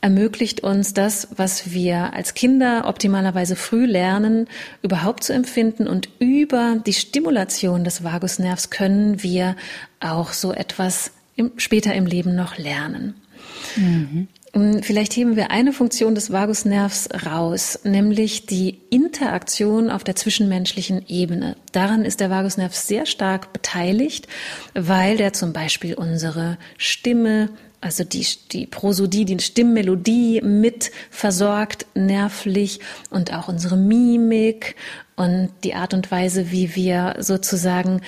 ermöglicht 0.00 0.60
uns 0.60 0.94
das, 0.94 1.28
was 1.36 1.72
wir 1.72 2.12
als 2.14 2.34
Kinder 2.34 2.84
optimalerweise 2.86 3.56
früh 3.56 3.86
lernen, 3.86 4.46
überhaupt 4.82 5.24
zu 5.24 5.32
empfinden. 5.32 5.86
Und 5.86 6.08
über 6.18 6.76
die 6.86 6.92
Stimulation 6.92 7.84
des 7.84 8.04
Vagusnervs 8.04 8.70
können 8.70 9.22
wir 9.22 9.56
auch 10.00 10.32
so 10.32 10.52
etwas 10.52 11.12
im, 11.34 11.52
später 11.56 11.94
im 11.94 12.06
Leben 12.06 12.34
noch 12.34 12.56
lernen. 12.56 13.14
Mhm. 13.76 14.28
Vielleicht 14.80 15.14
heben 15.14 15.36
wir 15.36 15.50
eine 15.50 15.74
Funktion 15.74 16.14
des 16.14 16.32
Vagusnervs 16.32 17.10
raus, 17.26 17.78
nämlich 17.84 18.46
die 18.46 18.80
Interaktion 18.88 19.90
auf 19.90 20.02
der 20.02 20.16
zwischenmenschlichen 20.16 21.04
Ebene. 21.08 21.56
Daran 21.72 22.06
ist 22.06 22.20
der 22.20 22.30
Vagusnerv 22.30 22.74
sehr 22.74 23.04
stark 23.04 23.52
beteiligt, 23.52 24.28
weil 24.72 25.18
der 25.18 25.34
zum 25.34 25.52
Beispiel 25.52 25.92
unsere 25.92 26.56
Stimme, 26.78 27.50
also 27.82 28.02
die, 28.02 28.26
die 28.50 28.66
Prosodie, 28.66 29.26
die 29.26 29.38
Stimmmelodie 29.40 30.40
mit 30.40 30.90
versorgt 31.10 31.84
nervlich 31.94 32.80
und 33.10 33.34
auch 33.34 33.48
unsere 33.48 33.76
Mimik 33.76 34.74
und 35.16 35.50
die 35.64 35.74
Art 35.74 35.92
und 35.92 36.10
Weise, 36.10 36.50
wie 36.50 36.74
wir 36.74 37.16
sozusagen 37.18 38.00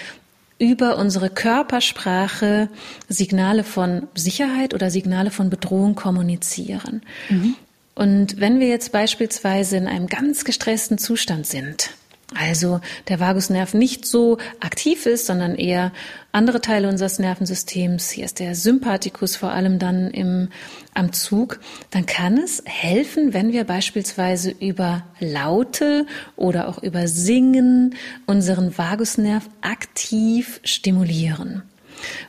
über 0.59 0.97
unsere 0.97 1.31
Körpersprache 1.31 2.69
Signale 3.09 3.65
von 3.65 4.09
Sicherheit 4.15 4.75
oder 4.75 4.91
Signale 4.91 5.31
von 5.31 5.51
Bedrohung 5.51 5.95
kommunizieren. 5.95 7.03
Mhm. 7.29 7.55
Und 7.95 8.41
wenn 8.41 8.61
wir 8.61 8.69
jetzt 8.69 8.93
beispielsweise 8.93 9.77
in 9.77 9.87
einem 9.87 10.07
ganz 10.07 10.45
gestressten 10.45 10.99
Zustand 10.99 11.47
sind, 11.47 11.91
also 12.35 12.81
der 13.09 13.21
Vagusnerv 13.21 13.73
nicht 13.73 14.05
so 14.05 14.37
aktiv 14.61 15.07
ist, 15.07 15.27
sondern 15.27 15.55
eher 15.55 15.93
andere 16.31 16.61
Teile 16.61 16.89
unseres 16.89 17.19
Nervensystems, 17.19 18.11
hier 18.11 18.27
ist 18.27 18.39
der 18.39 18.55
Sympathikus 18.55 19.35
vor 19.35 19.51
allem 19.51 19.79
dann 19.79 20.11
im, 20.11 20.49
am 20.93 21.15
Zug, 21.15 21.59
dann 21.91 22.05
kann 22.05 22.37
es 22.37 22.63
helfen, 22.67 23.33
wenn 23.33 23.53
wir 23.53 23.65
beispielsweise 23.65 24.51
über 24.51 25.05
Laute 25.21 26.07
oder 26.37 26.69
auch 26.69 26.83
über 26.83 27.09
Singen 27.09 27.95
unseren 28.27 28.77
Vagusnerv 28.77 29.49
aktiv 29.63 30.61
stimulieren. 30.65 31.63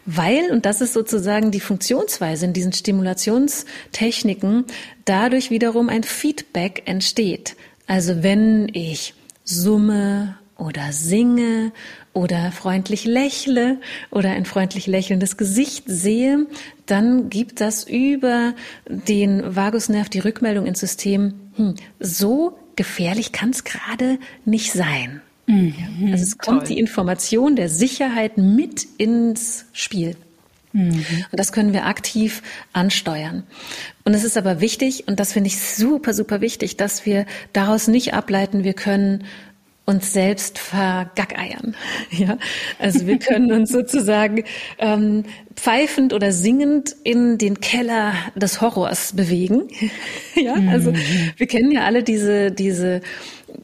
Weil, 0.05 0.49
und 0.49 0.65
das 0.65 0.79
ist 0.81 0.93
sozusagen 0.93 1.51
die 1.51 1.59
Funktionsweise 1.59 2.45
in 2.45 2.53
diesen 2.53 2.71
Stimulationstechniken, 2.73 4.65
dadurch 5.03 5.51
wiederum 5.51 5.89
ein 5.89 6.03
Feedback 6.03 6.83
entsteht. 6.85 7.55
Also 7.85 8.23
wenn 8.23 8.69
ich 8.73 9.13
summe 9.49 10.37
oder 10.57 10.91
singe 10.91 11.71
oder 12.13 12.51
freundlich 12.51 13.05
lächle 13.05 13.79
oder 14.11 14.31
ein 14.31 14.45
freundlich 14.45 14.87
lächelndes 14.87 15.37
Gesicht 15.37 15.85
sehe, 15.87 16.47
dann 16.85 17.29
gibt 17.29 17.61
das 17.61 17.85
über 17.85 18.53
den 18.87 19.55
Vagusnerv 19.55 20.09
die 20.09 20.19
Rückmeldung 20.19 20.65
ins 20.65 20.79
System, 20.79 21.33
hm, 21.55 21.75
so 21.99 22.57
gefährlich 22.75 23.31
kann 23.31 23.49
es 23.51 23.63
gerade 23.63 24.19
nicht 24.45 24.71
sein. 24.71 25.21
Mhm, 25.47 26.09
also 26.11 26.23
es 26.23 26.37
kommt 26.37 26.59
toll. 26.59 26.67
die 26.69 26.79
Information 26.79 27.55
der 27.55 27.69
Sicherheit 27.69 28.37
mit 28.37 28.85
ins 28.97 29.65
Spiel. 29.73 30.15
Mhm. 30.73 31.03
Und 31.31 31.39
das 31.39 31.51
können 31.51 31.73
wir 31.73 31.85
aktiv 31.85 32.41
ansteuern. 32.73 33.43
Und 34.03 34.13
es 34.13 34.23
ist 34.23 34.37
aber 34.37 34.61
wichtig, 34.61 35.07
und 35.07 35.19
das 35.19 35.33
finde 35.33 35.47
ich 35.47 35.59
super, 35.59 36.13
super 36.13 36.41
wichtig, 36.41 36.77
dass 36.77 37.05
wir 37.05 37.25
daraus 37.53 37.87
nicht 37.87 38.13
ableiten, 38.13 38.63
wir 38.63 38.73
können 38.73 39.23
uns 39.89 40.13
selbst 40.13 40.59
vergackeiern. 40.59 41.75
Ja, 42.11 42.37
also 42.79 43.07
wir 43.07 43.17
können 43.17 43.51
uns 43.51 43.71
sozusagen 43.71 44.43
ähm, 44.77 45.25
pfeifend 45.55 46.13
oder 46.13 46.31
singend 46.31 46.95
in 47.03 47.37
den 47.37 47.59
Keller 47.59 48.13
des 48.35 48.61
Horrors 48.61 49.13
bewegen. 49.13 49.67
ja, 50.35 50.53
also 50.69 50.91
mhm. 50.91 50.97
wir 51.37 51.47
kennen 51.47 51.71
ja 51.71 51.81
alle 51.81 52.03
diese 52.03 52.51
diese 52.51 53.01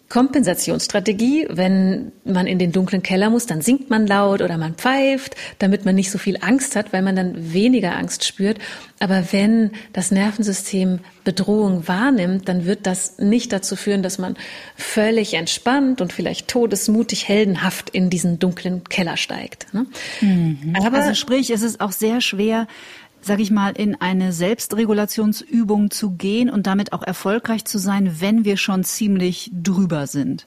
Kompensationsstrategie, 0.09 1.47
wenn 1.49 2.11
man 2.23 2.47
in 2.47 2.59
den 2.59 2.71
dunklen 2.71 3.03
Keller 3.03 3.29
muss, 3.29 3.45
dann 3.45 3.61
singt 3.61 3.89
man 3.89 4.07
laut 4.07 4.41
oder 4.41 4.57
man 4.57 4.75
pfeift, 4.75 5.35
damit 5.59 5.85
man 5.85 5.95
nicht 5.95 6.11
so 6.11 6.17
viel 6.17 6.37
Angst 6.41 6.75
hat, 6.75 6.93
weil 6.93 7.01
man 7.01 7.15
dann 7.15 7.53
weniger 7.53 7.97
Angst 7.97 8.23
spürt. 8.25 8.59
Aber 8.99 9.31
wenn 9.31 9.71
das 9.93 10.11
Nervensystem 10.11 10.99
Bedrohung 11.23 11.87
wahrnimmt, 11.87 12.47
dann 12.47 12.65
wird 12.65 12.85
das 12.85 13.17
nicht 13.17 13.51
dazu 13.51 13.75
führen, 13.75 14.03
dass 14.03 14.17
man 14.17 14.35
völlig 14.75 15.33
entspannt 15.33 15.99
und 16.01 16.13
vielleicht 16.13 16.47
todesmutig, 16.47 17.27
heldenhaft 17.27 17.89
in 17.89 18.09
diesen 18.09 18.39
dunklen 18.39 18.83
Keller 18.85 19.17
steigt. 19.17 19.73
Ne? 19.73 19.85
Mhm. 20.21 20.75
Aber 20.81 20.99
also 20.99 21.13
sprich, 21.13 21.49
es 21.49 21.61
ist 21.61 21.81
auch 21.81 21.91
sehr 21.91 22.21
schwer, 22.21 22.67
sag 23.25 23.39
ich 23.39 23.49
mal, 23.49 23.71
in 23.71 23.99
eine 23.99 24.31
Selbstregulationsübung 24.31 25.89
zu 25.89 26.11
gehen 26.11 26.51
und 26.51 26.67
damit 26.67 26.93
auch 26.93 27.01
erfolgreich 27.01 27.65
zu 27.65 27.79
sein, 27.79 28.21
wenn 28.21 28.45
wir 28.45 28.55
schon 28.55 28.83
ziemlich 28.83 29.49
drüber 29.51 30.05
sind. 30.05 30.45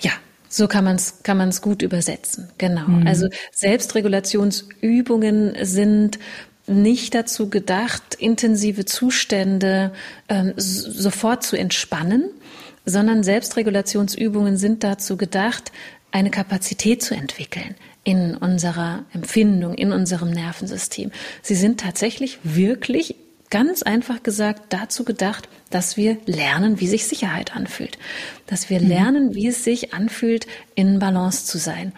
Ja, 0.00 0.10
so 0.48 0.66
kann 0.66 0.82
man 0.84 0.96
es 0.96 1.22
kann 1.22 1.36
man's 1.36 1.62
gut 1.62 1.82
übersetzen. 1.82 2.48
Genau. 2.58 2.88
Mhm. 2.88 3.06
Also 3.06 3.28
Selbstregulationsübungen 3.52 5.54
sind 5.64 6.18
nicht 6.66 7.14
dazu 7.14 7.48
gedacht, 7.48 8.16
intensive 8.18 8.84
Zustände 8.84 9.92
ähm, 10.28 10.54
sofort 10.56 11.44
zu 11.44 11.56
entspannen, 11.56 12.24
sondern 12.84 13.22
Selbstregulationsübungen 13.22 14.56
sind 14.56 14.82
dazu 14.82 15.16
gedacht, 15.16 15.70
eine 16.10 16.30
Kapazität 16.30 17.04
zu 17.04 17.14
entwickeln, 17.14 17.76
in 18.04 18.36
unserer 18.36 19.04
Empfindung, 19.12 19.74
in 19.74 19.92
unserem 19.92 20.30
Nervensystem. 20.30 21.12
Sie 21.42 21.54
sind 21.54 21.80
tatsächlich 21.80 22.38
wirklich 22.42 23.16
ganz 23.50 23.82
einfach 23.82 24.22
gesagt 24.22 24.72
dazu 24.72 25.04
gedacht, 25.04 25.48
dass 25.70 25.96
wir 25.96 26.16
lernen, 26.26 26.80
wie 26.80 26.88
sich 26.88 27.06
Sicherheit 27.06 27.54
anfühlt, 27.54 27.98
dass 28.46 28.70
wir 28.70 28.80
mhm. 28.80 28.88
lernen, 28.88 29.34
wie 29.34 29.46
es 29.46 29.62
sich 29.62 29.92
anfühlt, 29.92 30.46
in 30.74 30.98
Balance 30.98 31.44
zu 31.44 31.58
sein 31.58 31.92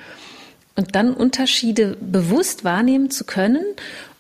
und 0.75 0.95
dann 0.95 1.15
Unterschiede 1.15 1.97
bewusst 2.01 2.65
wahrnehmen 2.65 3.11
zu 3.11 3.25
können, 3.25 3.65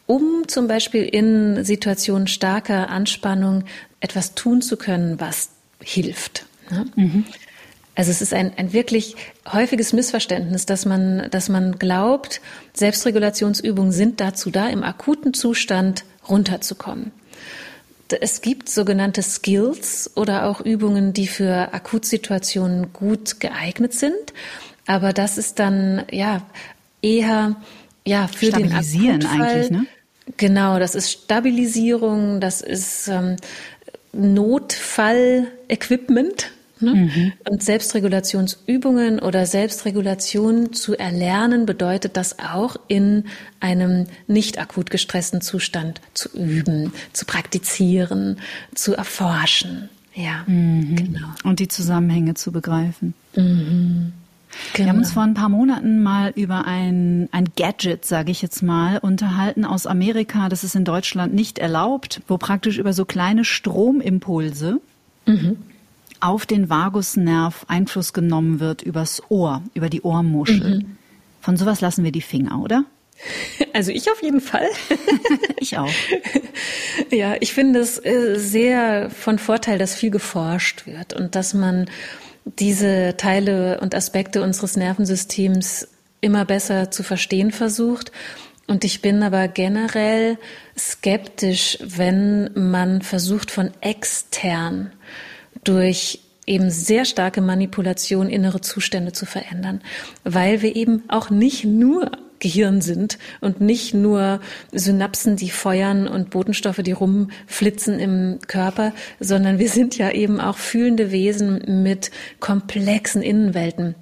um 0.07 0.47
zum 0.47 0.69
Beispiel 0.69 1.03
in 1.03 1.65
Situationen 1.65 2.27
starker 2.27 2.91
Anspannung 2.91 3.65
etwas 4.01 4.35
tun 4.35 4.63
zu 4.63 4.77
können, 4.77 5.21
was 5.21 5.51
hilft. 5.83 6.47
Ne? 6.71 6.87
Mhm. 6.97 7.25
Also 7.95 8.11
es 8.11 8.21
ist 8.21 8.35
ein, 8.35 8.53
ein 8.57 8.73
wirklich 8.73 9.15
häufiges 9.51 9.93
Missverständnis, 9.93 10.67
dass 10.67 10.85
man, 10.85 11.29
dass 11.31 11.49
man 11.49 11.79
glaubt, 11.79 12.41
Selbstregulationsübungen 12.73 13.93
sind 13.93 14.21
dazu 14.21 14.51
da, 14.51 14.69
im 14.69 14.83
akuten 14.83 15.33
Zustand 15.33 16.05
runterzukommen. 16.29 17.13
Es 18.21 18.43
gibt 18.43 18.69
sogenannte 18.69 19.23
Skills 19.23 20.11
oder 20.15 20.47
auch 20.47 20.61
Übungen, 20.61 21.13
die 21.13 21.27
für 21.27 21.73
Akutsituationen 21.73 22.93
gut 22.93 23.41
geeignet 23.41 23.95
sind. 23.95 24.33
Aber 24.87 25.13
das 25.13 25.37
ist 25.39 25.59
dann, 25.59 26.05
ja, 26.11 26.43
eher, 27.01 27.57
ja, 28.05 28.29
für 28.29 28.51
den 28.51 28.73
Akutfall. 28.73 29.41
eigentlich, 29.41 29.71
ne? 29.71 29.87
Genau, 30.37 30.79
das 30.79 30.95
ist 30.95 31.11
Stabilisierung, 31.11 32.41
das 32.41 32.61
ist 32.63 33.09
ähm, 33.09 33.37
Notfall-Equipment, 34.13 36.51
Ne? 36.81 36.95
Mhm. 36.95 37.33
Und 37.49 37.63
Selbstregulationsübungen 37.63 39.21
oder 39.21 39.47
Selbstregulation 39.47 40.73
zu 40.73 40.97
erlernen 40.97 41.67
bedeutet 41.67 42.17
das 42.17 42.39
auch 42.39 42.77
in 42.89 43.25
einem 43.61 44.07
nicht 44.27 44.59
akut 44.59 44.91
gestressten 44.91 45.41
Zustand 45.41 46.01
zu 46.15 46.31
üben, 46.37 46.93
zu 47.13 47.27
praktizieren, 47.27 48.39
zu 48.75 48.95
erforschen. 48.95 49.89
Ja, 50.15 50.45
mhm. 50.47 50.97
genau. 50.97 51.29
Und 51.45 51.61
die 51.61 51.69
Zusammenhänge 51.69 52.35
zu 52.35 52.53
begreifen. 52.53 53.15
Mhm. 53.37 54.13
Genau. 54.73 54.85
Wir 54.85 54.89
haben 54.89 54.99
uns 54.99 55.11
vor 55.11 55.25
ein 55.25 55.35
paar 55.35 55.49
Monaten 55.49 56.01
mal 56.01 56.33
über 56.37 56.65
ein, 56.65 57.29
ein 57.33 57.49
Gadget, 57.57 58.05
sage 58.05 58.31
ich 58.31 58.41
jetzt 58.41 58.63
mal, 58.63 58.99
unterhalten 58.99 59.65
aus 59.65 59.85
Amerika. 59.85 60.49
Das 60.49 60.63
ist 60.63 60.77
in 60.77 60.85
Deutschland 60.85 61.35
nicht 61.35 61.59
erlaubt, 61.59 62.21
wo 62.29 62.39
praktisch 62.39 62.79
über 62.79 62.93
so 62.93 63.05
kleine 63.05 63.45
Stromimpulse 63.45 64.81
mhm 65.27 65.57
auf 66.25 66.47
den 66.47 66.71
Vagusnerv 66.71 67.67
Einfluss 67.69 68.13
genommen 68.13 68.59
wird 68.59 68.83
übers 68.83 69.23
Ohr, 69.29 69.63
über 69.75 69.91
die 69.91 70.03
Ohrmuschel. 70.03 70.79
Mhm. 70.79 70.97
Von 71.41 71.59
sowas 71.59 71.83
lassen 71.83 72.03
wir 72.03 72.13
die 72.13 72.23
Finger, 72.23 72.61
oder? 72.61 72.85
Also 73.73 73.91
ich 73.91 74.11
auf 74.11 74.23
jeden 74.23 74.41
Fall. 74.41 74.69
ich 75.59 75.79
auch. 75.79 75.91
Ja, 77.11 77.35
ich 77.41 77.53
finde 77.53 77.81
es 77.81 77.99
äh, 78.05 78.37
sehr 78.37 79.11
von 79.11 79.39
Vorteil, 79.39 79.79
dass 79.79 79.95
viel 79.95 80.11
geforscht 80.11 80.87
wird 80.87 81.13
und 81.13 81.35
dass 81.35 81.55
man 81.55 81.91
diese 82.45 83.17
Teile 83.17 83.81
und 83.81 83.95
Aspekte 83.95 84.43
unseres 84.43 84.77
Nervensystems 84.77 85.89
immer 86.21 86.45
besser 86.45 86.91
zu 86.91 87.03
verstehen 87.03 87.51
versucht. 87.51 88.13
Und 88.67 88.85
ich 88.85 89.03
bin 89.03 89.23
aber 89.23 89.49
generell 89.49 90.39
skeptisch, 90.79 91.79
wenn 91.81 92.51
man 92.55 93.03
versucht, 93.03 93.51
von 93.51 93.71
extern 93.81 94.93
durch 95.65 96.21
eben 96.47 96.71
sehr 96.71 97.05
starke 97.05 97.41
Manipulation 97.41 98.29
innere 98.29 98.61
Zustände 98.61 99.13
zu 99.13 99.27
verändern, 99.27 99.81
weil 100.25 100.63
wir 100.63 100.77
eben 100.77 101.03
auch 101.09 101.31
nicht 101.31 101.65
nur 101.65 102.11
Gehirn 102.39 102.83
sind 102.83 103.19
und 103.41 103.63
nicht 103.63 103.95
nur 103.95 104.41
Synapsen, 104.71 105.37
die 105.37 105.49
feuern 105.49 106.07
und 106.07 106.29
Botenstoffe, 106.29 106.83
die 106.83 106.93
rumflitzen 106.93 107.99
im 107.99 108.39
Körper, 108.47 108.93
sondern 109.19 109.59
wir 109.59 109.71
sind 109.71 109.97
ja 109.97 110.11
eben 110.11 110.41
auch 110.41 110.59
fühlende 110.59 111.11
Wesen 111.11 111.83
mit 111.83 112.11
komplexen 112.41 113.23
Innenwelten. 113.23 113.95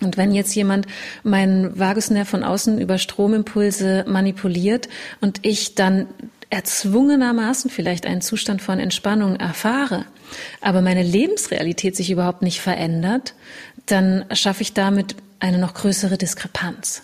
Und 0.00 0.16
wenn 0.16 0.32
jetzt 0.32 0.54
jemand 0.54 0.86
meinen 1.24 1.76
Vagusnerv 1.78 2.28
von 2.28 2.44
außen 2.44 2.80
über 2.80 2.98
Stromimpulse 2.98 4.04
manipuliert 4.06 4.88
und 5.20 5.40
ich 5.42 5.74
dann 5.74 6.06
erzwungenermaßen 6.50 7.70
vielleicht 7.70 8.06
einen 8.06 8.20
Zustand 8.20 8.62
von 8.62 8.78
Entspannung 8.78 9.36
erfahre, 9.36 10.04
aber 10.60 10.82
meine 10.82 11.02
Lebensrealität 11.02 11.96
sich 11.96 12.10
überhaupt 12.10 12.42
nicht 12.42 12.60
verändert, 12.60 13.34
dann 13.86 14.24
schaffe 14.32 14.62
ich 14.62 14.74
damit 14.74 15.16
eine 15.40 15.58
noch 15.58 15.74
größere 15.74 16.18
Diskrepanz. 16.18 17.02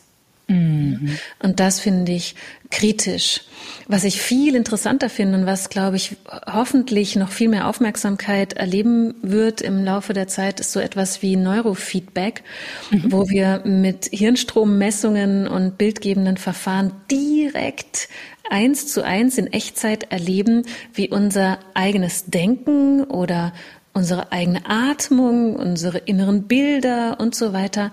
Mhm. 0.49 1.19
Und 1.41 1.61
das 1.61 1.79
finde 1.79 2.13
ich 2.13 2.35
kritisch. 2.71 3.43
Was 3.87 4.05
ich 4.05 4.21
viel 4.21 4.55
interessanter 4.55 5.11
finde 5.11 5.39
und 5.39 5.47
was, 5.47 5.69
glaube 5.69 5.97
ich, 5.97 6.17
hoffentlich 6.47 7.17
noch 7.17 7.31
viel 7.31 7.49
mehr 7.49 7.69
Aufmerksamkeit 7.69 8.55
erleben 8.55 9.15
wird 9.23 9.61
im 9.61 9.85
Laufe 9.85 10.15
der 10.15 10.27
Zeit, 10.27 10.59
ist 10.61 10.73
so 10.73 10.81
etwas 10.81 11.23
wie 11.23 11.37
Neurofeedback, 11.37 12.43
mhm. 12.91 13.13
wo 13.13 13.29
wir 13.29 13.63
mit 13.65 14.07
Hirnstrommessungen 14.11 15.47
und 15.47 15.77
bildgebenden 15.77 16.39
Verfahren 16.39 16.93
direkt 17.11 18.09
eins 18.51 18.87
zu 18.87 19.05
eins 19.05 19.39
in 19.39 19.47
Echtzeit 19.53 20.11
erleben, 20.11 20.65
wie 20.93 21.09
unser 21.09 21.59
eigenes 21.75 22.27
Denken 22.27 23.05
oder 23.05 23.53
unsere 23.93 24.33
eigene 24.33 24.63
Atmung, 24.67 25.57
unsere 25.57 25.99
inneren 25.99 26.45
Bilder 26.45 27.19
und 27.21 27.35
so 27.35 27.53
weiter 27.53 27.91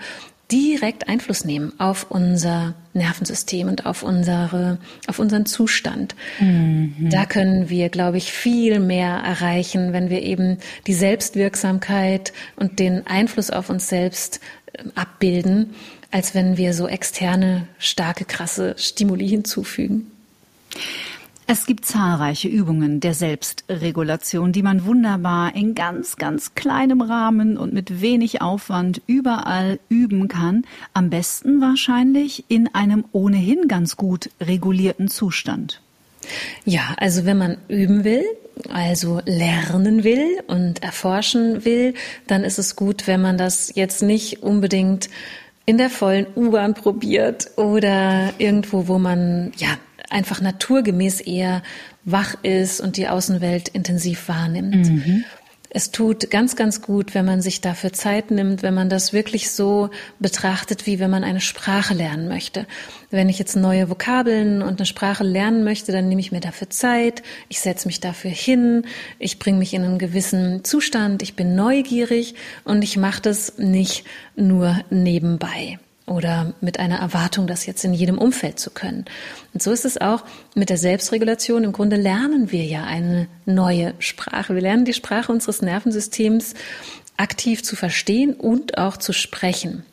direkt 0.51 1.07
Einfluss 1.07 1.43
nehmen 1.43 1.73
auf 1.79 2.11
unser 2.11 2.75
Nervensystem 2.93 3.67
und 3.67 3.85
auf 3.85 4.03
unsere, 4.03 4.77
auf 5.07 5.17
unseren 5.17 5.45
Zustand. 5.45 6.15
Mhm. 6.39 7.09
Da 7.09 7.25
können 7.25 7.69
wir, 7.69 7.89
glaube 7.89 8.17
ich, 8.17 8.31
viel 8.31 8.79
mehr 8.79 9.15
erreichen, 9.25 9.91
wenn 9.91 10.09
wir 10.09 10.21
eben 10.21 10.59
die 10.85 10.93
Selbstwirksamkeit 10.93 12.31
und 12.55 12.79
den 12.79 13.07
Einfluss 13.07 13.49
auf 13.49 13.69
uns 13.69 13.89
selbst 13.89 14.39
äh, 14.73 14.83
abbilden, 14.93 15.73
als 16.11 16.35
wenn 16.35 16.57
wir 16.57 16.73
so 16.73 16.87
externe, 16.87 17.67
starke, 17.79 18.25
krasse 18.25 18.75
Stimuli 18.77 19.27
hinzufügen. 19.27 20.11
Es 21.47 21.67
gibt 21.67 21.85
zahlreiche 21.85 22.47
Übungen 22.47 22.99
der 23.01 23.13
Selbstregulation, 23.13 24.51
die 24.51 24.63
man 24.63 24.85
wunderbar 24.85 25.55
in 25.55 25.75
ganz, 25.75 26.15
ganz 26.15 26.55
kleinem 26.55 27.01
Rahmen 27.01 27.57
und 27.57 27.71
mit 27.71 28.01
wenig 28.01 28.41
Aufwand 28.41 29.03
überall 29.05 29.79
üben 29.87 30.27
kann. 30.27 30.65
Am 30.93 31.11
besten 31.11 31.61
wahrscheinlich 31.61 32.45
in 32.47 32.73
einem 32.73 33.05
ohnehin 33.11 33.67
ganz 33.67 33.95
gut 33.95 34.31
regulierten 34.41 35.07
Zustand. 35.07 35.81
Ja, 36.63 36.95
also 36.97 37.25
wenn 37.25 37.37
man 37.37 37.57
üben 37.67 38.03
will, 38.03 38.23
also 38.73 39.21
lernen 39.25 40.03
will 40.03 40.41
und 40.47 40.81
erforschen 40.81 41.63
will, 41.63 41.93
dann 42.25 42.43
ist 42.43 42.57
es 42.57 42.75
gut, 42.75 43.05
wenn 43.05 43.21
man 43.21 43.37
das 43.37 43.71
jetzt 43.75 44.01
nicht 44.01 44.41
unbedingt 44.41 45.11
in 45.67 45.77
der 45.77 45.91
vollen 45.91 46.25
U-Bahn 46.35 46.73
probiert 46.73 47.51
oder 47.55 48.33
irgendwo, 48.39 48.87
wo 48.87 48.97
man 48.97 49.51
ja 49.57 49.69
einfach 50.09 50.41
naturgemäß 50.41 51.21
eher 51.21 51.63
wach 52.03 52.35
ist 52.43 52.81
und 52.81 52.97
die 52.97 53.07
Außenwelt 53.07 53.67
intensiv 53.69 54.27
wahrnimmt. 54.27 54.89
Mhm. 54.89 55.25
Es 55.77 55.91
tut 55.91 56.31
ganz, 56.31 56.55
ganz 56.55 56.81
gut, 56.81 57.13
wenn 57.13 57.25
man 57.25 57.41
sich 57.41 57.59
dafür 57.59 57.91
Zeit 57.91 58.31
nimmt, 58.31 58.63
wenn 58.63 58.73
man 58.73 58.87
das 58.87 59.11
wirklich 59.11 59.51
so 59.51 59.89
betrachtet, 60.19 60.85
wie 60.85 60.99
wenn 60.99 61.09
man 61.09 61.25
eine 61.25 61.41
Sprache 61.41 61.93
lernen 61.93 62.29
möchte. 62.29 62.65
Wenn 63.11 63.27
ich 63.27 63.39
jetzt 63.39 63.57
neue 63.57 63.89
Vokabeln 63.89 64.61
und 64.61 64.79
eine 64.79 64.85
Sprache 64.85 65.25
lernen 65.25 65.65
möchte, 65.65 65.91
dann 65.91 66.07
nehme 66.07 66.21
ich 66.21 66.31
mir 66.31 66.39
dafür 66.39 66.69
Zeit, 66.69 67.23
ich 67.49 67.59
setze 67.59 67.89
mich 67.89 67.99
dafür 67.99 68.31
hin, 68.31 68.85
ich 69.19 69.37
bringe 69.37 69.57
mich 69.57 69.73
in 69.73 69.83
einen 69.83 69.99
gewissen 69.99 70.63
Zustand, 70.63 71.21
ich 71.21 71.35
bin 71.35 71.55
neugierig 71.55 72.35
und 72.63 72.81
ich 72.81 72.95
mache 72.95 73.21
das 73.21 73.57
nicht 73.57 74.05
nur 74.37 74.79
nebenbei 74.89 75.77
oder 76.07 76.53
mit 76.61 76.79
einer 76.79 76.99
Erwartung, 76.99 77.47
das 77.47 77.65
jetzt 77.65 77.83
in 77.83 77.93
jedem 77.93 78.17
Umfeld 78.17 78.59
zu 78.59 78.69
können. 78.69 79.05
Und 79.53 79.63
so 79.63 79.71
ist 79.71 79.85
es 79.85 79.99
auch 79.99 80.23
mit 80.53 80.69
der 80.69 80.77
Selbstregulation. 80.77 81.63
Im 81.63 81.71
Grunde 81.71 81.95
lernen 81.95 82.51
wir 82.51 82.63
ja 82.63 82.83
eine 82.83 83.27
neue 83.45 83.93
Sprache. 83.99 84.53
Wir 84.53 84.61
lernen 84.61 84.85
die 84.85 84.93
Sprache 84.93 85.31
unseres 85.31 85.61
Nervensystems 85.61 86.53
aktiv 87.17 87.63
zu 87.63 87.75
verstehen 87.75 88.33
und 88.33 88.77
auch 88.77 88.97
zu 88.97 89.13
sprechen. 89.13 89.83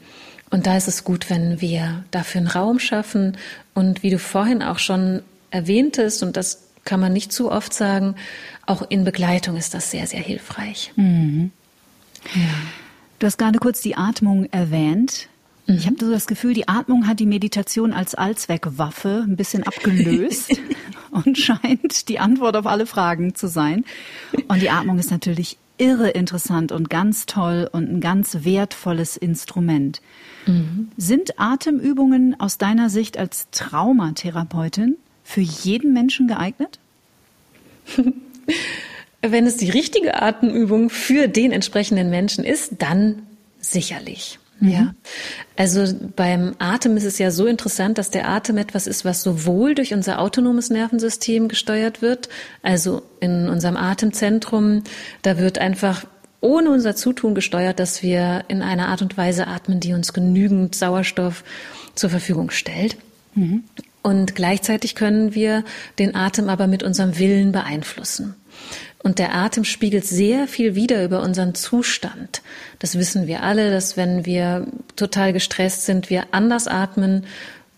Und 0.50 0.66
da 0.66 0.76
ist 0.76 0.88
es 0.88 1.02
gut, 1.02 1.30
wenn 1.30 1.62
wir 1.62 2.04
dafür 2.10 2.40
einen 2.40 2.48
Raum 2.48 2.78
schaffen 2.78 3.38
und 3.72 4.02
wie 4.02 4.10
du 4.10 4.18
vorhin 4.18 4.62
auch 4.62 4.78
schon 4.78 5.22
erwähntest, 5.50 6.22
und 6.22 6.36
das 6.36 6.64
kann 6.84 7.00
man 7.00 7.12
nicht 7.12 7.32
zu 7.32 7.50
oft 7.50 7.72
sagen, 7.72 8.16
auch 8.66 8.82
in 8.90 9.04
Begleitung 9.04 9.56
ist 9.56 9.72
das 9.72 9.90
sehr, 9.90 10.06
sehr 10.06 10.20
hilfreich. 10.20 10.92
Mhm. 10.96 11.52
Ja. 12.34 12.40
Du 13.18 13.26
hast 13.26 13.38
gerade 13.38 13.58
kurz 13.60 13.80
die 13.80 13.96
Atmung 13.96 14.46
erwähnt. 14.50 15.28
Mhm. 15.66 15.74
Ich 15.74 15.86
habe 15.86 15.96
so 16.00 16.10
das 16.10 16.26
Gefühl, 16.26 16.54
die 16.54 16.68
Atmung 16.68 17.06
hat 17.06 17.20
die 17.20 17.26
Meditation 17.26 17.92
als 17.92 18.14
Allzweckwaffe 18.14 19.24
ein 19.26 19.36
bisschen 19.36 19.62
abgelöst 19.62 20.60
und 21.10 21.38
scheint 21.38 22.08
die 22.08 22.18
Antwort 22.18 22.56
auf 22.56 22.66
alle 22.66 22.86
Fragen 22.86 23.34
zu 23.34 23.48
sein. 23.48 23.84
Und 24.48 24.62
die 24.62 24.70
Atmung 24.70 24.98
ist 24.98 25.10
natürlich 25.10 25.58
irre 25.78 26.10
interessant 26.10 26.70
und 26.70 26.90
ganz 26.90 27.26
toll 27.26 27.68
und 27.70 27.90
ein 27.90 28.00
ganz 28.00 28.38
wertvolles 28.44 29.16
Instrument. 29.16 30.00
Mhm. 30.46 30.90
Sind 30.96 31.38
Atemübungen 31.38 32.38
aus 32.38 32.58
deiner 32.58 32.90
Sicht 32.90 33.18
als 33.18 33.48
Traumatherapeutin 33.50 34.96
für 35.24 35.40
jeden 35.40 35.92
Menschen 35.92 36.28
geeignet? 36.28 36.78
Wenn 39.22 39.46
es 39.46 39.56
die 39.56 39.70
richtige 39.70 40.20
Atemübung 40.20 40.90
für 40.90 41.28
den 41.28 41.52
entsprechenden 41.52 42.10
Menschen 42.10 42.44
ist, 42.44 42.74
dann 42.78 43.22
sicherlich. 43.60 44.38
Ja, 44.64 44.82
mhm. 44.82 44.94
also 45.56 45.84
beim 46.14 46.54
Atem 46.60 46.96
ist 46.96 47.04
es 47.04 47.18
ja 47.18 47.32
so 47.32 47.46
interessant, 47.46 47.98
dass 47.98 48.10
der 48.10 48.28
Atem 48.28 48.58
etwas 48.58 48.86
ist, 48.86 49.04
was 49.04 49.22
sowohl 49.22 49.74
durch 49.74 49.92
unser 49.92 50.20
autonomes 50.20 50.70
Nervensystem 50.70 51.48
gesteuert 51.48 52.00
wird, 52.00 52.28
also 52.62 53.02
in 53.18 53.48
unserem 53.48 53.76
Atemzentrum, 53.76 54.84
da 55.22 55.36
wird 55.36 55.58
einfach 55.58 56.04
ohne 56.40 56.70
unser 56.70 56.94
Zutun 56.94 57.34
gesteuert, 57.34 57.80
dass 57.80 58.04
wir 58.04 58.44
in 58.46 58.62
einer 58.62 58.88
Art 58.88 59.02
und 59.02 59.16
Weise 59.16 59.48
atmen, 59.48 59.80
die 59.80 59.94
uns 59.94 60.12
genügend 60.12 60.76
Sauerstoff 60.76 61.42
zur 61.96 62.10
Verfügung 62.10 62.50
stellt. 62.50 62.96
Mhm. 63.34 63.64
Und 64.02 64.34
gleichzeitig 64.36 64.94
können 64.94 65.34
wir 65.34 65.64
den 65.98 66.14
Atem 66.14 66.48
aber 66.48 66.68
mit 66.68 66.84
unserem 66.84 67.18
Willen 67.18 67.50
beeinflussen. 67.50 68.34
Und 69.02 69.18
der 69.18 69.34
Atem 69.34 69.64
spiegelt 69.64 70.06
sehr 70.06 70.46
viel 70.46 70.74
wider 70.74 71.04
über 71.04 71.22
unseren 71.22 71.54
Zustand. 71.54 72.42
Das 72.78 72.96
wissen 72.96 73.26
wir 73.26 73.42
alle, 73.42 73.70
dass 73.70 73.96
wenn 73.96 74.26
wir 74.26 74.66
total 74.94 75.32
gestresst 75.32 75.86
sind, 75.86 76.08
wir 76.08 76.26
anders 76.30 76.68
atmen, 76.68 77.26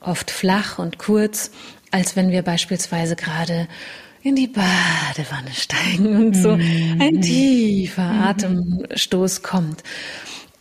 oft 0.01 0.31
flach 0.31 0.79
und 0.79 0.99
kurz, 0.99 1.51
als 1.91 2.15
wenn 2.15 2.31
wir 2.31 2.43
beispielsweise 2.43 3.17
gerade 3.17 3.69
in 4.23 4.37
die 4.37 4.49
Badewanne 4.49 5.53
steigen 5.53 6.17
und 6.17 6.35
so 6.35 6.57
mhm. 6.57 6.99
ein 7.01 7.21
tiefer 7.21 8.13
mhm. 8.13 8.23
Atemstoß 8.23 9.43
kommt. 9.43 9.83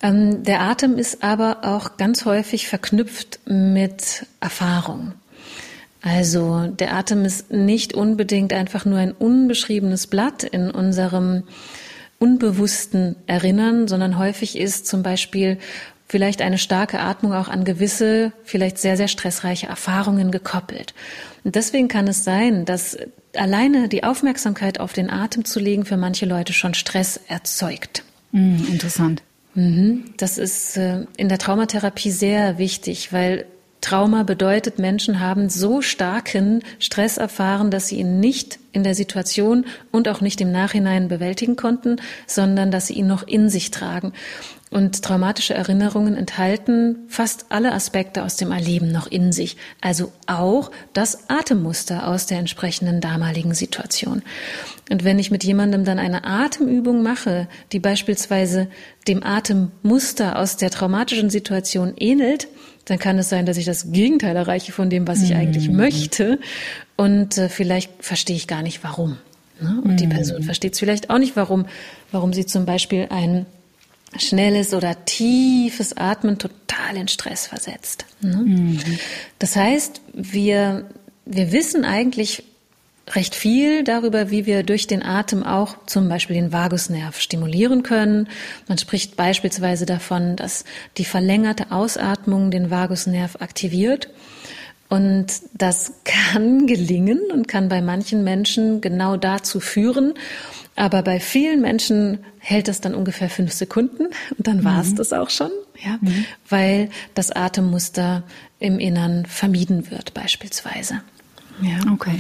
Ähm, 0.02 0.44
der 0.44 0.62
Atem 0.62 0.98
ist 0.98 1.24
aber 1.24 1.64
auch 1.64 1.98
ganz 1.98 2.26
häufig 2.26 2.68
verknüpft 2.68 3.40
mit 3.46 4.26
Erfahrung. 4.42 5.14
Also 6.04 6.68
der 6.68 6.94
Atem 6.94 7.24
ist 7.24 7.52
nicht 7.52 7.94
unbedingt 7.94 8.52
einfach 8.52 8.84
nur 8.84 9.00
ein 9.00 9.14
unbeschriebenes 9.14 10.08
Blatt 10.08 10.44
in 10.44 10.70
unserem 10.70 11.44
unbewussten 12.20 13.16
Erinnern, 13.26 13.88
sondern 13.88 14.18
häufig 14.18 14.58
ist 14.58 14.86
zum 14.86 15.02
Beispiel 15.02 15.58
vielleicht 16.10 16.42
eine 16.42 16.58
starke 16.58 17.00
Atmung 17.00 17.34
auch 17.34 17.48
an 17.48 17.64
gewisse, 17.64 18.34
vielleicht 18.44 18.80
sehr, 18.80 18.98
sehr 18.98 19.08
stressreiche 19.08 19.68
Erfahrungen 19.68 20.30
gekoppelt. 20.30 20.94
Und 21.46 21.56
deswegen 21.56 21.88
kann 21.88 22.08
es 22.08 22.26
sein, 22.26 22.66
dass 22.66 22.98
alleine 23.36 23.88
die 23.88 24.04
Aufmerksamkeit 24.04 24.82
auf 24.82 24.92
den 24.92 25.10
Atem 25.10 25.46
zu 25.46 25.60
legen 25.60 25.86
für 25.86 25.98
manche 25.98 26.26
Leute 26.26 26.52
schon 26.52 26.74
Stress 26.74 27.20
erzeugt. 27.30 28.04
Mm, 28.32 28.58
interessant. 28.70 29.24
Mhm. 29.56 30.04
Das 30.18 30.38
ist 30.38 30.76
äh, 30.78 31.06
in 31.16 31.30
der 31.30 31.38
Traumatherapie 31.38 32.12
sehr 32.12 32.58
wichtig, 32.58 33.14
weil 33.14 33.46
Trauma 33.84 34.24
bedeutet, 34.24 34.80
Menschen 34.80 35.20
haben 35.20 35.50
so 35.50 35.82
starken 35.82 36.64
Stress 36.80 37.18
erfahren, 37.18 37.70
dass 37.70 37.88
sie 37.88 38.00
ihn 38.00 38.22
nicht 38.22 38.58
in 38.72 38.86
der 38.86 38.96
Situation 38.96 39.66
und 39.92 40.08
auch 40.08 40.22
nicht 40.22 40.40
im 40.40 40.54
Nachhinein 40.54 41.10
bewältigen 41.10 41.58
konnten, 41.58 41.98
sondern 42.26 42.72
dass 42.72 42.88
sie 42.88 42.94
ihn 42.94 43.08
noch 43.08 43.28
in 43.28 43.50
sich 43.50 43.72
tragen. 43.72 44.14
Und 44.72 45.04
traumatische 45.04 45.54
Erinnerungen 45.54 46.16
enthalten 46.16 47.00
fast 47.10 47.48
alle 47.50 47.74
Aspekte 47.74 48.24
aus 48.24 48.38
dem 48.38 48.52
Erleben 48.52 48.92
noch 48.92 49.06
in 49.06 49.34
sich, 49.34 49.58
also 49.82 50.14
auch 50.28 50.72
das 50.94 51.30
Atemmuster 51.30 52.08
aus 52.08 52.26
der 52.26 52.40
entsprechenden 52.40 53.02
damaligen 53.02 53.54
Situation. 53.54 54.24
Und 54.90 55.04
wenn 55.04 55.20
ich 55.20 55.30
mit 55.30 55.44
jemandem 55.44 55.84
dann 55.84 56.00
eine 56.00 56.24
Atemübung 56.24 57.04
mache, 57.04 57.50
die 57.74 57.80
beispielsweise 57.80 58.70
dem 59.08 59.24
Atemmuster 59.24 60.40
aus 60.40 60.56
der 60.56 60.72
traumatischen 60.72 61.30
Situation 61.30 61.94
ähnelt, 61.98 62.48
dann 62.86 63.00
kann 63.00 63.18
es 63.18 63.30
sein, 63.30 63.46
dass 63.46 63.58
ich 63.58 63.66
das 63.66 63.92
Gegenteil 63.92 64.36
erreiche 64.36 64.72
von 64.72 64.90
dem, 64.90 65.08
was 65.08 65.22
ich 65.22 65.32
mhm. 65.32 65.38
eigentlich 65.38 65.70
möchte. 65.70 66.40
Und 66.96 67.38
äh, 67.38 67.50
vielleicht 67.50 67.92
verstehe 68.04 68.36
ich 68.36 68.48
gar 68.48 68.62
nicht, 68.62 68.84
warum. 68.84 69.18
Ne? 69.62 69.82
Und 69.84 69.92
mhm. 69.92 69.98
die 69.98 70.08
Person 70.08 70.44
versteht 70.44 70.74
es 70.74 70.80
vielleicht 70.80 71.10
auch 71.10 71.18
nicht, 71.18 71.36
warum, 71.36 71.66
warum 72.12 72.34
sie 72.34 72.46
zum 72.46 72.66
Beispiel 72.66 73.08
ein 73.10 73.46
schnelles 74.18 74.74
oder 74.74 75.06
tiefes 75.06 75.96
Atmen 75.98 76.38
total 76.38 76.96
in 76.96 77.08
Stress 77.08 77.48
versetzt. 77.48 78.06
Ne? 78.22 78.36
Mhm. 78.36 78.80
Das 79.40 79.56
heißt, 79.56 80.02
wir, 80.14 80.86
wir 81.26 81.52
wissen 81.52 81.86
eigentlich 81.86 82.44
recht 83.12 83.36
viel 83.36 83.84
darüber, 83.84 84.32
wie 84.32 84.46
wir 84.46 84.64
durch 84.64 84.88
den 84.88 85.04
Atem 85.04 85.44
auch 85.44 85.76
zum 85.86 86.08
Beispiel 86.08 86.36
den 86.36 86.54
Vagusnerv 86.54 87.20
stimulieren 87.20 87.84
können. 87.84 88.30
Man 88.68 88.78
spricht 88.78 89.18
beispielsweise 89.18 89.86
davon, 89.86 90.36
dass 90.36 90.64
die 90.98 91.06
verlängerte 91.06 91.72
Ausatmung 91.72 92.50
den 92.50 92.72
Vagusnerv 92.72 93.42
aktiviert. 93.42 94.10
Und 94.90 95.28
das 95.54 95.94
kann 96.06 96.66
gelingen 96.66 97.20
und 97.32 97.48
kann 97.48 97.68
bei 97.68 97.82
manchen 97.82 98.24
Menschen 98.24 98.80
genau 98.80 99.18
dazu 99.18 99.60
führen. 99.60 100.14
Aber 100.76 101.04
bei 101.04 101.20
vielen 101.20 101.62
Menschen 101.62 102.20
hält 102.40 102.68
es 102.68 102.82
dann 102.82 102.96
ungefähr 102.96 103.30
fünf 103.30 103.52
Sekunden 103.52 104.08
und 104.38 104.48
dann 104.48 104.64
war 104.64 104.82
es 104.82 104.92
mhm. 104.92 104.96
das 104.96 105.14
auch 105.14 105.30
schon, 105.30 105.52
ja, 105.84 106.00
mhm. 106.02 106.26
weil 106.50 106.90
das 107.14 107.32
Atemmuster 107.32 108.24
im 108.60 108.80
Innern 108.80 109.28
vermieden 109.28 109.92
wird 109.92 110.16
beispielsweise. 110.16 111.02
Ja. 111.62 111.92
Okay. 111.92 112.20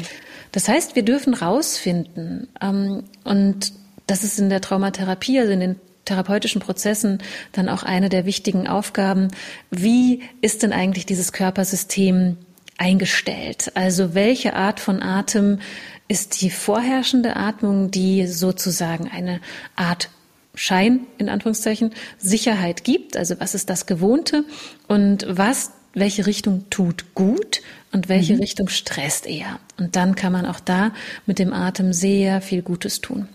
Das 0.54 0.70
heißt, 0.70 0.96
wir 0.96 1.04
dürfen 1.04 1.34
rausfinden, 1.34 2.48
ähm, 2.62 3.04
und 3.26 3.74
das 4.08 4.24
ist 4.24 4.40
in 4.40 4.50
der 4.50 4.62
Traumatherapie, 4.62 5.40
also 5.40 5.52
in 5.52 5.60
den 5.60 5.76
therapeutischen 6.06 6.62
Prozessen 6.62 7.20
dann 7.52 7.70
auch 7.70 7.84
eine 7.84 8.10
der 8.10 8.26
wichtigen 8.26 8.68
Aufgaben. 8.68 9.30
Wie 9.72 10.22
ist 10.42 10.64
denn 10.64 10.72
eigentlich 10.74 11.06
dieses 11.06 11.34
Körpersystem 11.34 12.38
eingestellt? 12.78 13.72
Also 13.76 14.14
welche 14.14 14.54
Art 14.54 14.80
von 14.80 15.02
Atem 15.02 15.60
ist 16.08 16.42
die 16.42 16.50
vorherrschende 16.50 17.36
Atmung, 17.36 17.90
die 17.90 18.28
sozusagen 18.28 19.10
eine 19.10 19.40
Art 19.76 20.10
Schein, 20.56 21.08
in 21.18 21.30
Anführungszeichen, 21.30 21.94
Sicherheit 22.20 22.84
gibt? 22.84 23.18
Also 23.18 23.40
was 23.40 23.56
ist 23.56 23.70
das 23.70 23.86
Gewohnte? 23.86 24.44
Und 24.88 25.26
was 25.28 25.72
welche 25.94 26.26
Richtung 26.26 26.66
tut 26.70 27.14
gut 27.16 27.62
und 27.94 28.10
welche 28.10 28.34
mhm. 28.34 28.40
Richtung 28.42 28.68
stresst 28.68 29.26
eher. 29.26 29.60
Und 29.80 29.96
dann 29.96 30.16
kann 30.16 30.34
man 30.34 30.46
auch 30.46 30.60
da 30.60 30.92
mit 31.26 31.40
dem 31.40 31.54
Atem 31.54 31.94
sehr 31.94 32.42
viel 32.42 32.62
Gutes 32.62 33.02
tun. 33.02 33.28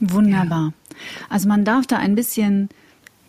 Wunderbar. 0.00 0.72
Ja. 0.72 0.96
Also 1.28 1.48
man 1.48 1.64
darf 1.64 1.86
da 1.86 1.96
ein 1.98 2.14
bisschen 2.14 2.68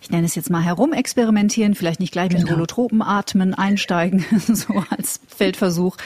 ich 0.06 0.10
nenne 0.10 0.24
es 0.24 0.36
jetzt 0.36 0.50
mal 0.50 0.62
herumexperimentieren, 0.62 1.74
vielleicht 1.74 1.98
nicht 1.98 2.12
gleich 2.12 2.28
genau. 2.28 2.42
mit 2.42 2.52
Holotropenatmen 2.52 3.54
einsteigen, 3.54 4.24
so 4.46 4.84
als 4.90 5.20
Feldversuch. 5.26 5.96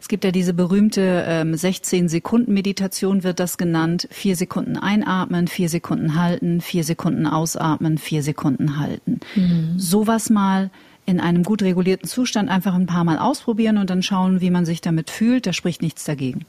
Es 0.00 0.08
gibt 0.08 0.24
ja 0.24 0.32
diese 0.32 0.54
berühmte 0.54 1.24
ähm, 1.24 1.54
16 1.54 2.08
Sekunden 2.08 2.52
Meditation 2.52 3.22
wird 3.22 3.38
das 3.38 3.56
genannt. 3.56 4.08
Vier 4.10 4.34
Sekunden 4.34 4.76
einatmen, 4.76 5.46
vier 5.46 5.68
Sekunden 5.68 6.16
halten, 6.16 6.60
vier 6.60 6.82
Sekunden 6.82 7.28
ausatmen, 7.28 7.96
vier 7.98 8.24
Sekunden 8.24 8.80
halten. 8.80 9.20
Mhm. 9.36 9.74
Sowas 9.78 10.30
mal 10.30 10.70
in 11.06 11.20
einem 11.20 11.42
gut 11.42 11.62
regulierten 11.62 12.08
Zustand 12.08 12.48
einfach 12.48 12.74
ein 12.74 12.86
paar 12.86 13.04
Mal 13.04 13.18
ausprobieren 13.18 13.78
und 13.78 13.90
dann 13.90 14.02
schauen, 14.02 14.40
wie 14.40 14.50
man 14.50 14.64
sich 14.64 14.80
damit 14.80 15.10
fühlt. 15.10 15.46
Da 15.46 15.52
spricht 15.52 15.82
nichts 15.82 16.04
dagegen. 16.04 16.46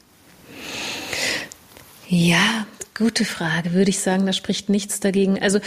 Ja, 2.07 2.65
gute 2.97 3.25
Frage. 3.25 3.73
Würde 3.73 3.89
ich 3.89 3.99
sagen, 3.99 4.25
da 4.25 4.33
spricht 4.33 4.69
nichts 4.69 4.99
dagegen. 4.99 5.41
Also 5.41 5.59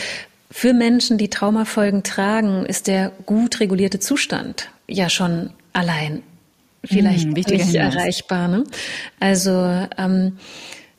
für 0.50 0.72
Menschen, 0.72 1.18
die 1.18 1.28
Traumafolgen 1.28 2.02
tragen, 2.02 2.64
ist 2.64 2.86
der 2.86 3.12
gut 3.26 3.60
regulierte 3.60 4.00
Zustand 4.00 4.70
ja 4.86 5.10
schon 5.10 5.50
allein 5.72 6.22
vielleicht 6.84 7.24
hm, 7.24 7.32
nicht 7.32 7.74
erreichbar. 7.74 8.48
Ne? 8.48 8.64
Also 9.20 9.50
ähm, 9.98 10.38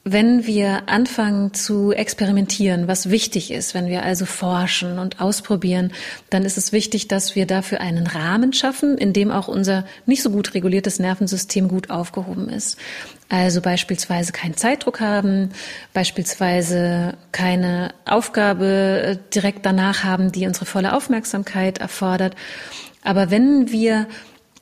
wenn 0.03 0.47
wir 0.47 0.89
anfangen 0.89 1.53
zu 1.53 1.91
experimentieren, 1.91 2.87
was 2.87 3.09
wichtig 3.09 3.51
ist, 3.51 3.73
wenn 3.73 3.87
wir 3.87 4.03
also 4.03 4.25
forschen 4.25 4.97
und 4.97 5.19
ausprobieren, 5.19 5.91
dann 6.29 6.45
ist 6.45 6.57
es 6.57 6.71
wichtig, 6.71 7.07
dass 7.07 7.35
wir 7.35 7.45
dafür 7.45 7.81
einen 7.81 8.07
Rahmen 8.07 8.53
schaffen, 8.53 8.97
in 8.97 9.13
dem 9.13 9.29
auch 9.29 9.47
unser 9.47 9.85
nicht 10.05 10.23
so 10.23 10.29
gut 10.29 10.53
reguliertes 10.53 10.99
Nervensystem 10.99 11.67
gut 11.67 11.89
aufgehoben 11.89 12.49
ist. 12.49 12.77
Also 13.27 13.61
beispielsweise 13.61 14.31
keinen 14.31 14.57
Zeitdruck 14.57 15.01
haben, 15.01 15.49
beispielsweise 15.93 17.15
keine 17.31 17.93
Aufgabe 18.05 19.19
direkt 19.35 19.65
danach 19.65 20.03
haben, 20.03 20.31
die 20.31 20.47
unsere 20.47 20.65
volle 20.65 20.93
Aufmerksamkeit 20.93 21.77
erfordert. 21.77 22.35
Aber 23.03 23.31
wenn 23.31 23.71
wir 23.71 24.07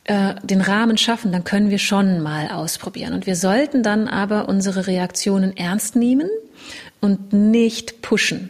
äh, 0.08 0.36
den 0.43 0.62
Rahmen 0.62 0.97
schaffen, 0.97 1.32
dann 1.32 1.43
können 1.43 1.70
wir 1.70 1.80
schon 1.80 2.22
mal 2.22 2.49
ausprobieren. 2.49 3.14
Und 3.14 3.28
wir 3.28 3.36
sollten 3.36 3.84
dann 3.84 4.08
aber 4.08 4.49
unsere 4.49 4.88
Reaktionen 4.88 5.55
ernst 5.55 5.95
nehmen 5.95 6.30
und 6.99 7.34
nicht 7.34 8.01
pushen. 8.01 8.49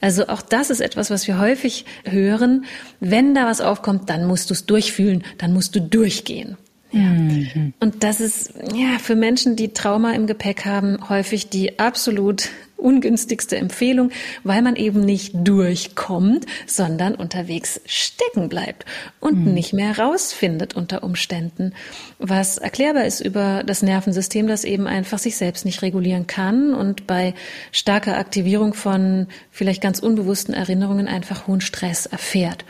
Also 0.00 0.28
auch 0.28 0.42
das 0.42 0.70
ist 0.70 0.80
etwas, 0.80 1.10
was 1.10 1.26
wir 1.26 1.38
häufig 1.38 1.84
hören. 2.04 2.64
Wenn 3.00 3.34
da 3.34 3.46
was 3.46 3.60
aufkommt, 3.60 4.10
dann 4.10 4.26
musst 4.26 4.50
du 4.50 4.54
es 4.54 4.66
durchfühlen, 4.66 5.24
dann 5.38 5.52
musst 5.52 5.74
du 5.74 5.80
durchgehen. 5.80 6.56
Ja. 6.96 7.10
Mhm. 7.10 7.74
Und 7.80 8.02
das 8.02 8.20
ist 8.20 8.54
ja 8.74 8.98
für 8.98 9.16
Menschen, 9.16 9.56
die 9.56 9.72
Trauma 9.72 10.12
im 10.12 10.26
Gepäck 10.26 10.64
haben, 10.64 11.08
häufig 11.08 11.48
die 11.48 11.78
absolut 11.78 12.48
ungünstigste 12.76 13.56
Empfehlung, 13.56 14.10
weil 14.44 14.62
man 14.62 14.76
eben 14.76 15.00
nicht 15.00 15.32
durchkommt, 15.34 16.46
sondern 16.66 17.14
unterwegs 17.14 17.80
stecken 17.86 18.48
bleibt 18.48 18.84
und 19.18 19.46
mhm. 19.46 19.54
nicht 19.54 19.72
mehr 19.72 19.98
rausfindet 19.98 20.74
unter 20.74 21.02
Umständen, 21.02 21.72
was 22.18 22.58
erklärbar 22.58 23.04
ist 23.04 23.20
über 23.20 23.62
das 23.64 23.82
Nervensystem, 23.82 24.46
das 24.46 24.64
eben 24.64 24.86
einfach 24.86 25.18
sich 25.18 25.36
selbst 25.36 25.64
nicht 25.64 25.82
regulieren 25.82 26.26
kann 26.26 26.74
und 26.74 27.06
bei 27.06 27.34
starker 27.72 28.18
Aktivierung 28.18 28.74
von 28.74 29.26
vielleicht 29.50 29.82
ganz 29.82 29.98
unbewussten 29.98 30.54
Erinnerungen 30.54 31.08
einfach 31.08 31.46
hohen 31.46 31.62
Stress 31.62 32.06
erfährt. 32.06 32.64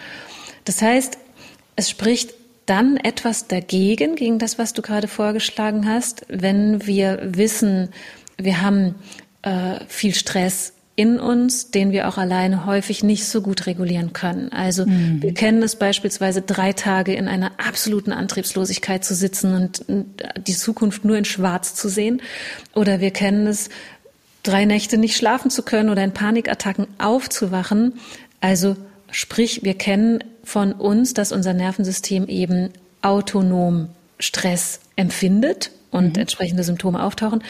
Das 0.65 0.83
heißt, 0.83 1.19
es 1.75 1.91
spricht 1.91 2.33
dann 2.67 2.97
etwas 2.97 3.47
dagegen, 3.47 4.17
gegen 4.17 4.39
das, 4.39 4.59
was 4.59 4.73
du 4.73 4.83
gerade 4.83 5.09
vorgeschlagen 5.09 5.89
hast, 5.89 6.27
wenn 6.29 6.87
wir 6.87 7.21
wissen, 7.23 7.91
wir 8.37 8.61
haben 8.61 8.97
äh, 9.43 9.81
viel 9.87 10.15
Stress 10.15 10.73
in 10.97 11.21
uns, 11.21 11.71
den 11.71 11.93
wir 11.93 12.09
auch 12.09 12.17
alleine 12.17 12.65
häufig 12.65 13.05
nicht 13.05 13.27
so 13.27 13.43
gut 13.43 13.67
regulieren 13.67 14.15
können. 14.15 14.51
Also 14.51 14.87
mhm. 14.87 15.23
wir 15.23 15.35
kennen 15.35 15.63
es 15.63 15.77
beispielsweise 15.77 16.41
drei 16.41 16.73
Tage 16.73 17.15
in 17.15 17.29
einer 17.29 17.53
absoluten 17.59 18.13
Antriebslosigkeit 18.13 19.05
zu 19.05 19.15
sitzen 19.15 19.55
und 19.55 19.85
die 20.39 20.57
Zukunft 20.57 21.05
nur 21.05 21.19
in 21.19 21.27
Schwarz 21.27 21.75
zu 21.75 21.91
sehen. 21.91 22.23
Oder 22.75 23.01
wir 23.01 23.11
kennen 23.11 23.47
es, 23.47 23.69
drei 24.43 24.65
Nächte 24.65 24.97
nicht 24.97 25.17
schlafen 25.17 25.51
zu 25.51 25.63
können 25.63 25.91
oder 25.91 26.03
in 26.03 26.13
Panikattacken 26.13 26.87
aufzuwachen. 26.99 27.95
Also 28.41 28.77
sprich, 29.11 29.63
wir 29.63 29.75
kennen 29.75 30.25
von 30.45 30.73
uns, 30.73 31.15
dass 31.15 31.33
unser 31.33 31.53
Nervensystem 31.53 32.29
eben 32.29 32.71
autonom 33.03 33.89
Stress 34.19 34.81
empfindet 34.97 35.71
und 35.91 36.15
mhm. 36.15 36.21
entsprechende 36.21 36.65
Symptome 36.65 37.03
auftauchen, 37.03 37.43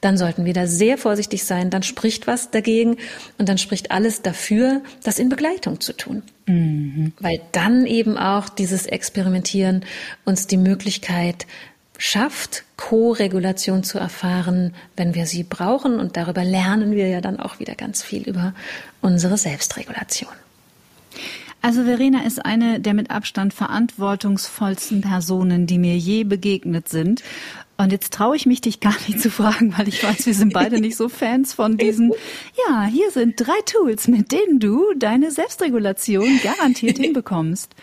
dann 0.00 0.18
sollten 0.18 0.44
wir 0.44 0.52
da 0.52 0.66
sehr 0.66 0.98
vorsichtig 0.98 1.44
sein. 1.44 1.70
Dann 1.70 1.82
spricht 1.82 2.26
was 2.26 2.50
dagegen 2.50 2.98
und 3.38 3.48
dann 3.48 3.56
spricht 3.56 3.90
alles 3.90 4.20
dafür, 4.20 4.82
das 5.02 5.18
in 5.18 5.30
Begleitung 5.30 5.80
zu 5.80 5.94
tun. 5.94 6.22
Mhm. 6.46 7.12
Weil 7.20 7.40
dann 7.52 7.86
eben 7.86 8.18
auch 8.18 8.50
dieses 8.50 8.86
Experimentieren 8.86 9.84
uns 10.24 10.46
die 10.46 10.58
Möglichkeit 10.58 11.46
schafft, 11.96 12.64
Co-Regulation 12.76 13.82
zu 13.82 13.98
erfahren, 13.98 14.74
wenn 14.96 15.14
wir 15.14 15.26
sie 15.26 15.42
brauchen. 15.42 15.98
Und 15.98 16.18
darüber 16.18 16.44
lernen 16.44 16.92
wir 16.92 17.08
ja 17.08 17.22
dann 17.22 17.40
auch 17.40 17.58
wieder 17.58 17.74
ganz 17.74 18.02
viel 18.02 18.24
über 18.24 18.52
unsere 19.00 19.38
Selbstregulation. 19.38 20.32
Also 21.62 21.84
Verena 21.84 22.24
ist 22.24 22.44
eine 22.44 22.78
der 22.78 22.92
mit 22.92 23.10
Abstand 23.10 23.54
verantwortungsvollsten 23.54 25.00
Personen, 25.00 25.66
die 25.66 25.78
mir 25.78 25.96
je 25.96 26.24
begegnet 26.24 26.88
sind. 26.88 27.22
Und 27.76 27.90
jetzt 27.90 28.12
traue 28.12 28.36
ich 28.36 28.46
mich, 28.46 28.60
dich 28.60 28.80
gar 28.80 28.94
nicht 29.08 29.20
zu 29.20 29.30
fragen, 29.30 29.74
weil 29.76 29.88
ich 29.88 30.02
weiß, 30.02 30.26
wir 30.26 30.34
sind 30.34 30.52
beide 30.52 30.80
nicht 30.80 30.96
so 30.96 31.08
Fans 31.08 31.54
von 31.54 31.76
diesen. 31.76 32.12
Ja, 32.68 32.84
hier 32.84 33.10
sind 33.10 33.34
drei 33.40 33.58
Tools, 33.66 34.08
mit 34.08 34.30
denen 34.30 34.60
du 34.60 34.92
deine 34.96 35.30
Selbstregulation 35.30 36.38
garantiert 36.42 36.98
hinbekommst. 36.98 37.74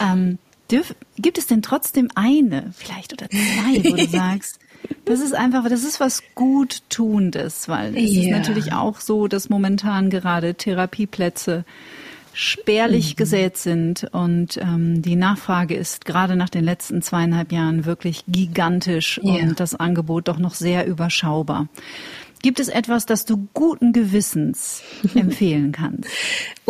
Ähm, 0.00 0.38
dürf, 0.70 0.94
gibt 1.16 1.38
es 1.38 1.46
denn 1.46 1.62
trotzdem 1.62 2.08
eine, 2.14 2.72
vielleicht 2.76 3.12
oder 3.12 3.28
zwei, 3.28 3.84
wo 3.84 3.96
du 3.96 4.08
sagst, 4.08 4.58
das 5.04 5.20
ist 5.20 5.34
einfach, 5.34 5.68
das 5.68 5.84
ist 5.84 6.00
was 6.00 6.22
Guttundes, 6.34 7.68
weil 7.68 7.96
es 7.96 8.14
ja. 8.14 8.22
ist 8.22 8.30
natürlich 8.30 8.72
auch 8.72 9.00
so, 9.00 9.28
dass 9.28 9.50
momentan 9.50 10.10
gerade 10.10 10.54
Therapieplätze 10.54 11.64
spärlich 12.32 13.14
mhm. 13.14 13.16
gesät 13.16 13.56
sind 13.56 14.04
und 14.12 14.56
ähm, 14.58 15.02
die 15.02 15.16
Nachfrage 15.16 15.74
ist 15.74 16.04
gerade 16.04 16.36
nach 16.36 16.48
den 16.48 16.64
letzten 16.64 17.02
zweieinhalb 17.02 17.52
Jahren 17.52 17.84
wirklich 17.84 18.24
gigantisch 18.28 19.20
ja. 19.22 19.34
und 19.34 19.60
das 19.60 19.74
Angebot 19.74 20.28
doch 20.28 20.38
noch 20.38 20.54
sehr 20.54 20.86
überschaubar. 20.86 21.68
Gibt 22.42 22.58
es 22.58 22.68
etwas, 22.68 23.04
das 23.04 23.26
du 23.26 23.48
guten 23.52 23.92
Gewissens 23.92 24.82
empfehlen 25.14 25.72
kannst? 25.72 26.08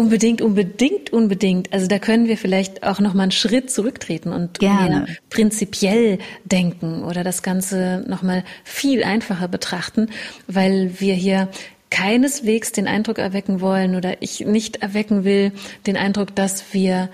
unbedingt, 0.00 0.40
unbedingt, 0.40 1.12
unbedingt. 1.12 1.72
Also 1.72 1.86
da 1.86 1.98
können 1.98 2.26
wir 2.26 2.38
vielleicht 2.38 2.82
auch 2.82 3.00
noch 3.00 3.12
mal 3.12 3.24
einen 3.24 3.32
Schritt 3.32 3.70
zurücktreten 3.70 4.32
und 4.32 4.58
Gerne. 4.58 5.06
prinzipiell 5.28 6.18
denken 6.44 7.04
oder 7.04 7.22
das 7.22 7.42
Ganze 7.42 8.02
noch 8.08 8.22
mal 8.22 8.42
viel 8.64 9.04
einfacher 9.04 9.46
betrachten, 9.46 10.08
weil 10.46 10.92
wir 10.98 11.14
hier 11.14 11.48
keineswegs 11.91 12.72
den 12.72 12.86
Eindruck 12.86 13.18
erwecken 13.18 13.61
wollen 13.61 13.97
oder 13.97 14.22
ich 14.22 14.41
nicht 14.41 14.76
erwecken 14.76 15.24
will, 15.24 15.53
den 15.86 15.97
Eindruck, 15.97 16.34
dass 16.34 16.72
wir 16.72 17.11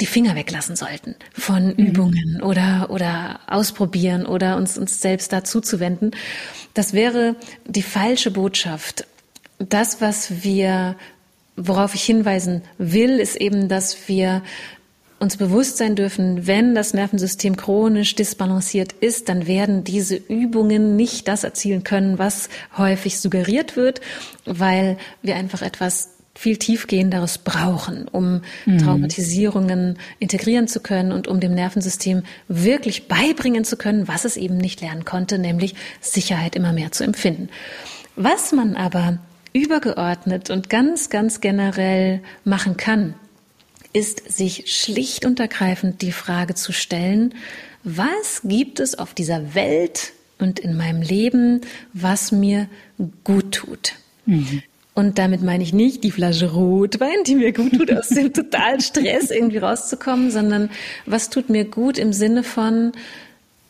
die 0.00 0.06
Finger 0.06 0.34
weglassen 0.34 0.76
sollten 0.76 1.14
von 1.32 1.68
mhm. 1.68 1.86
Übungen 1.86 2.42
oder, 2.42 2.88
oder 2.90 3.40
ausprobieren 3.46 4.26
oder 4.26 4.56
uns, 4.56 4.78
uns 4.78 5.00
selbst 5.00 5.32
dazu 5.32 5.60
zu 5.60 5.80
wenden. 5.80 6.12
Das 6.74 6.92
wäre 6.92 7.36
die 7.66 7.82
falsche 7.82 8.30
Botschaft. 8.30 9.06
Das, 9.58 10.00
was 10.00 10.42
wir, 10.42 10.96
worauf 11.56 11.94
ich 11.94 12.02
hinweisen 12.02 12.62
will, 12.78 13.18
ist 13.18 13.36
eben, 13.36 13.68
dass 13.68 14.08
wir 14.08 14.42
uns 15.22 15.36
bewusst 15.36 15.78
sein 15.78 15.94
dürfen, 15.94 16.46
wenn 16.46 16.74
das 16.74 16.94
Nervensystem 16.94 17.56
chronisch 17.56 18.16
disbalanciert 18.16 18.92
ist, 18.92 19.28
dann 19.28 19.46
werden 19.46 19.84
diese 19.84 20.16
Übungen 20.16 20.96
nicht 20.96 21.28
das 21.28 21.44
erzielen 21.44 21.84
können, 21.84 22.18
was 22.18 22.48
häufig 22.76 23.20
suggeriert 23.20 23.76
wird, 23.76 24.00
weil 24.44 24.98
wir 25.22 25.36
einfach 25.36 25.62
etwas 25.62 26.10
viel 26.34 26.56
tiefgehenderes 26.56 27.38
brauchen, 27.38 28.08
um 28.08 28.42
mhm. 28.66 28.78
Traumatisierungen 28.78 29.98
integrieren 30.18 30.66
zu 30.66 30.80
können 30.80 31.12
und 31.12 31.28
um 31.28 31.40
dem 31.40 31.54
Nervensystem 31.54 32.24
wirklich 32.48 33.06
beibringen 33.06 33.64
zu 33.64 33.76
können, 33.76 34.08
was 34.08 34.24
es 34.24 34.36
eben 34.36 34.56
nicht 34.56 34.80
lernen 34.80 35.04
konnte, 35.04 35.38
nämlich 35.38 35.74
Sicherheit 36.00 36.56
immer 36.56 36.72
mehr 36.72 36.90
zu 36.90 37.04
empfinden. 37.04 37.48
Was 38.16 38.52
man 38.52 38.76
aber 38.76 39.18
übergeordnet 39.52 40.50
und 40.50 40.68
ganz, 40.68 41.10
ganz 41.10 41.40
generell 41.40 42.22
machen 42.44 42.76
kann, 42.76 43.14
ist 43.92 44.32
sich 44.32 44.64
schlicht 44.74 45.24
und 45.24 45.40
ergreifend 45.40 46.02
die 46.02 46.12
Frage 46.12 46.54
zu 46.54 46.72
stellen, 46.72 47.34
was 47.84 48.42
gibt 48.44 48.80
es 48.80 48.98
auf 48.98 49.14
dieser 49.14 49.54
Welt 49.54 50.12
und 50.38 50.58
in 50.58 50.76
meinem 50.76 51.02
Leben, 51.02 51.60
was 51.92 52.32
mir 52.32 52.68
gut 53.24 53.52
tut? 53.52 53.94
Mhm. 54.26 54.62
Und 54.94 55.18
damit 55.18 55.42
meine 55.42 55.62
ich 55.62 55.72
nicht 55.72 56.04
die 56.04 56.10
Flasche 56.10 56.52
Rotwein, 56.52 57.24
die 57.26 57.34
mir 57.34 57.52
gut 57.52 57.72
tut, 57.72 57.90
aus 57.92 58.08
dem 58.08 58.32
totalen 58.32 58.80
Stress 58.80 59.30
irgendwie 59.30 59.58
rauszukommen, 59.58 60.30
sondern 60.30 60.70
was 61.06 61.30
tut 61.30 61.48
mir 61.48 61.64
gut 61.64 61.98
im 61.98 62.12
Sinne 62.12 62.42
von, 62.42 62.92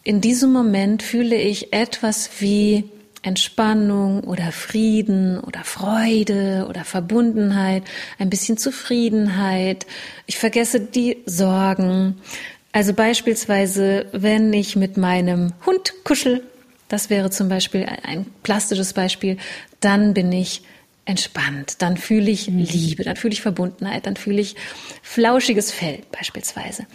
in 0.05 0.21
diesem 0.21 0.53
Moment 0.53 1.03
fühle 1.03 1.37
ich 1.37 1.73
etwas 1.73 2.29
wie 2.41 2.85
Entspannung 3.23 4.25
oder 4.25 4.51
Frieden 4.51 5.39
oder 5.39 5.63
Freude 5.65 6.67
oder 6.69 6.85
Verbundenheit, 6.85 7.85
ein 8.19 8.31
bisschen 8.31 8.59
Zufriedenheit. 8.59 9.87
Ich 10.27 10.39
vergesse 10.39 10.81
die 10.81 11.19
Sorgen. 11.25 12.17
Also 12.73 12.95
beispielsweise, 12.95 14.07
wenn 14.13 14.53
ich 14.53 14.77
mit 14.77 14.97
meinem 14.97 15.53
Hund 15.65 15.93
kuschel, 16.05 16.43
das 16.89 17.11
wäre 17.11 17.31
zum 17.31 17.49
Beispiel 17.49 17.87
ein 18.03 18.27
plastisches 18.43 18.93
Beispiel, 18.93 19.37
dann 19.81 20.15
bin 20.15 20.33
ich 20.33 20.63
entspannt, 21.05 21.83
dann 21.83 21.97
fühle 21.97 22.31
ich 22.31 22.49
mhm. 22.49 22.59
Liebe, 22.59 23.05
dann 23.05 23.17
fühle 23.17 23.33
ich 23.33 23.43
Verbundenheit, 23.43 24.07
dann 24.07 24.17
fühle 24.17 24.41
ich 24.41 24.57
flauschiges 25.03 25.73
Fell 25.73 26.01
beispielsweise. 26.13 26.87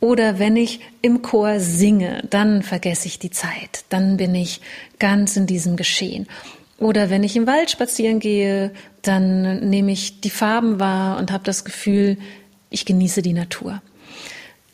Oder 0.00 0.38
wenn 0.38 0.56
ich 0.56 0.80
im 1.02 1.22
Chor 1.22 1.58
singe, 1.58 2.22
dann 2.28 2.62
vergesse 2.62 3.06
ich 3.06 3.18
die 3.18 3.30
Zeit, 3.30 3.84
dann 3.88 4.16
bin 4.16 4.34
ich 4.34 4.60
ganz 4.98 5.36
in 5.36 5.46
diesem 5.46 5.76
Geschehen. 5.76 6.26
Oder 6.78 7.08
wenn 7.08 7.24
ich 7.24 7.36
im 7.36 7.46
Wald 7.46 7.70
spazieren 7.70 8.20
gehe, 8.20 8.72
dann 9.02 9.68
nehme 9.70 9.92
ich 9.92 10.20
die 10.20 10.30
Farben 10.30 10.78
wahr 10.78 11.18
und 11.18 11.32
habe 11.32 11.44
das 11.44 11.64
Gefühl, 11.64 12.18
ich 12.68 12.84
genieße 12.84 13.22
die 13.22 13.32
Natur. 13.32 13.80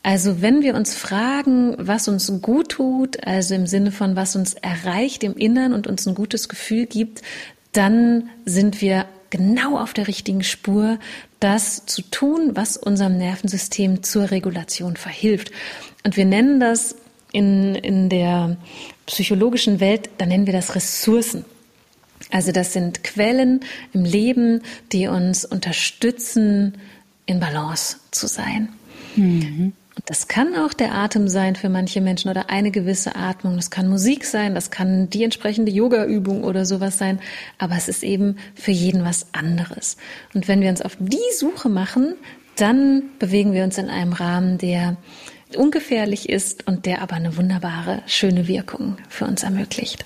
Also 0.03 0.43
wenn 0.43 0.63
wir 0.63 0.75
uns 0.75 0.95
fragen, 0.95 1.77
was 1.79 2.09
uns 2.09 2.33
gut 2.43 2.71
tut, 2.71 3.25
also 3.25 3.55
im 3.55 3.69
Sinne 3.69 3.93
von 3.93 4.17
was 4.17 4.35
uns 4.35 4.55
erreicht 4.55 5.23
im 5.23 5.37
Innern 5.37 5.73
und 5.73 5.87
uns 5.87 6.07
ein 6.07 6.17
gutes 6.17 6.49
Gefühl 6.49 6.87
gibt, 6.87 7.23
dann 7.71 8.31
sind 8.45 8.81
wir 8.81 9.07
genau 9.33 9.79
auf 9.79 9.95
der 9.95 10.07
richtigen 10.07 10.45
Spur, 10.45 10.99
das 11.41 11.87
zu 11.87 12.03
tun, 12.03 12.51
was 12.55 12.77
unserem 12.77 13.17
Nervensystem 13.17 14.03
zur 14.03 14.31
Regulation 14.31 14.97
verhilft. 14.97 15.51
Und 16.05 16.17
wir 16.17 16.27
nennen 16.27 16.61
das 16.61 16.95
in, 17.33 17.75
in 17.75 18.11
der 18.11 18.59
psychologischen 19.07 19.81
Welt, 19.81 20.11
da 20.19 20.27
nennen 20.27 20.47
wir 20.47 20.53
das 20.53 20.75
Ressourcen. 20.75 21.47
Also 22.31 22.53
das 22.53 22.75
sind 22.75 23.03
Quellen 23.03 23.61
im 23.95 24.05
Leben, 24.05 24.63
die 24.93 25.09
uns 25.09 25.45
unterstützen, 25.45 26.79
in 27.25 27.41
Balance 27.41 27.97
zu 28.11 28.27
sein. 28.27 28.69
Mhm. 29.17 29.73
Das 30.05 30.27
kann 30.27 30.57
auch 30.57 30.73
der 30.73 30.95
Atem 30.95 31.29
sein 31.29 31.55
für 31.55 31.69
manche 31.69 32.01
Menschen 32.01 32.29
oder 32.29 32.51
eine 32.51 32.73
gewisse 32.73 33.15
Atmung. 33.15 33.57
Das 33.57 33.71
kann 33.71 33.89
Musik 33.89 34.25
sein, 34.25 34.55
das 34.55 34.71
kann 34.71 35.09
die 35.09 35.23
entsprechende 35.23 35.71
Yoga-Übung 35.71 36.43
oder 36.43 36.67
sowas 36.67 36.99
sein. 36.99 37.21
Aber 37.59 37.77
es 37.77 37.89
ist 37.89 38.03
eben 38.03 38.37
für 38.55 38.73
jeden 38.73 39.05
was 39.05 39.27
anderes. 39.33 39.97
Und 40.35 40.49
wenn 40.49 40.61
wir 40.61 40.71
uns 40.71 40.83
auf 40.83 40.97
die 40.99 41.19
Suche 41.37 41.69
machen, 41.69 42.15
dann 42.57 43.05
bewegen 43.19 43.53
wir 43.53 43.65
uns 43.65 43.79
in 43.79 43.89
einem 43.89 44.13
Rahmen, 44.13 44.59
der 44.59 44.97
ungefährlich 45.57 46.29
ist 46.29 46.67
und 46.67 46.87
der 46.87 47.03
aber 47.03 47.15
eine 47.15 47.37
wunderbare, 47.37 48.03
schöne 48.07 48.49
Wirkung 48.49 48.97
für 49.09 49.27
uns 49.27 49.43
ermöglicht. 49.43 50.05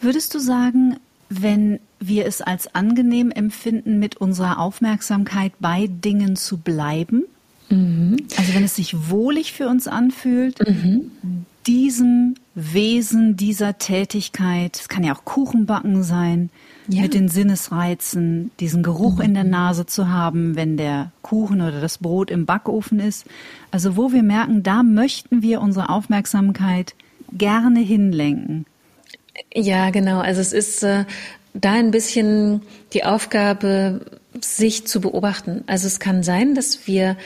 Würdest 0.00 0.34
du 0.34 0.38
sagen, 0.38 0.98
wenn 1.28 1.80
wir 2.00 2.26
es 2.26 2.40
als 2.40 2.74
angenehm 2.74 3.30
empfinden, 3.30 3.98
mit 3.98 4.16
unserer 4.16 4.58
Aufmerksamkeit 4.58 5.52
bei 5.58 5.88
Dingen 5.88 6.36
zu 6.36 6.58
bleiben. 6.58 7.24
Also 7.70 8.54
wenn 8.54 8.64
es 8.64 8.76
sich 8.76 9.10
wohlig 9.10 9.52
für 9.52 9.68
uns 9.68 9.88
anfühlt, 9.88 10.58
mhm. 10.66 11.10
diesem 11.66 12.34
Wesen, 12.54 13.36
dieser 13.36 13.78
Tätigkeit, 13.78 14.78
es 14.80 14.88
kann 14.88 15.04
ja 15.04 15.14
auch 15.14 15.24
Kuchenbacken 15.24 16.02
sein, 16.02 16.50
ja. 16.88 17.02
mit 17.02 17.14
den 17.14 17.28
Sinnesreizen, 17.28 18.50
diesen 18.58 18.82
Geruch 18.82 19.16
mhm. 19.16 19.22
in 19.22 19.34
der 19.34 19.44
Nase 19.44 19.86
zu 19.86 20.08
haben, 20.08 20.56
wenn 20.56 20.76
der 20.76 21.12
Kuchen 21.22 21.60
oder 21.60 21.80
das 21.80 21.98
Brot 21.98 22.30
im 22.30 22.46
Backofen 22.46 23.00
ist. 23.00 23.26
Also 23.70 23.96
wo 23.96 24.12
wir 24.12 24.22
merken, 24.22 24.62
da 24.62 24.82
möchten 24.82 25.42
wir 25.42 25.60
unsere 25.60 25.90
Aufmerksamkeit 25.90 26.94
gerne 27.32 27.80
hinlenken. 27.80 28.64
Ja, 29.54 29.90
genau. 29.90 30.20
Also 30.20 30.40
es 30.40 30.52
ist 30.52 30.82
äh, 30.82 31.04
da 31.54 31.72
ein 31.72 31.90
bisschen 31.90 32.62
die 32.92 33.04
Aufgabe, 33.04 34.00
sich 34.40 34.86
zu 34.86 35.00
beobachten. 35.00 35.64
Also 35.66 35.86
es 35.86 36.00
kann 36.00 36.22
sein, 36.22 36.54
dass 36.54 36.86
wir 36.86 37.16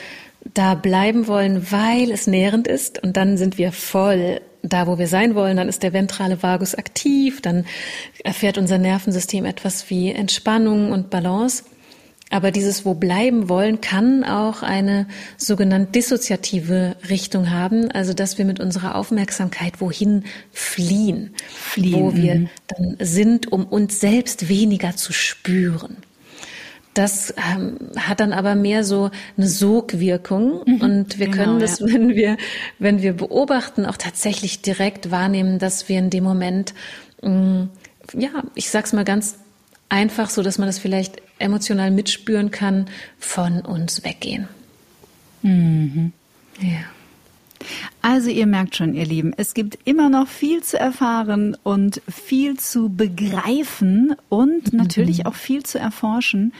da 0.53 0.75
bleiben 0.75 1.27
wollen, 1.27 1.71
weil 1.71 2.11
es 2.11 2.27
nährend 2.27 2.67
ist 2.67 3.01
und 3.01 3.17
dann 3.17 3.37
sind 3.37 3.57
wir 3.57 3.71
voll 3.71 4.41
da, 4.63 4.87
wo 4.87 4.97
wir 4.97 5.07
sein 5.07 5.35
wollen, 5.35 5.57
dann 5.57 5.67
ist 5.67 5.83
der 5.83 5.93
ventrale 5.93 6.41
Vagus 6.41 6.73
aktiv, 6.73 7.41
dann 7.41 7.65
erfährt 8.23 8.57
unser 8.57 8.77
Nervensystem 8.77 9.45
etwas 9.45 9.89
wie 9.89 10.11
Entspannung 10.11 10.91
und 10.91 11.09
Balance. 11.09 11.63
Aber 12.29 12.49
dieses 12.49 12.83
Wo 12.83 12.95
bleiben 12.95 13.47
wollen 13.47 13.79
kann 13.79 14.23
auch 14.23 14.63
eine 14.63 15.07
sogenannte 15.37 15.91
dissoziative 15.91 16.95
Richtung 17.07 17.51
haben, 17.51 17.91
also 17.91 18.13
dass 18.13 18.39
wir 18.39 18.45
mit 18.45 18.59
unserer 18.59 18.95
Aufmerksamkeit 18.95 19.81
wohin 19.81 20.23
fliehen, 20.51 21.35
fliehen. 21.53 21.93
wo 21.93 22.15
wir 22.15 22.35
mhm. 22.35 22.49
dann 22.67 22.97
sind, 23.01 23.51
um 23.51 23.65
uns 23.65 23.99
selbst 23.99 24.49
weniger 24.49 24.95
zu 24.95 25.13
spüren. 25.13 25.97
Das 26.93 27.33
ähm, 27.37 27.77
hat 27.97 28.19
dann 28.19 28.33
aber 28.33 28.53
mehr 28.55 28.83
so 28.83 29.09
eine 29.35 29.47
Sogwirkung 29.47 30.61
mhm, 30.65 30.81
und 30.81 31.19
wir 31.19 31.27
genau, 31.27 31.37
können 31.37 31.59
das, 31.59 31.79
ja. 31.79 31.87
wenn 31.87 32.09
wir, 32.09 32.37
wenn 32.77 33.01
wir 33.01 33.13
beobachten, 33.13 33.85
auch 33.85 33.97
tatsächlich 33.97 34.61
direkt 34.61 35.09
wahrnehmen, 35.09 35.57
dass 35.57 35.89
wir 35.89 35.97
in 35.97 36.09
dem 36.09 36.23
Moment, 36.23 36.73
mh, 37.21 37.29
mm, 37.29 37.69
ja, 38.13 38.43
ich 38.53 38.69
sag's 38.69 38.93
mal 38.93 39.05
ganz 39.05 39.37
einfach, 39.89 40.29
so 40.29 40.43
dass 40.43 40.57
man 40.57 40.67
das 40.67 40.77
vielleicht 40.77 41.21
emotional 41.39 41.91
mitspüren 41.91 42.51
kann, 42.51 42.87
von 43.17 43.61
uns 43.61 44.03
weggehen. 44.03 44.47
Mhm. 45.41 46.11
Ja. 46.59 46.85
Also 48.01 48.29
ihr 48.29 48.47
merkt 48.47 48.75
schon, 48.75 48.93
ihr 48.93 49.05
Lieben, 49.05 49.33
es 49.37 49.53
gibt 49.53 49.79
immer 49.85 50.09
noch 50.09 50.27
viel 50.27 50.63
zu 50.63 50.79
erfahren 50.79 51.57
und 51.63 52.01
viel 52.09 52.57
zu 52.57 52.89
begreifen 52.89 54.15
und 54.29 54.73
mhm. 54.73 54.79
natürlich 54.79 55.25
auch 55.25 55.35
viel 55.35 55.63
zu 55.63 55.79
erforschen. 55.79 56.53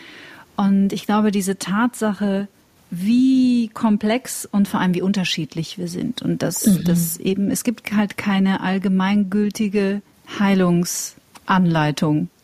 Und 0.56 0.94
ich 0.94 1.06
glaube, 1.06 1.32
diese 1.32 1.58
Tatsache, 1.58 2.48
wie 2.96 3.70
komplex 3.74 4.46
und 4.46 4.68
vor 4.68 4.80
allem 4.80 4.94
wie 4.94 5.02
unterschiedlich 5.02 5.80
wir 5.80 5.88
sind 5.88 6.22
und 6.22 6.44
dass 6.44 6.68
mhm. 6.68 6.84
das 6.84 7.18
eben 7.18 7.50
es 7.50 7.64
gibt 7.64 7.92
halt 7.92 8.18
keine 8.18 8.62
allgemeingültige 8.62 10.02
Heilungsanleitung. 10.40 12.30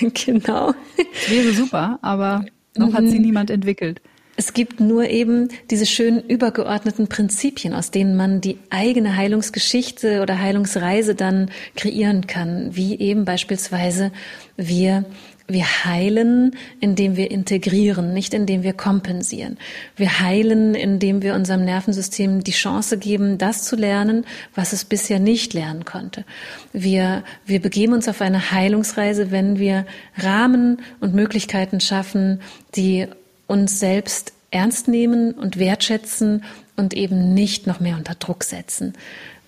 Genau. 0.00 0.74
Das 0.96 1.30
wäre 1.30 1.52
super, 1.52 2.00
aber 2.02 2.44
noch 2.76 2.88
mhm. 2.88 2.94
hat 2.94 3.06
sie 3.06 3.18
mhm. 3.20 3.26
niemand 3.26 3.50
entwickelt. 3.50 4.00
Es 4.34 4.54
gibt 4.54 4.80
nur 4.80 5.08
eben 5.10 5.48
diese 5.70 5.84
schönen 5.84 6.20
übergeordneten 6.20 7.06
Prinzipien, 7.06 7.74
aus 7.74 7.90
denen 7.90 8.16
man 8.16 8.40
die 8.40 8.58
eigene 8.70 9.16
Heilungsgeschichte 9.16 10.22
oder 10.22 10.40
Heilungsreise 10.40 11.14
dann 11.14 11.50
kreieren 11.76 12.26
kann, 12.26 12.74
wie 12.74 12.98
eben 12.98 13.26
beispielsweise 13.26 14.10
wir 14.56 15.04
wir 15.48 15.84
heilen, 15.84 16.56
indem 16.80 17.16
wir 17.16 17.30
integrieren, 17.30 18.14
nicht 18.14 18.32
indem 18.32 18.62
wir 18.62 18.72
kompensieren. 18.72 19.58
Wir 19.96 20.20
heilen, 20.20 20.74
indem 20.74 21.20
wir 21.20 21.34
unserem 21.34 21.64
Nervensystem 21.64 22.42
die 22.42 22.52
Chance 22.52 22.96
geben, 22.96 23.38
das 23.38 23.64
zu 23.64 23.76
lernen, 23.76 24.24
was 24.54 24.72
es 24.72 24.84
bisher 24.84 25.18
nicht 25.18 25.52
lernen 25.52 25.84
konnte. 25.84 26.24
Wir, 26.72 27.24
wir 27.44 27.60
begeben 27.60 27.92
uns 27.92 28.08
auf 28.08 28.20
eine 28.20 28.52
Heilungsreise, 28.52 29.30
wenn 29.30 29.58
wir 29.58 29.84
Rahmen 30.16 30.80
und 31.00 31.14
Möglichkeiten 31.14 31.80
schaffen, 31.80 32.40
die 32.74 33.08
uns 33.52 33.78
selbst 33.78 34.32
ernst 34.50 34.88
nehmen 34.88 35.32
und 35.32 35.58
wertschätzen 35.58 36.42
und 36.76 36.94
eben 36.94 37.34
nicht 37.34 37.66
noch 37.66 37.80
mehr 37.80 37.96
unter 37.96 38.14
Druck 38.14 38.44
setzen. 38.44 38.94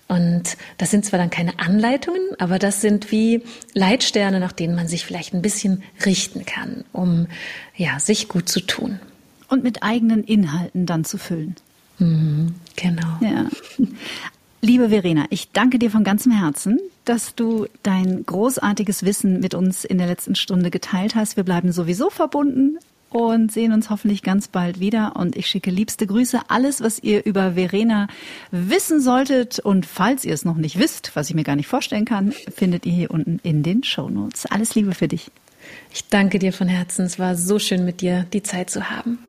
Und 0.07 0.57
das 0.77 0.91
sind 0.91 1.03
zwar 1.05 1.17
dann 1.17 1.31
keine 1.31 1.57
Anleitungen, 1.57 2.21
aber 2.37 2.59
das 2.59 2.81
sind 2.81 3.11
wie 3.11 3.41
Leitsterne, 3.73 4.39
nach 4.39 4.51
denen 4.51 4.75
man 4.75 4.87
sich 4.87 5.03
vielleicht 5.03 5.33
ein 5.33 5.41
bisschen 5.41 5.81
richten 6.05 6.45
kann, 6.45 6.85
um 6.93 7.25
ja, 7.75 7.99
sich 7.99 8.27
gut 8.27 8.47
zu 8.47 8.61
tun. 8.61 8.99
Und 9.47 9.63
mit 9.63 9.81
eigenen 9.81 10.23
Inhalten 10.23 10.85
dann 10.85 11.03
zu 11.03 11.17
füllen. 11.17 11.55
Mhm, 11.97 12.53
genau. 12.75 13.17
Ja. 13.21 13.47
Liebe 14.61 14.89
Verena, 14.89 15.25
ich 15.31 15.51
danke 15.51 15.79
dir 15.79 15.89
von 15.89 16.03
ganzem 16.03 16.31
Herzen, 16.31 16.79
dass 17.05 17.33
du 17.33 17.65
dein 17.81 18.23
großartiges 18.23 19.03
Wissen 19.03 19.39
mit 19.39 19.55
uns 19.55 19.83
in 19.83 19.97
der 19.97 20.07
letzten 20.07 20.35
Stunde 20.35 20.69
geteilt 20.69 21.15
hast. 21.15 21.37
Wir 21.37 21.43
bleiben 21.43 21.71
sowieso 21.71 22.11
verbunden 22.11 22.77
und 23.15 23.49
sehen 23.49 23.71
uns 23.71 23.89
hoffentlich 23.89 24.23
ganz 24.23 24.49
bald 24.49 24.81
wieder. 24.81 25.15
Und 25.15 25.37
ich 25.37 25.47
schicke 25.47 25.71
liebste 25.71 26.05
Grüße. 26.05 26.41
Alles, 26.49 26.81
was 26.81 26.99
ihr 26.99 27.25
über 27.25 27.53
Verena 27.53 28.07
wissen 28.51 28.99
solltet 28.99 29.59
und 29.59 29.85
falls 29.85 30.25
ihr 30.25 30.33
es 30.33 30.43
noch 30.43 30.57
nicht 30.57 30.77
wisst, 30.77 31.15
was 31.15 31.29
ich 31.29 31.35
mir 31.35 31.45
gar 31.45 31.55
nicht 31.55 31.67
vorstellen 31.67 32.03
kann, 32.03 32.33
findet 32.33 32.85
ihr 32.85 32.91
hier 32.91 33.11
unten 33.11 33.39
in 33.41 33.63
den 33.63 33.85
Show 33.85 34.09
Notes. 34.09 34.45
Alles 34.47 34.75
Liebe 34.75 34.93
für 34.93 35.07
dich. 35.07 35.31
Ich 35.93 36.09
danke 36.09 36.39
dir 36.39 36.51
von 36.51 36.67
Herzen. 36.67 37.05
Es 37.05 37.17
war 37.17 37.37
so 37.37 37.57
schön 37.57 37.85
mit 37.85 38.01
dir, 38.01 38.25
die 38.33 38.43
Zeit 38.43 38.69
zu 38.69 38.89
haben. 38.89 39.19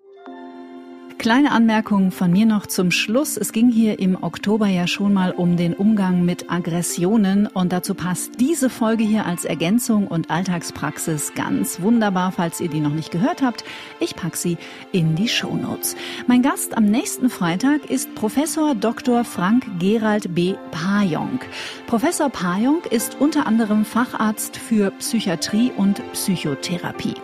Kleine 1.19 1.51
Anmerkung 1.51 2.11
von 2.13 2.31
mir 2.31 2.45
noch 2.45 2.67
zum 2.67 2.91
Schluss. 2.91 3.39
Es 3.39 3.53
ging 3.53 3.71
hier 3.71 3.99
im 3.99 4.23
Oktober 4.23 4.67
ja 4.67 4.87
schon 4.87 5.15
mal 5.15 5.33
um 5.33 5.57
den 5.57 5.73
Umgang 5.73 6.25
mit 6.25 6.51
Aggressionen 6.51 7.47
und 7.47 7.73
dazu 7.73 7.95
passt 7.95 8.39
diese 8.39 8.69
Folge 8.69 9.03
hier 9.03 9.25
als 9.25 9.45
Ergänzung 9.45 10.07
und 10.07 10.31
Alltagspraxis 10.31 11.33
ganz 11.35 11.81
wunderbar, 11.81 12.33
falls 12.33 12.61
ihr 12.61 12.69
die 12.69 12.81
noch 12.81 12.93
nicht 12.93 13.11
gehört 13.11 13.43
habt. 13.43 13.65
Ich 13.99 14.15
pack 14.15 14.37
sie 14.37 14.59
in 14.93 15.17
die 15.17 15.29
Show 15.29 15.57
Notes. 15.57 15.97
Mein 16.27 16.43
Gast 16.43 16.77
am 16.77 16.85
nächsten 16.85 17.31
Freitag 17.31 17.91
ist 17.91 18.15
Professor 18.15 18.75
Dr. 18.75 19.25
Frank 19.25 19.65
Gerald 19.79 20.35
B. 20.35 20.55
Pajong. 20.71 21.41
Professor 21.87 22.29
Pajong 22.29 22.83
ist 22.91 23.17
unter 23.19 23.47
anderem 23.47 23.87
Facharzt 23.87 24.59
für 24.59 24.91
Psychiatrie 24.93 25.73
und 25.77 26.01
Psychotherapie. 26.13 27.15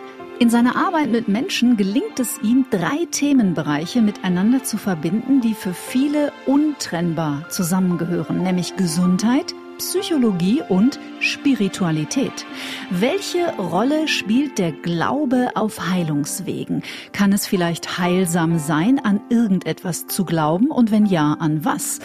In 0.43 0.49
seiner 0.49 0.75
Arbeit 0.75 1.09
mit 1.09 1.29
Menschen 1.29 1.77
gelingt 1.77 2.19
es 2.19 2.37
ihm, 2.43 2.65
drei 2.69 3.07
Themenbereiche 3.09 4.01
miteinander 4.01 4.61
zu 4.61 4.75
verbinden, 4.75 5.39
die 5.39 5.53
für 5.53 5.73
viele 5.73 6.33
untrennbar 6.45 7.47
zusammengehören, 7.47 8.43
nämlich 8.43 8.75
Gesundheit, 8.75 9.55
Psychologie 9.77 10.61
und 10.67 10.99
Spiritualität. 11.21 12.45
Welche 12.89 13.53
Rolle 13.57 14.09
spielt 14.09 14.57
der 14.59 14.73
Glaube 14.73 15.51
auf 15.55 15.89
Heilungswegen? 15.89 16.83
Kann 17.13 17.31
es 17.31 17.47
vielleicht 17.47 17.97
heilsam 17.97 18.59
sein, 18.59 18.99
an 18.99 19.21
irgendetwas 19.29 20.07
zu 20.07 20.25
glauben 20.25 20.71
und 20.71 20.91
wenn 20.91 21.05
ja, 21.05 21.37
an 21.39 21.63
was? 21.63 22.01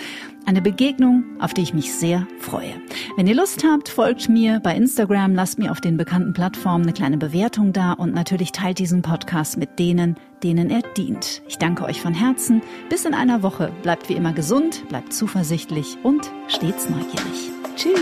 Eine 0.48 0.62
Begegnung, 0.62 1.24
auf 1.40 1.52
die 1.52 1.60
ich 1.60 1.74
mich 1.74 1.92
sehr 1.92 2.26
freue. 2.40 2.72
Wenn 3.18 3.26
ihr 3.26 3.34
Lust 3.34 3.64
habt, 3.64 3.90
folgt 3.90 4.30
mir 4.30 4.60
bei 4.60 4.74
Instagram, 4.74 5.34
lasst 5.34 5.58
mir 5.58 5.70
auf 5.70 5.82
den 5.82 5.98
bekannten 5.98 6.32
Plattformen 6.32 6.84
eine 6.84 6.94
kleine 6.94 7.18
Bewertung 7.18 7.74
da 7.74 7.92
und 7.92 8.14
natürlich 8.14 8.52
teilt 8.52 8.78
diesen 8.78 9.02
Podcast 9.02 9.58
mit 9.58 9.78
denen, 9.78 10.16
denen 10.42 10.70
er 10.70 10.80
dient. 10.96 11.42
Ich 11.48 11.58
danke 11.58 11.84
euch 11.84 12.00
von 12.00 12.14
Herzen. 12.14 12.62
Bis 12.88 13.04
in 13.04 13.12
einer 13.12 13.42
Woche. 13.42 13.70
Bleibt 13.82 14.08
wie 14.08 14.14
immer 14.14 14.32
gesund, 14.32 14.88
bleibt 14.88 15.12
zuversichtlich 15.12 15.98
und 16.02 16.30
stets 16.46 16.88
neugierig. 16.88 17.50
Tschüss. 17.76 18.00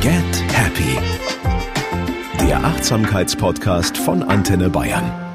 Get 0.00 0.42
Happy. 0.54 0.96
Der 2.40 2.64
Achtsamkeitspodcast 2.64 3.98
von 3.98 4.22
Antenne 4.22 4.70
Bayern. 4.70 5.27